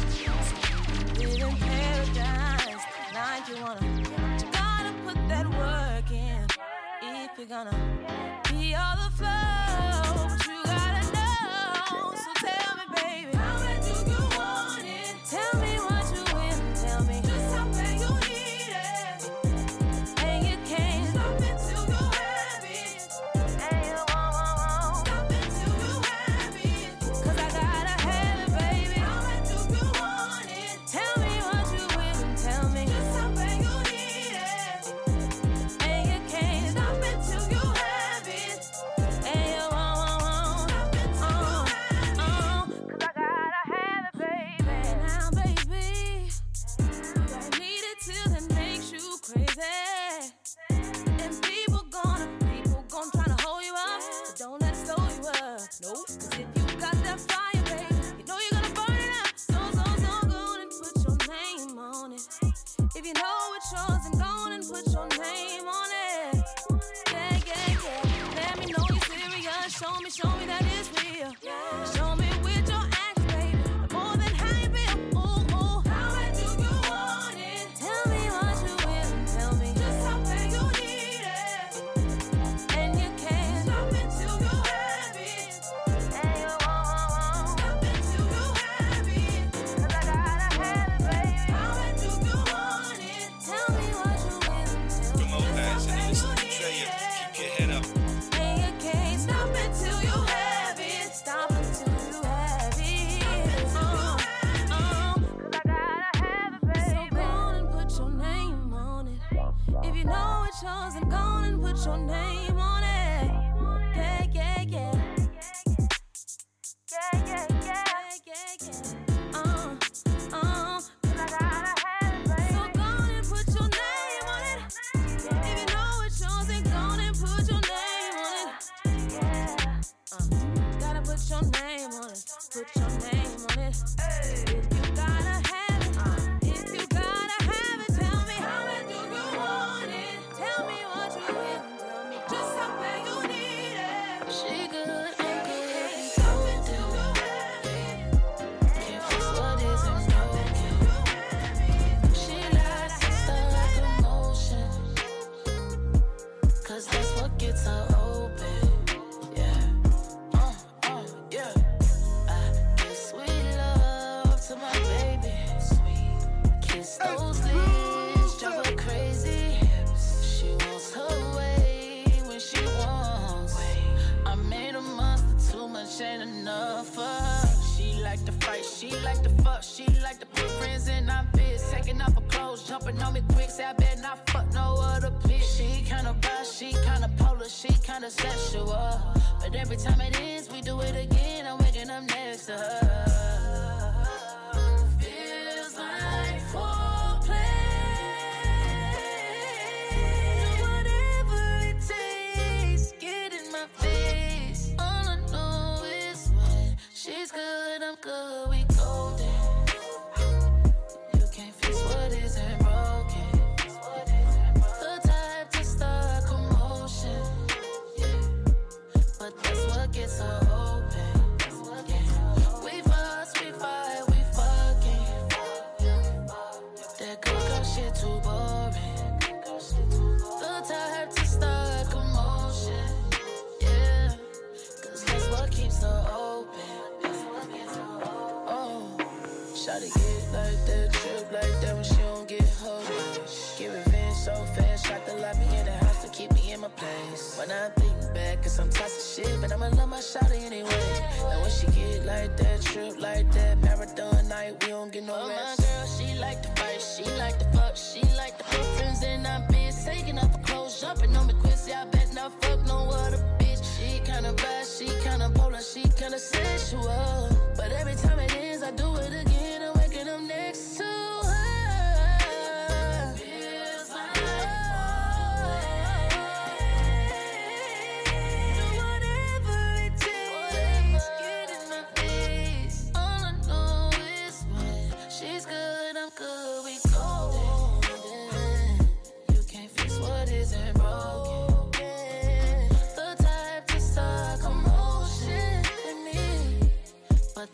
Live 1.16 1.42
in 1.48 1.56
paradise 1.68 2.84
like 3.14 3.46
you 3.48 3.62
wanna. 3.62 3.86
You 4.40 4.46
gotta 4.50 4.92
put 5.04 5.18
that 5.28 5.46
work 5.62 6.10
in 6.10 6.44
if 7.02 7.38
you're 7.38 7.46
gonna. 7.46 8.33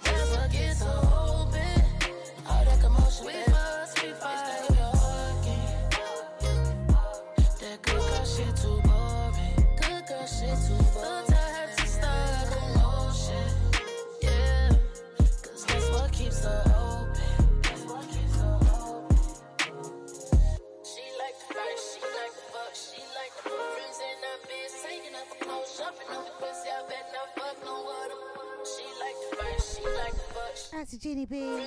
But 0.03 0.13
what 0.13 0.53
gets 0.53 0.83
her 0.83 0.89
open. 0.89 1.83
All 2.49 2.65
that 2.65 2.81
commotion, 2.81 3.27
we 3.27 3.33
fuss, 3.33 3.95
we 4.03 4.11
fight. 4.13 4.50
Her 30.81 30.87
clothes, 30.87 31.03
jumping 31.03 31.67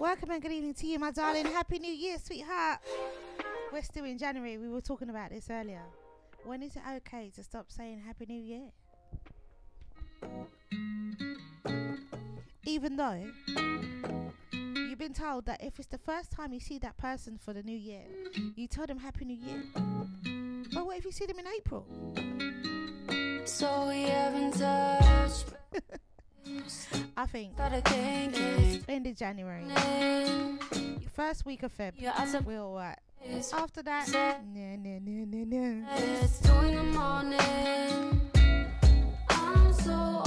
Welcome 0.00 0.30
and 0.30 0.42
good 0.42 0.50
evening 0.50 0.74
to 0.74 0.86
you, 0.86 0.98
my 0.98 1.12
darling. 1.12 1.46
Happy 1.46 1.78
New 1.78 1.92
Year, 1.92 2.16
sweetheart. 2.18 2.80
We're 3.72 3.82
still 3.82 4.04
in 4.04 4.18
January. 4.18 4.58
We 4.58 4.68
were 4.68 4.80
talking 4.80 5.08
about 5.08 5.30
this 5.30 5.48
earlier. 5.48 5.82
When 6.44 6.62
is 6.62 6.74
it 6.74 6.82
okay 6.96 7.30
to 7.36 7.44
stop 7.44 7.70
saying 7.70 8.02
Happy 8.04 8.26
New 8.26 8.40
Year? 8.40 8.72
Even 12.64 12.96
though 12.96 13.24
you've 14.52 14.98
been 14.98 15.14
told 15.14 15.46
that 15.46 15.62
if 15.62 15.78
it's 15.78 15.88
the 15.88 15.98
first 15.98 16.32
time 16.32 16.52
you 16.52 16.60
see 16.60 16.78
that 16.78 16.96
person 16.96 17.38
for 17.38 17.52
the 17.52 17.62
new 17.62 17.76
year, 17.76 18.02
you 18.56 18.66
tell 18.66 18.86
them 18.86 18.98
Happy 18.98 19.24
New 19.24 19.36
Year. 19.36 19.62
But 20.74 20.84
what 20.84 20.98
if 20.98 21.04
you 21.04 21.12
see 21.12 21.26
them 21.26 21.38
in 21.38 21.46
April? 21.46 21.86
So 23.44 23.86
we 23.88 24.02
haven't 24.02 24.54
touched. 24.54 25.54
I 27.16 27.26
think 27.26 27.52
end 28.88 29.06
of 29.06 29.16
January, 29.16 29.64
first 31.14 31.44
week 31.46 31.62
of 31.62 31.76
Feb, 31.76 31.92
we're 32.44 32.60
alright. 32.60 32.98
After 33.52 33.82
that, 33.82 34.08
no, 34.08 34.36
no, 34.54 34.98
no, 35.02 35.24
no, 35.26 35.44
no. 35.44 35.86
It's 36.22 36.38
two 36.40 36.52
in 36.58 36.74
the 36.76 36.82
morning. 36.84 38.20
I'm 39.28 39.72
so 39.72 40.22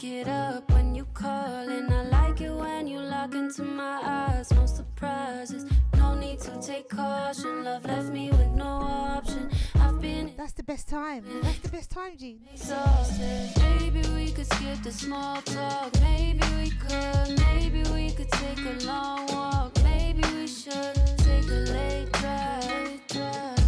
pick 0.00 0.12
it 0.12 0.28
up 0.28 0.70
when 0.72 0.94
you 0.94 1.04
call? 1.12 1.68
And 1.68 1.92
I 1.92 2.02
like 2.04 2.40
it 2.40 2.52
when 2.52 2.86
you 2.86 3.00
look 3.00 3.34
into 3.34 3.62
my 3.62 4.00
eyes. 4.02 4.50
No 4.52 4.64
surprises, 4.66 5.64
no 5.96 6.14
need 6.14 6.40
to 6.40 6.58
take 6.60 6.88
caution. 6.88 7.64
Love 7.64 7.84
left 7.84 8.08
me 8.08 8.30
with 8.30 8.48
no 8.48 8.64
option. 8.64 9.50
I've 9.74 10.00
been 10.00 10.32
That's 10.36 10.52
the 10.52 10.62
best 10.62 10.88
time. 10.88 11.24
That's 11.42 11.58
the 11.58 11.68
best 11.68 11.90
time, 11.90 12.16
Gene. 12.16 12.40
exhausted. 12.52 13.50
Maybe 13.58 14.00
we 14.14 14.32
could 14.32 14.46
skip 14.46 14.82
the 14.82 14.92
small 14.92 15.42
talk. 15.42 15.92
Maybe 16.00 16.46
we 16.56 16.70
could. 16.70 17.38
Maybe 17.48 17.82
we 17.92 18.10
could 18.10 18.30
take 18.32 18.58
a 18.58 18.86
long 18.86 19.26
walk. 19.28 19.72
Maybe 19.84 20.22
we 20.34 20.46
should 20.46 20.94
take 21.18 21.46
a 21.48 21.60
late 21.76 22.10
drive. 22.12 23.06
drive. 23.08 23.58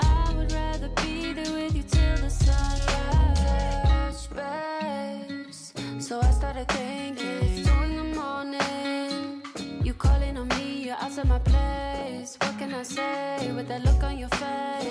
I 0.00 0.34
would 0.36 0.52
rather 0.52 0.90
be 1.02 1.32
there 1.32 1.52
with 1.52 1.74
you 1.74 1.82
till 1.82 2.16
the 2.18 2.30
sunrise. 2.30 3.31
So 6.12 6.20
I 6.20 6.30
started 6.30 6.68
thinking. 6.68 7.38
It's 7.40 7.66
two 7.66 7.82
in 7.84 7.96
the 7.96 8.04
morning. 8.20 9.42
You 9.82 9.94
calling 9.94 10.36
on 10.36 10.46
me, 10.48 10.84
you're 10.84 10.96
outside 11.00 11.26
my 11.26 11.38
place. 11.38 12.36
What 12.38 12.58
can 12.58 12.74
I 12.74 12.82
say 12.82 13.50
with 13.56 13.66
that 13.68 13.82
look 13.82 14.02
on 14.02 14.18
your 14.18 14.28
face? 14.28 14.81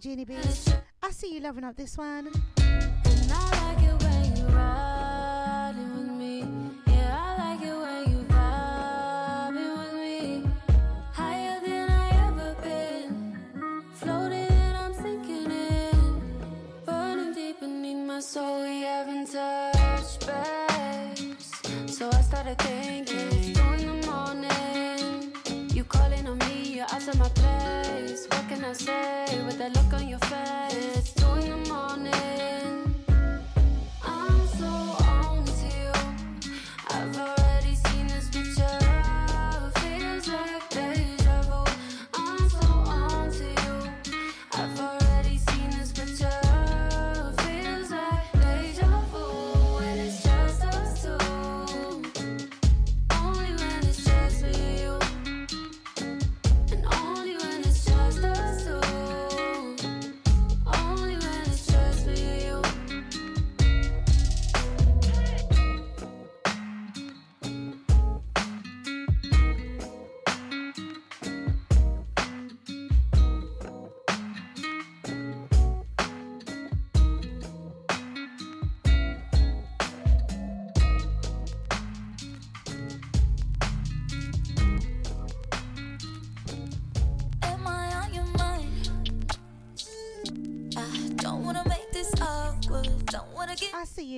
Jeannie 0.00 0.24
B. 0.24 0.34
I 1.02 1.10
see 1.10 1.34
you 1.34 1.40
loving 1.40 1.62
up 1.62 1.76
this 1.76 1.98
one. 1.98 2.30
And 2.56 3.32
I 3.32 3.74
like 3.74 3.84
it 3.84 4.02
when 4.02 4.36
you 4.36 4.44
riding 4.46 5.94
with 5.94 6.18
me. 6.18 6.70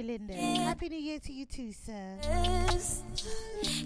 You, 0.03 0.19
Linda. 0.19 0.35
Happy 0.63 0.89
New 0.89 0.99
Year 0.99 1.19
to 1.21 1.33
you 1.33 1.47
too, 1.47 1.73
sir. 1.73 2.19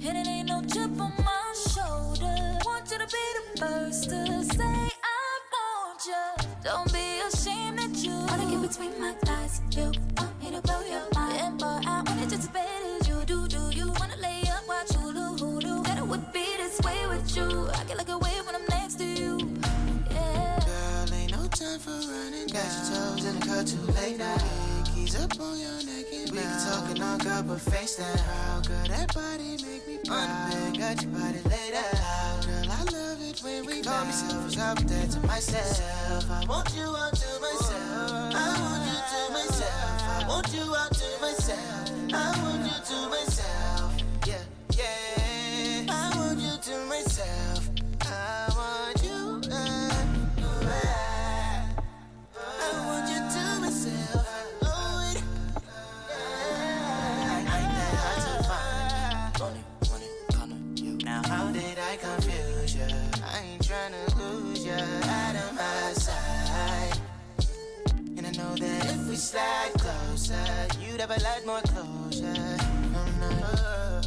And 0.06 0.18
it 0.18 0.26
ain't 0.26 0.48
no 0.48 0.62
chip 0.62 1.00
on 1.00 1.12
my 1.18 1.54
shoulder. 1.68 2.58
Want 2.64 2.90
you 2.90 2.98
to 2.98 3.06
be 3.06 3.24
the 3.34 3.60
first 3.60 4.10
to 4.10 4.44
say 4.44 4.65
talk 27.36 27.48
and 27.48 27.56
all 27.56 27.60
good, 27.60 27.64
but 27.64 27.72
face 27.72 27.96
that. 27.96 28.20
How 28.20 28.60
good 28.60 28.90
that 28.90 29.14
body 29.14 29.56
make 29.62 29.86
me 29.86 29.98
proud. 30.04 30.78
got 30.78 31.02
your 31.02 31.12
body 31.12 31.40
laid 31.48 31.74
out. 31.74 32.46
Girl, 32.46 32.70
I 32.70 32.84
love 32.92 33.20
it 33.22 33.40
when 33.42 33.66
we 33.66 33.82
call 33.82 34.04
me 34.04 34.12
selfish. 34.12 34.56
Be 34.56 34.84
there 34.84 35.06
to 35.06 35.20
myself. 35.26 36.30
I 36.30 36.44
want 36.46 36.74
you 36.74 36.82
all 36.82 37.10
to 37.10 37.40
myself. 37.40 38.34
I 38.34 38.60
want 38.60 38.84
you 38.88 39.00
to 39.12 39.32
myself. 39.32 40.02
I 40.02 40.28
want 40.28 40.54
you 40.54 40.62
all 40.62 40.88
to 40.88 41.20
myself. 41.20 41.90
I 42.12 42.42
want 42.42 42.64
you 42.64 42.84
to 42.84 43.08
myself. 43.08 43.15
You'd 71.14 71.22
have 71.22 71.46
more 71.46 71.60
closure. 71.60 72.26
I'm 72.26 73.20
not, 73.20 73.42
uh, 73.44 74.02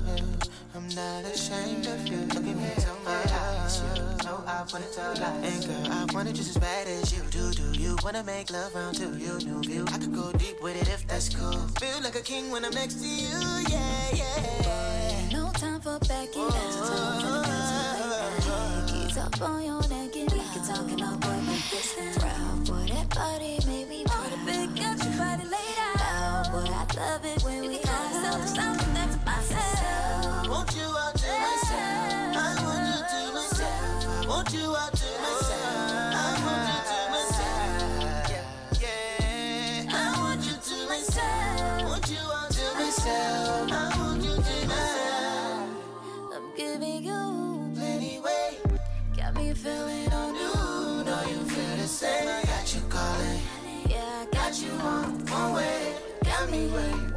I'm 0.75 0.87
not 0.89 1.25
ashamed 1.25 1.87
of 1.87 2.07
you. 2.07 2.17
Look 2.17 2.37
at 2.37 2.43
me 2.43 2.51
in 2.51 3.03
my 3.05 3.23
eyes, 3.31 3.81
you 3.81 4.03
know 4.25 4.43
I 4.45 4.65
wanna 4.71 4.85
tell 4.93 5.13
lies. 5.15 5.65
And 5.65 5.65
girl, 5.65 5.93
I 5.93 6.05
want 6.13 6.27
it 6.27 6.33
just 6.33 6.49
as 6.49 6.57
bad 6.57 6.87
as 6.87 7.13
you 7.13 7.23
do. 7.31 7.51
Do 7.51 7.79
you 7.79 7.95
wanna 8.03 8.23
make 8.23 8.51
love 8.51 8.75
round 8.75 8.97
to 8.97 9.05
you? 9.17 9.39
New 9.39 9.61
view. 9.61 9.85
I 9.87 9.97
could 9.97 10.13
go 10.13 10.31
deep 10.33 10.61
with 10.61 10.75
it 10.81 10.89
if 10.89 11.07
that's 11.07 11.29
cool. 11.33 11.67
Feel 11.79 12.01
like 12.03 12.15
a 12.15 12.21
king 12.21 12.51
when 12.51 12.65
I'm 12.65 12.73
next 12.73 12.95
to 12.95 13.07
you. 13.07 13.39
Yeah, 13.69 14.15
yeah. 14.15 15.29
No 15.31 15.51
time 15.53 15.79
for 15.79 15.99
backing 15.99 16.49
down. 16.49 17.45
Keys 18.87 19.17
up 19.17 19.41
on 19.41 19.63
your 19.63 19.81
neck 19.87 20.15
and 20.15 20.31
we 20.31 20.39
can 20.39 20.63
talk 20.67 20.91
and 20.91 21.01
all 21.01 21.17
boy 21.17 21.39
make 21.47 21.69
this 21.71 22.17
proud. 22.17 22.65
Boy, 22.67 22.93
that 22.93 23.09
body 23.15 23.59
made 23.67 24.08
love 27.21 27.37
it 27.37 27.43
when 27.43 27.61
we 27.61 27.77
call 27.79 28.05
ourselves 28.05 28.53
something 28.55 28.93
that's 28.93 29.17
myself. 29.25 30.49
Want 30.49 30.75
you 30.75 30.83
all 30.83 31.11
to 31.11 31.31
myself. 31.45 32.35
I 32.35 32.55
want 32.63 32.83
you 32.87 32.99
to 33.11 33.33
myself. 33.33 34.25
I 34.25 34.27
want 34.27 34.53
you 34.53 34.65
all 34.65 34.91
to 34.91 35.09
myself. 35.25 36.15
I 36.15 36.31
want 36.45 36.63
you 36.69 36.79
to 36.89 36.99
myself. 37.15 38.29
Yeah, 38.31 38.45
yeah. 38.81 39.95
I 39.95 40.21
want 40.21 40.41
you 40.45 40.53
to 40.53 40.87
myself. 40.87 41.83
Want 41.89 42.09
you 42.09 42.23
all 42.37 42.49
to 42.49 42.65
myself. 42.79 43.71
I 43.71 43.97
want 43.97 44.23
you 44.23 44.35
to 44.35 44.67
myself. 44.67 45.69
I'm 46.35 46.55
giving 46.55 47.03
you 47.03 47.71
Plenty 47.75 48.19
way. 48.19 48.57
got 49.17 49.35
me 49.35 49.53
feeling 49.53 50.11
on 50.13 50.35
you. 50.35 51.03
Know 51.03 51.21
you 51.27 51.39
feel 51.49 51.75
the 51.77 51.87
same. 51.87 52.27
I 52.27 52.43
got 52.43 52.73
you 52.73 52.81
calling. 52.89 53.41
Yeah, 53.87 54.21
I 54.21 54.27
got 54.31 54.61
you 54.61 54.71
on 54.71 55.25
One 55.25 55.53
way. 55.53 55.95
Got 56.23 56.51
me 56.51 56.67
where 56.67 57.08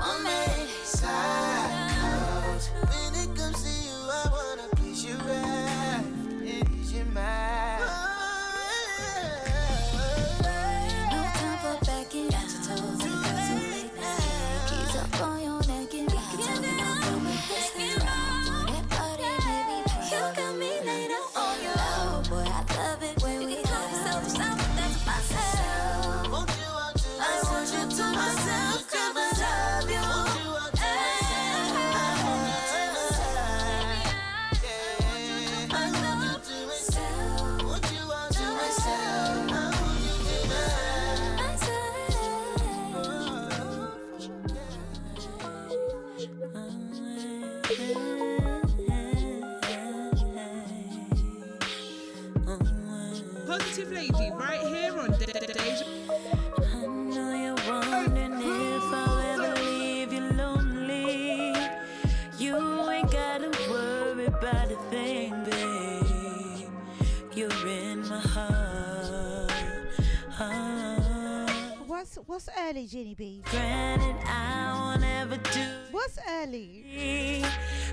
early, 72.73 72.87
Jenny 72.87 73.15
B? 73.15 73.43
Granted, 73.51 74.17
I 74.27 74.73
won't 74.73 75.05
ever 75.05 75.37
do. 75.37 75.67
What's 75.91 76.19
early? 76.27 77.45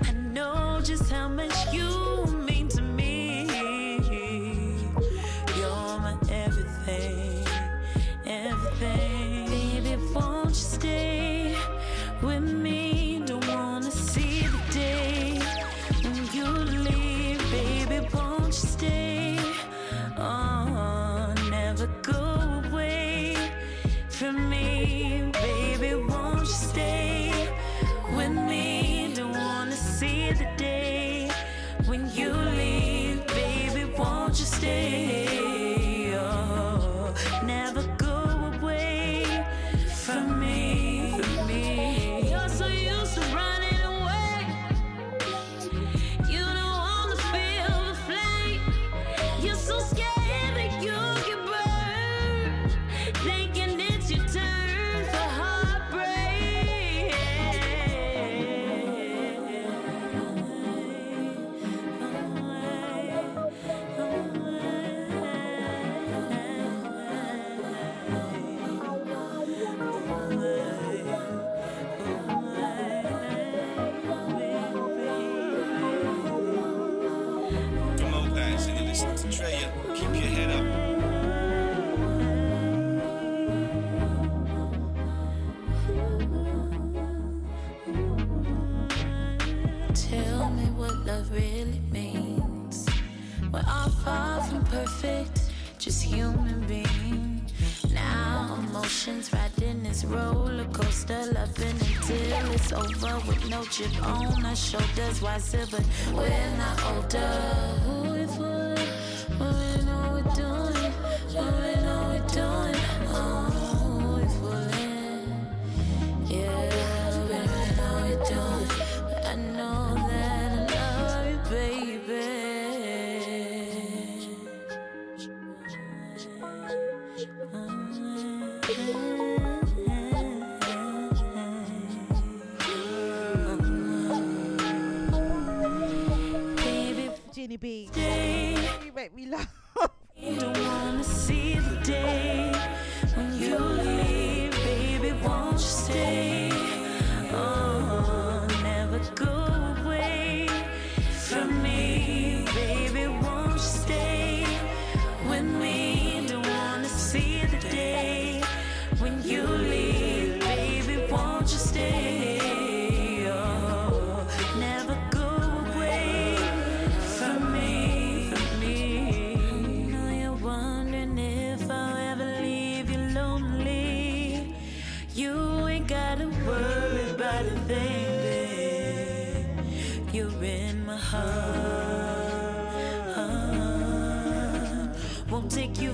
I 0.02 0.12
know 0.12 0.80
just 0.82 1.10
how 1.10 1.28
much 1.28 1.52
you 1.70 1.99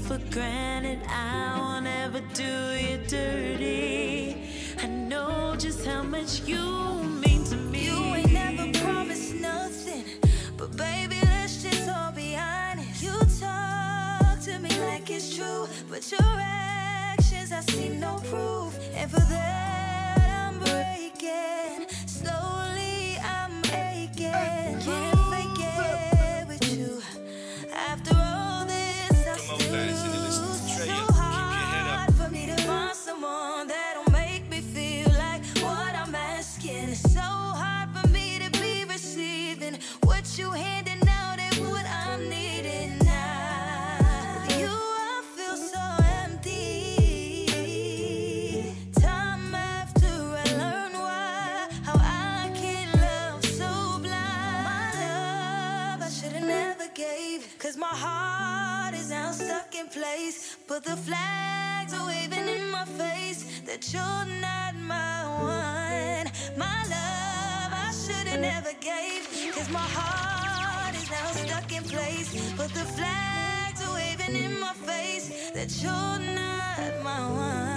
for 0.06 0.18
granted. 0.30 1.00
I 1.08 1.58
won't 1.58 1.86
ever 1.86 2.20
do 2.32 2.44
you 2.44 2.98
dirty. 3.08 4.36
I 4.80 4.86
know 4.86 5.56
just 5.58 5.84
how 5.84 6.02
much 6.04 6.42
you 6.42 7.02
mean 7.24 7.42
to 7.46 7.56
me. 7.56 7.86
You 7.86 8.14
ain't 8.14 8.32
never 8.32 8.70
promised 8.78 9.34
nothing, 9.34 10.04
but 10.56 10.76
baby, 10.76 11.16
let's 11.22 11.60
just 11.60 11.88
all 11.88 12.12
be 12.12 12.36
honest. 12.36 13.02
You 13.02 13.18
talk 13.40 14.38
to 14.44 14.58
me 14.60 14.70
like 14.86 15.10
it's 15.10 15.34
true, 15.34 15.66
but 15.90 16.08
your 16.12 16.38
actions 16.38 17.50
I 17.50 17.60
see 17.62 17.88
no 17.88 18.20
proof, 18.30 18.78
and 18.94 19.10
for 19.10 19.24
that 19.34 20.46
I'm 20.46 20.58
breaking. 20.60 21.88
Slowly 22.06 23.18
I'm 23.18 23.60
aching, 23.74 24.78
But 60.68 60.82
the 60.82 60.96
flags 60.96 61.94
are 61.94 62.06
waving 62.08 62.48
in 62.48 62.70
my 62.72 62.84
face 62.84 63.60
that 63.66 63.92
you're 63.92 64.40
not 64.40 64.74
my 64.74 65.22
one. 65.40 66.32
My 66.58 66.82
love, 66.90 67.70
I 67.72 67.92
should've 67.92 68.40
never 68.40 68.72
gave, 68.80 69.28
cause 69.54 69.70
my 69.70 69.78
heart 69.78 70.92
is 70.96 71.08
now 71.08 71.26
stuck 71.28 71.72
in 71.72 71.84
place. 71.84 72.52
But 72.56 72.70
the 72.70 72.84
flags 72.98 73.80
are 73.86 73.94
waving 73.94 74.34
in 74.34 74.58
my 74.58 74.72
face 74.72 75.52
that 75.54 75.70
you're 75.80 76.34
not 76.34 77.04
my 77.04 77.30
one. 77.30 77.75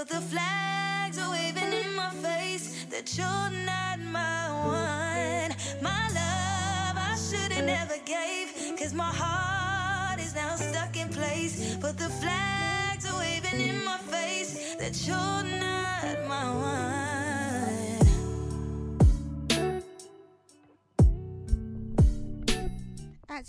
But 0.00 0.08
the 0.08 0.22
flags 0.22 1.18
are 1.18 1.30
waving 1.30 1.74
in 1.74 1.94
my 1.94 2.08
face 2.08 2.86
that 2.86 3.18
you're 3.18 3.50
not 3.66 4.00
my 4.00 4.48
one. 4.48 5.54
My 5.82 6.08
love, 6.08 6.96
I 6.96 7.18
should've 7.20 7.66
never 7.66 7.98
gave, 8.06 8.78
cause 8.78 8.94
my 8.94 9.12
heart 9.12 10.18
is 10.18 10.34
now 10.34 10.56
stuck 10.56 10.96
in 10.96 11.10
place. 11.10 11.76
But 11.76 11.98
the 11.98 12.08
flags 12.08 13.12
are 13.12 13.18
waving 13.18 13.60
in 13.60 13.84
my 13.84 13.98
face 13.98 14.74
that 14.76 15.06
you're 15.06 15.60
not 15.60 16.26
my 16.26 16.44
one. 16.54 16.80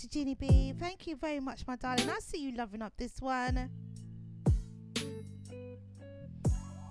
To 0.00 0.08
Jeannie 0.08 0.34
B. 0.34 0.72
Thank 0.80 1.06
you 1.06 1.16
very 1.16 1.38
much, 1.38 1.66
my 1.66 1.76
darling. 1.76 2.08
I 2.08 2.18
see 2.20 2.42
you 2.42 2.52
loving 2.56 2.80
up 2.80 2.94
this 2.96 3.20
one. 3.20 3.68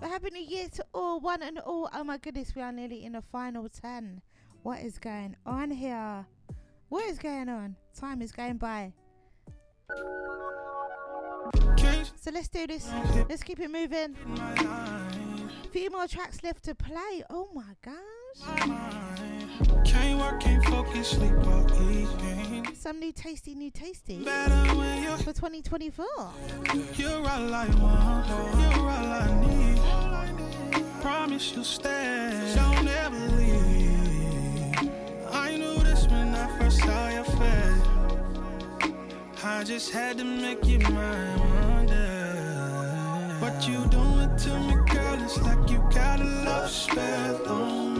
Happy 0.01 0.29
new 0.31 0.41
year 0.41 0.67
to 0.69 0.85
all, 0.93 1.19
one 1.19 1.41
and 1.41 1.59
all. 1.59 1.89
Oh 1.93 2.03
my 2.03 2.17
goodness, 2.17 2.53
we 2.55 2.61
are 2.61 2.71
nearly 2.71 3.05
in 3.05 3.13
the 3.13 3.21
final 3.21 3.69
10. 3.69 4.21
What 4.63 4.81
is 4.81 4.97
going 4.97 5.35
on 5.45 5.71
here? 5.71 6.25
What 6.89 7.05
is 7.05 7.17
going 7.17 7.49
on? 7.49 7.75
Time 7.97 8.21
is 8.21 8.31
going 8.31 8.57
by. 8.57 8.93
So 12.15 12.31
let's 12.31 12.49
do 12.49 12.67
this. 12.67 12.89
Let's 13.29 13.43
keep 13.43 13.59
it 13.59 13.71
moving. 13.71 14.15
Few 15.71 15.89
more 15.89 16.07
tracks 16.07 16.43
left 16.43 16.63
to 16.65 16.75
play. 16.75 17.23
Oh 17.29 17.49
my 17.53 17.75
gosh. 17.83 17.95
Can't 19.85 20.19
work, 20.19 20.39
can't 20.39 20.63
focus, 20.65 21.09
sleep 21.09 21.33
or 21.45 21.65
eating. 21.91 22.67
Some 22.75 22.99
new 22.99 23.11
tasty, 23.11 23.55
new 23.55 23.71
tasty 23.71 24.23
Better 24.23 24.75
when 24.75 25.03
you're 25.03 25.17
for 25.17 25.33
2024. 25.33 26.05
You're 26.95 27.11
all 27.11 27.53
I 27.53 27.67
want, 27.79 28.27
you're 28.59 28.89
all 28.89 29.11
I 29.11 29.27
need. 29.41 29.81
Promise 31.01 31.53
you'll 31.55 31.63
stay, 31.63 32.53
don't 32.55 32.87
ever 32.87 33.27
leave. 33.35 34.89
I 35.31 35.57
knew 35.57 35.75
this 35.83 36.07
when 36.07 36.33
I 36.33 36.47
first 36.57 36.79
saw 36.79 37.09
your 37.09 37.25
face. 37.25 37.87
I 39.43 39.63
just 39.65 39.91
had 39.91 40.17
to 40.19 40.23
make 40.23 40.65
you 40.65 40.79
mine 40.79 41.39
one 41.65 41.85
day. 41.85 42.11
What 43.39 43.67
you 43.67 43.85
doing 43.87 44.35
to 44.37 44.59
me, 44.59 44.75
girl? 44.93 45.21
It's 45.23 45.41
like 45.41 45.69
you 45.69 45.83
got 45.93 46.21
a 46.21 46.23
love 46.23 46.69
spell 46.69 47.47
on 47.47 47.90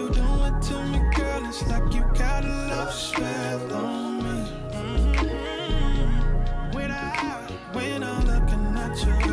You 0.00 0.08
doing 0.08 0.60
to 0.62 0.84
me, 0.86 0.98
girl? 1.14 1.44
It's 1.46 1.66
like 1.68 1.92
you 1.92 2.00
got 2.14 2.42
a 2.42 2.48
love 2.48 2.90
spell 2.90 3.70
on 3.74 4.22
me. 4.24 4.48
Mhm. 4.72 6.74
When 6.74 6.90
I, 6.90 7.46
when 7.74 8.02
I'm 8.02 8.24
looking 8.24 8.78
at 8.78 8.96
you, 9.04 9.29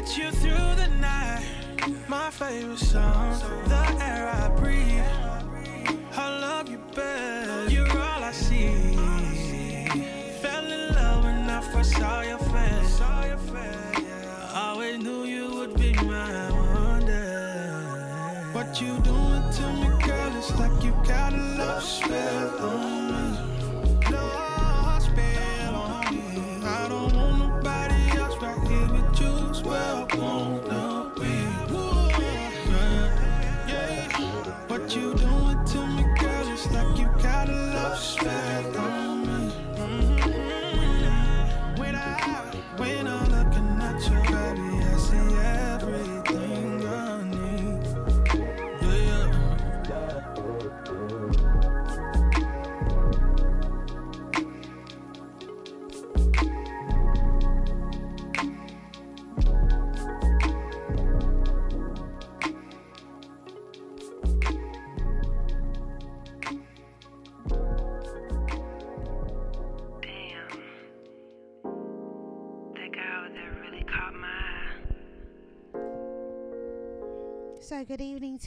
with 0.00 0.16
you 0.16 0.30
through 0.30 0.74
the 0.76 0.88
night. 0.98 1.44
My 2.08 2.30
favorite 2.30 2.78
song, 2.78 3.38
the 3.66 3.82
air 4.02 4.28
I 4.28 4.48
breathe. 4.60 5.04
I 6.16 6.28
love 6.38 6.68
you 6.70 6.78
best. 6.94 7.72
You're 7.72 7.90
all 7.90 8.24
I 8.24 8.32
see. 8.32 8.96
Fell 10.40 10.64
in 10.64 10.94
love 10.94 11.24
when 11.24 11.50
I 11.50 11.60
first 11.72 11.92
saw 11.92 12.22
your 12.22 12.38
face. 12.38 13.00
Always 14.54 14.98
knew 14.98 15.24
you 15.24 15.54
would 15.56 15.74
be 15.74 15.92
mine 15.92 16.54
one 16.74 17.06
day. 17.06 18.52
What 18.52 18.80
you 18.80 18.98
doing 19.00 19.44
to 19.56 19.64
me, 19.80 19.88
girl? 20.06 20.36
It's 20.36 20.52
like 20.58 20.82
you 20.82 20.92
got 21.06 21.34
a 21.34 21.42
love 21.58 21.82
spell 21.82 22.58
on. 22.58 22.99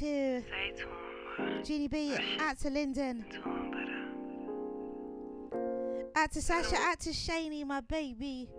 To 0.04 0.42
Say 0.42 0.74
to 0.76 1.44
him, 1.44 1.64
Jeannie 1.64 1.88
B, 1.88 2.18
out 2.40 2.60
to 2.60 2.70
Lyndon, 2.70 3.26
to 3.30 3.42
him, 3.42 3.72
but 3.72 5.58
uh, 5.58 6.20
out 6.20 6.32
to 6.34 6.42
Sasha, 6.42 6.76
out 6.76 7.00
to 7.02 7.12
Shaney, 7.12 7.66
my 7.66 7.80
baby, 7.80 8.50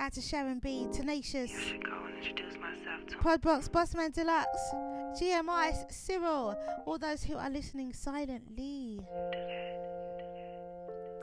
out 0.00 0.14
to 0.14 0.22
Sharon 0.22 0.60
B, 0.60 0.88
Tenacious, 0.92 1.52
go 1.52 2.06
and 2.06 2.16
introduce 2.16 2.54
myself 2.58 3.06
to 3.08 3.16
him. 3.16 3.22
Podbox, 3.22 3.68
Bossman 3.68 4.14
Deluxe, 4.14 4.74
GMI, 5.20 5.92
Cyril, 5.92 6.56
all 6.86 6.98
those 6.98 7.22
who 7.22 7.36
are 7.36 7.50
listening 7.50 7.92
silently. 7.92 9.00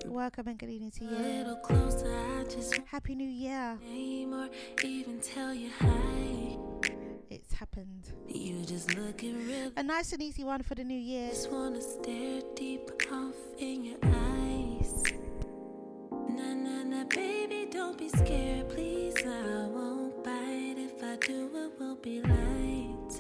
Welcome 0.06 0.48
and 0.48 0.60
good 0.60 0.70
evening 0.70 0.92
to 0.92 1.06
you. 1.06 1.56
closer, 1.64 2.46
Happy 2.86 3.16
New 3.16 3.28
Year. 3.28 3.80
It's 7.32 7.54
happened. 7.54 8.12
You 8.28 8.66
just 8.66 8.94
looking 8.94 9.48
real. 9.48 9.72
A 9.78 9.84
nice 9.84 10.12
and 10.12 10.22
easy 10.22 10.44
one 10.44 10.64
for 10.64 10.76
the 10.76 10.84
new 10.84 11.00
year. 11.00 11.30
Just 11.30 11.50
wanna 11.50 11.82
stare 11.82 12.42
deep 12.56 12.92
off 13.10 13.36
in 13.58 13.86
your 13.86 14.00
eyes. 14.04 15.02
Nah, 16.12 16.54
nah, 16.54 16.84
nah, 16.84 17.06
baby, 17.06 17.70
don't 17.72 17.98
be 17.98 18.10
scared, 18.10 18.68
please. 18.68 19.16
I 19.26 19.66
won't 19.68 20.22
bite. 20.26 20.76
If 20.78 21.02
I 21.02 21.16
do, 21.26 21.50
it 21.56 21.80
will 21.80 21.96
be 21.96 22.22
light. 22.22 23.12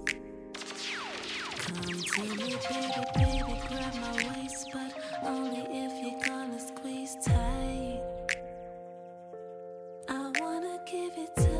Come 1.63 2.01
to 2.11 2.21
me, 2.35 2.57
baby, 2.67 3.03
baby, 3.15 3.61
grab 3.69 3.95
my 3.95 4.13
waist, 4.35 4.67
but 4.73 4.91
only 5.23 5.63
if 5.71 5.93
you're 6.03 6.21
gonna 6.27 6.59
squeeze 6.59 7.15
tight. 7.23 8.01
I 10.09 10.31
wanna 10.37 10.79
give 10.85 11.13
it 11.17 11.50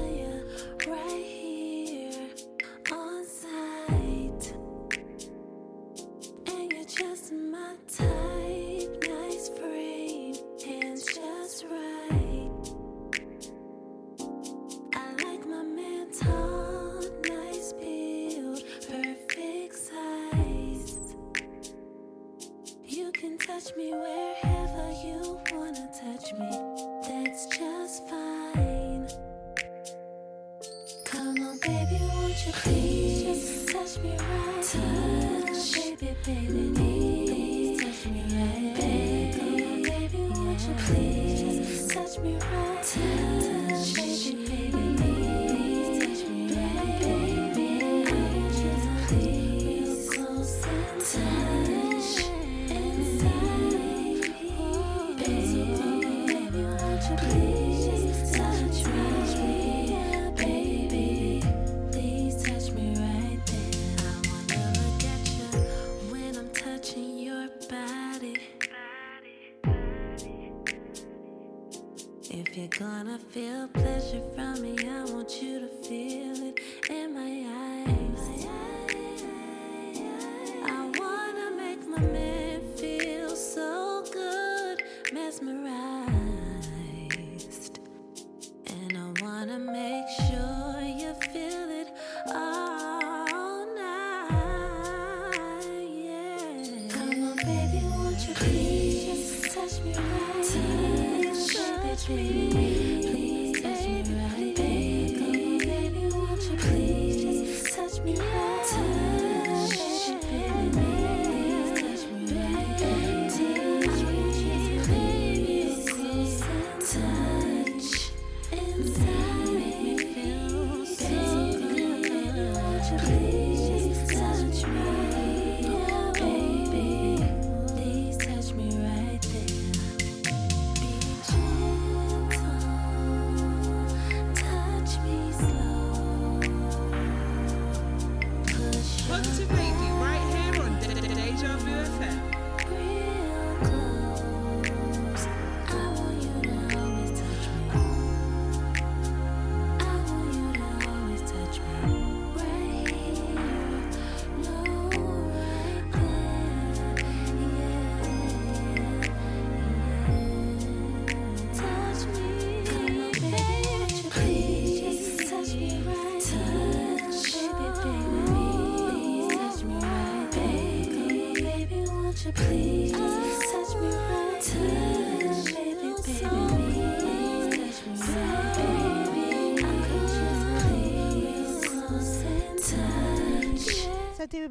If 72.54 72.58
you're 72.58 72.68
gonna 72.68 73.18
feel 73.18 73.70
pleasure 73.70 74.22
from 74.36 74.62
me, 74.62 74.76
I 74.86 75.06
want 75.06 75.42
you 75.42 75.62
to 75.62 75.68
feel 75.88 76.36
it 76.50 76.60
in 76.90 77.14
my 77.14 77.46
eyes. 77.48 77.71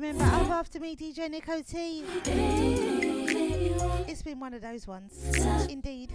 Remember 0.01 0.25
up 0.25 0.49
after 0.51 0.81
me, 0.81 0.97
DJ 0.97 1.31
Nico 1.31 1.61
T. 1.61 2.05
It's 4.09 4.23
been 4.23 4.41
one 4.41 4.55
of 4.55 4.63
those 4.63 4.87
ones. 4.87 5.13
Indeed. 5.69 6.11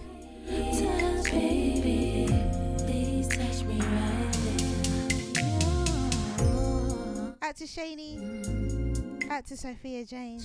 Out 7.42 7.56
to 7.56 7.64
Shani. 7.64 9.30
Out 9.30 9.46
to 9.46 9.56
Sophia 9.56 10.04
Jane. 10.04 10.40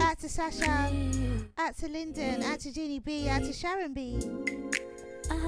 Out 0.00 0.18
to 0.18 0.28
Sasha. 0.28 0.92
Out 1.56 1.76
to 1.78 1.88
Lyndon. 1.88 2.42
Out 2.42 2.58
to 2.60 2.72
Jeannie 2.72 2.98
B. 2.98 3.28
Out 3.28 3.42
to 3.42 3.52
Sharon 3.52 3.94
B. 3.94 4.18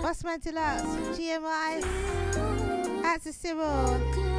Bossman 0.03 0.41
Deluxe. 0.41 1.19
GMI. 1.19 1.83
Out 3.05 3.23
to 3.23 3.33
Cyril. 3.33 4.32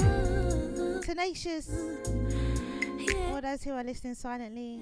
Tenacious. 1.14 1.70
All 3.30 3.40
those 3.40 3.62
who 3.62 3.70
are 3.70 3.84
listening 3.84 4.16
silently, 4.16 4.80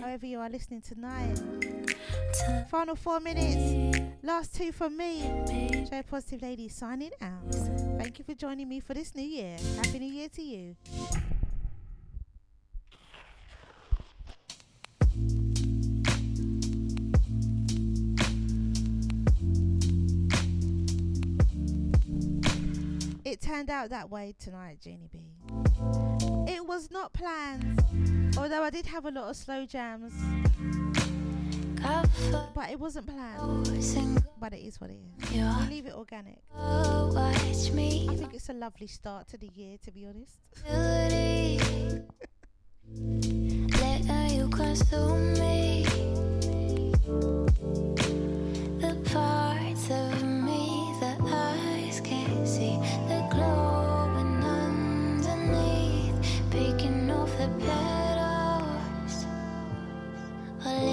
however 0.00 0.26
you 0.26 0.38
are 0.38 0.48
listening 0.48 0.80
tonight. 0.80 1.42
Final 2.70 2.94
four 2.94 3.18
minutes. 3.18 3.98
Last 4.22 4.54
two 4.54 4.70
from 4.70 4.96
me. 4.96 5.22
Drea 5.88 6.04
Positive 6.08 6.42
Lady 6.42 6.68
signing 6.68 7.10
out. 7.20 7.52
Thank 7.98 8.20
you 8.20 8.24
for 8.24 8.34
joining 8.34 8.68
me 8.68 8.78
for 8.78 8.94
this 8.94 9.12
new 9.16 9.24
year. 9.24 9.56
Happy 9.74 9.98
New 9.98 10.12
Year 10.12 10.28
to 10.28 10.42
you. 10.42 10.76
It 23.32 23.40
turned 23.40 23.70
out 23.70 23.88
that 23.88 24.10
way 24.10 24.34
tonight, 24.38 24.80
Jeannie 24.84 25.08
B. 25.10 25.20
It 26.46 26.66
was 26.66 26.90
not 26.90 27.14
planned, 27.14 27.82
although 28.36 28.62
I 28.62 28.68
did 28.68 28.84
have 28.84 29.06
a 29.06 29.10
lot 29.10 29.30
of 29.30 29.36
slow 29.36 29.64
jams. 29.64 30.12
But 32.54 32.70
it 32.70 32.78
wasn't 32.78 33.06
planned. 33.06 33.70
But 34.38 34.52
it 34.52 34.60
is 34.60 34.78
what 34.82 34.90
it 34.90 34.98
is. 34.98 35.30
We 35.32 35.40
leave 35.70 35.86
it 35.86 35.94
organic. 35.94 36.42
I 38.10 38.16
think 38.18 38.34
it's 38.34 38.50
a 38.50 38.52
lovely 38.52 38.86
start 38.86 39.28
to 39.28 39.38
the 39.38 39.48
year, 39.54 39.78
to 39.82 39.90
be 39.90 40.06
honest. 40.06 40.36
You 44.32 44.48
consume 44.48 45.32
me. 45.34 45.86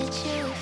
I'll 0.09 0.58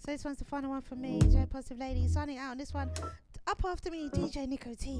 So 0.00 0.12
this 0.12 0.24
one's 0.24 0.38
the 0.38 0.44
final 0.46 0.70
one 0.70 0.80
for 0.80 0.96
me, 0.96 1.18
Drea 1.20 1.46
Positive 1.46 1.78
Lady, 1.78 2.08
signing 2.08 2.38
out 2.38 2.52
on 2.52 2.58
this 2.58 2.72
one. 2.72 2.90
Up 3.46 3.62
after 3.66 3.90
me, 3.90 4.08
DJ 4.08 4.48
Nico 4.48 4.74
T. 4.74 4.98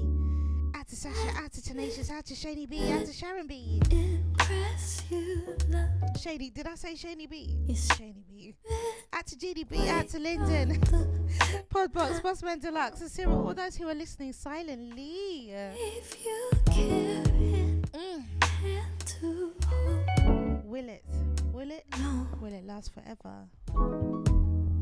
Out 0.75 0.87
to 0.87 0.95
Sasha, 0.95 1.37
out 1.37 1.51
to 1.53 1.63
Tenacious, 1.63 2.11
out 2.11 2.25
to 2.25 2.35
Shady 2.35 2.67
B, 2.67 2.91
out 2.91 3.05
to 3.05 3.13
Sharon 3.13 3.47
B. 3.47 3.81
Shady, 6.21 6.51
did 6.51 6.67
I 6.67 6.75
say 6.75 6.95
Shady 6.95 7.25
B? 7.25 7.57
Yes. 7.65 7.87
Shady 7.97 8.08
B. 9.53 9.63
Out 9.63 9.65
to 9.65 9.75
GDB, 9.77 9.87
out 9.89 10.07
to 10.09 10.19
Lyndon. 10.19 10.79
Podbox, 11.73 12.21
Bossman 12.21 12.61
Deluxe, 12.61 13.01
and 13.01 13.09
Cyril, 13.11 13.47
all 13.47 13.53
those 13.53 13.75
who 13.75 13.87
are 13.87 13.93
listening 13.95 14.33
silently. 14.33 15.51
If 15.51 16.23
you 16.23 16.49
care 16.65 17.23
Mm. 17.91 18.25
to 19.05 19.53
Will 20.65 20.89
it? 20.89 21.03
Will 21.51 21.71
it? 21.71 21.85
No. 21.97 22.27
Will 22.39 22.53
it 22.53 22.65
last 22.65 22.91
forever? 22.93 23.47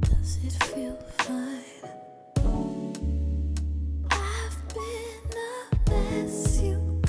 Does 0.01 0.37
it 0.43 0.63
feel 0.63 0.95
fine? 1.19 1.63
I've 4.11 4.67
been 4.73 5.37
a 5.37 5.89
mess, 5.89 6.59
you 6.61 7.01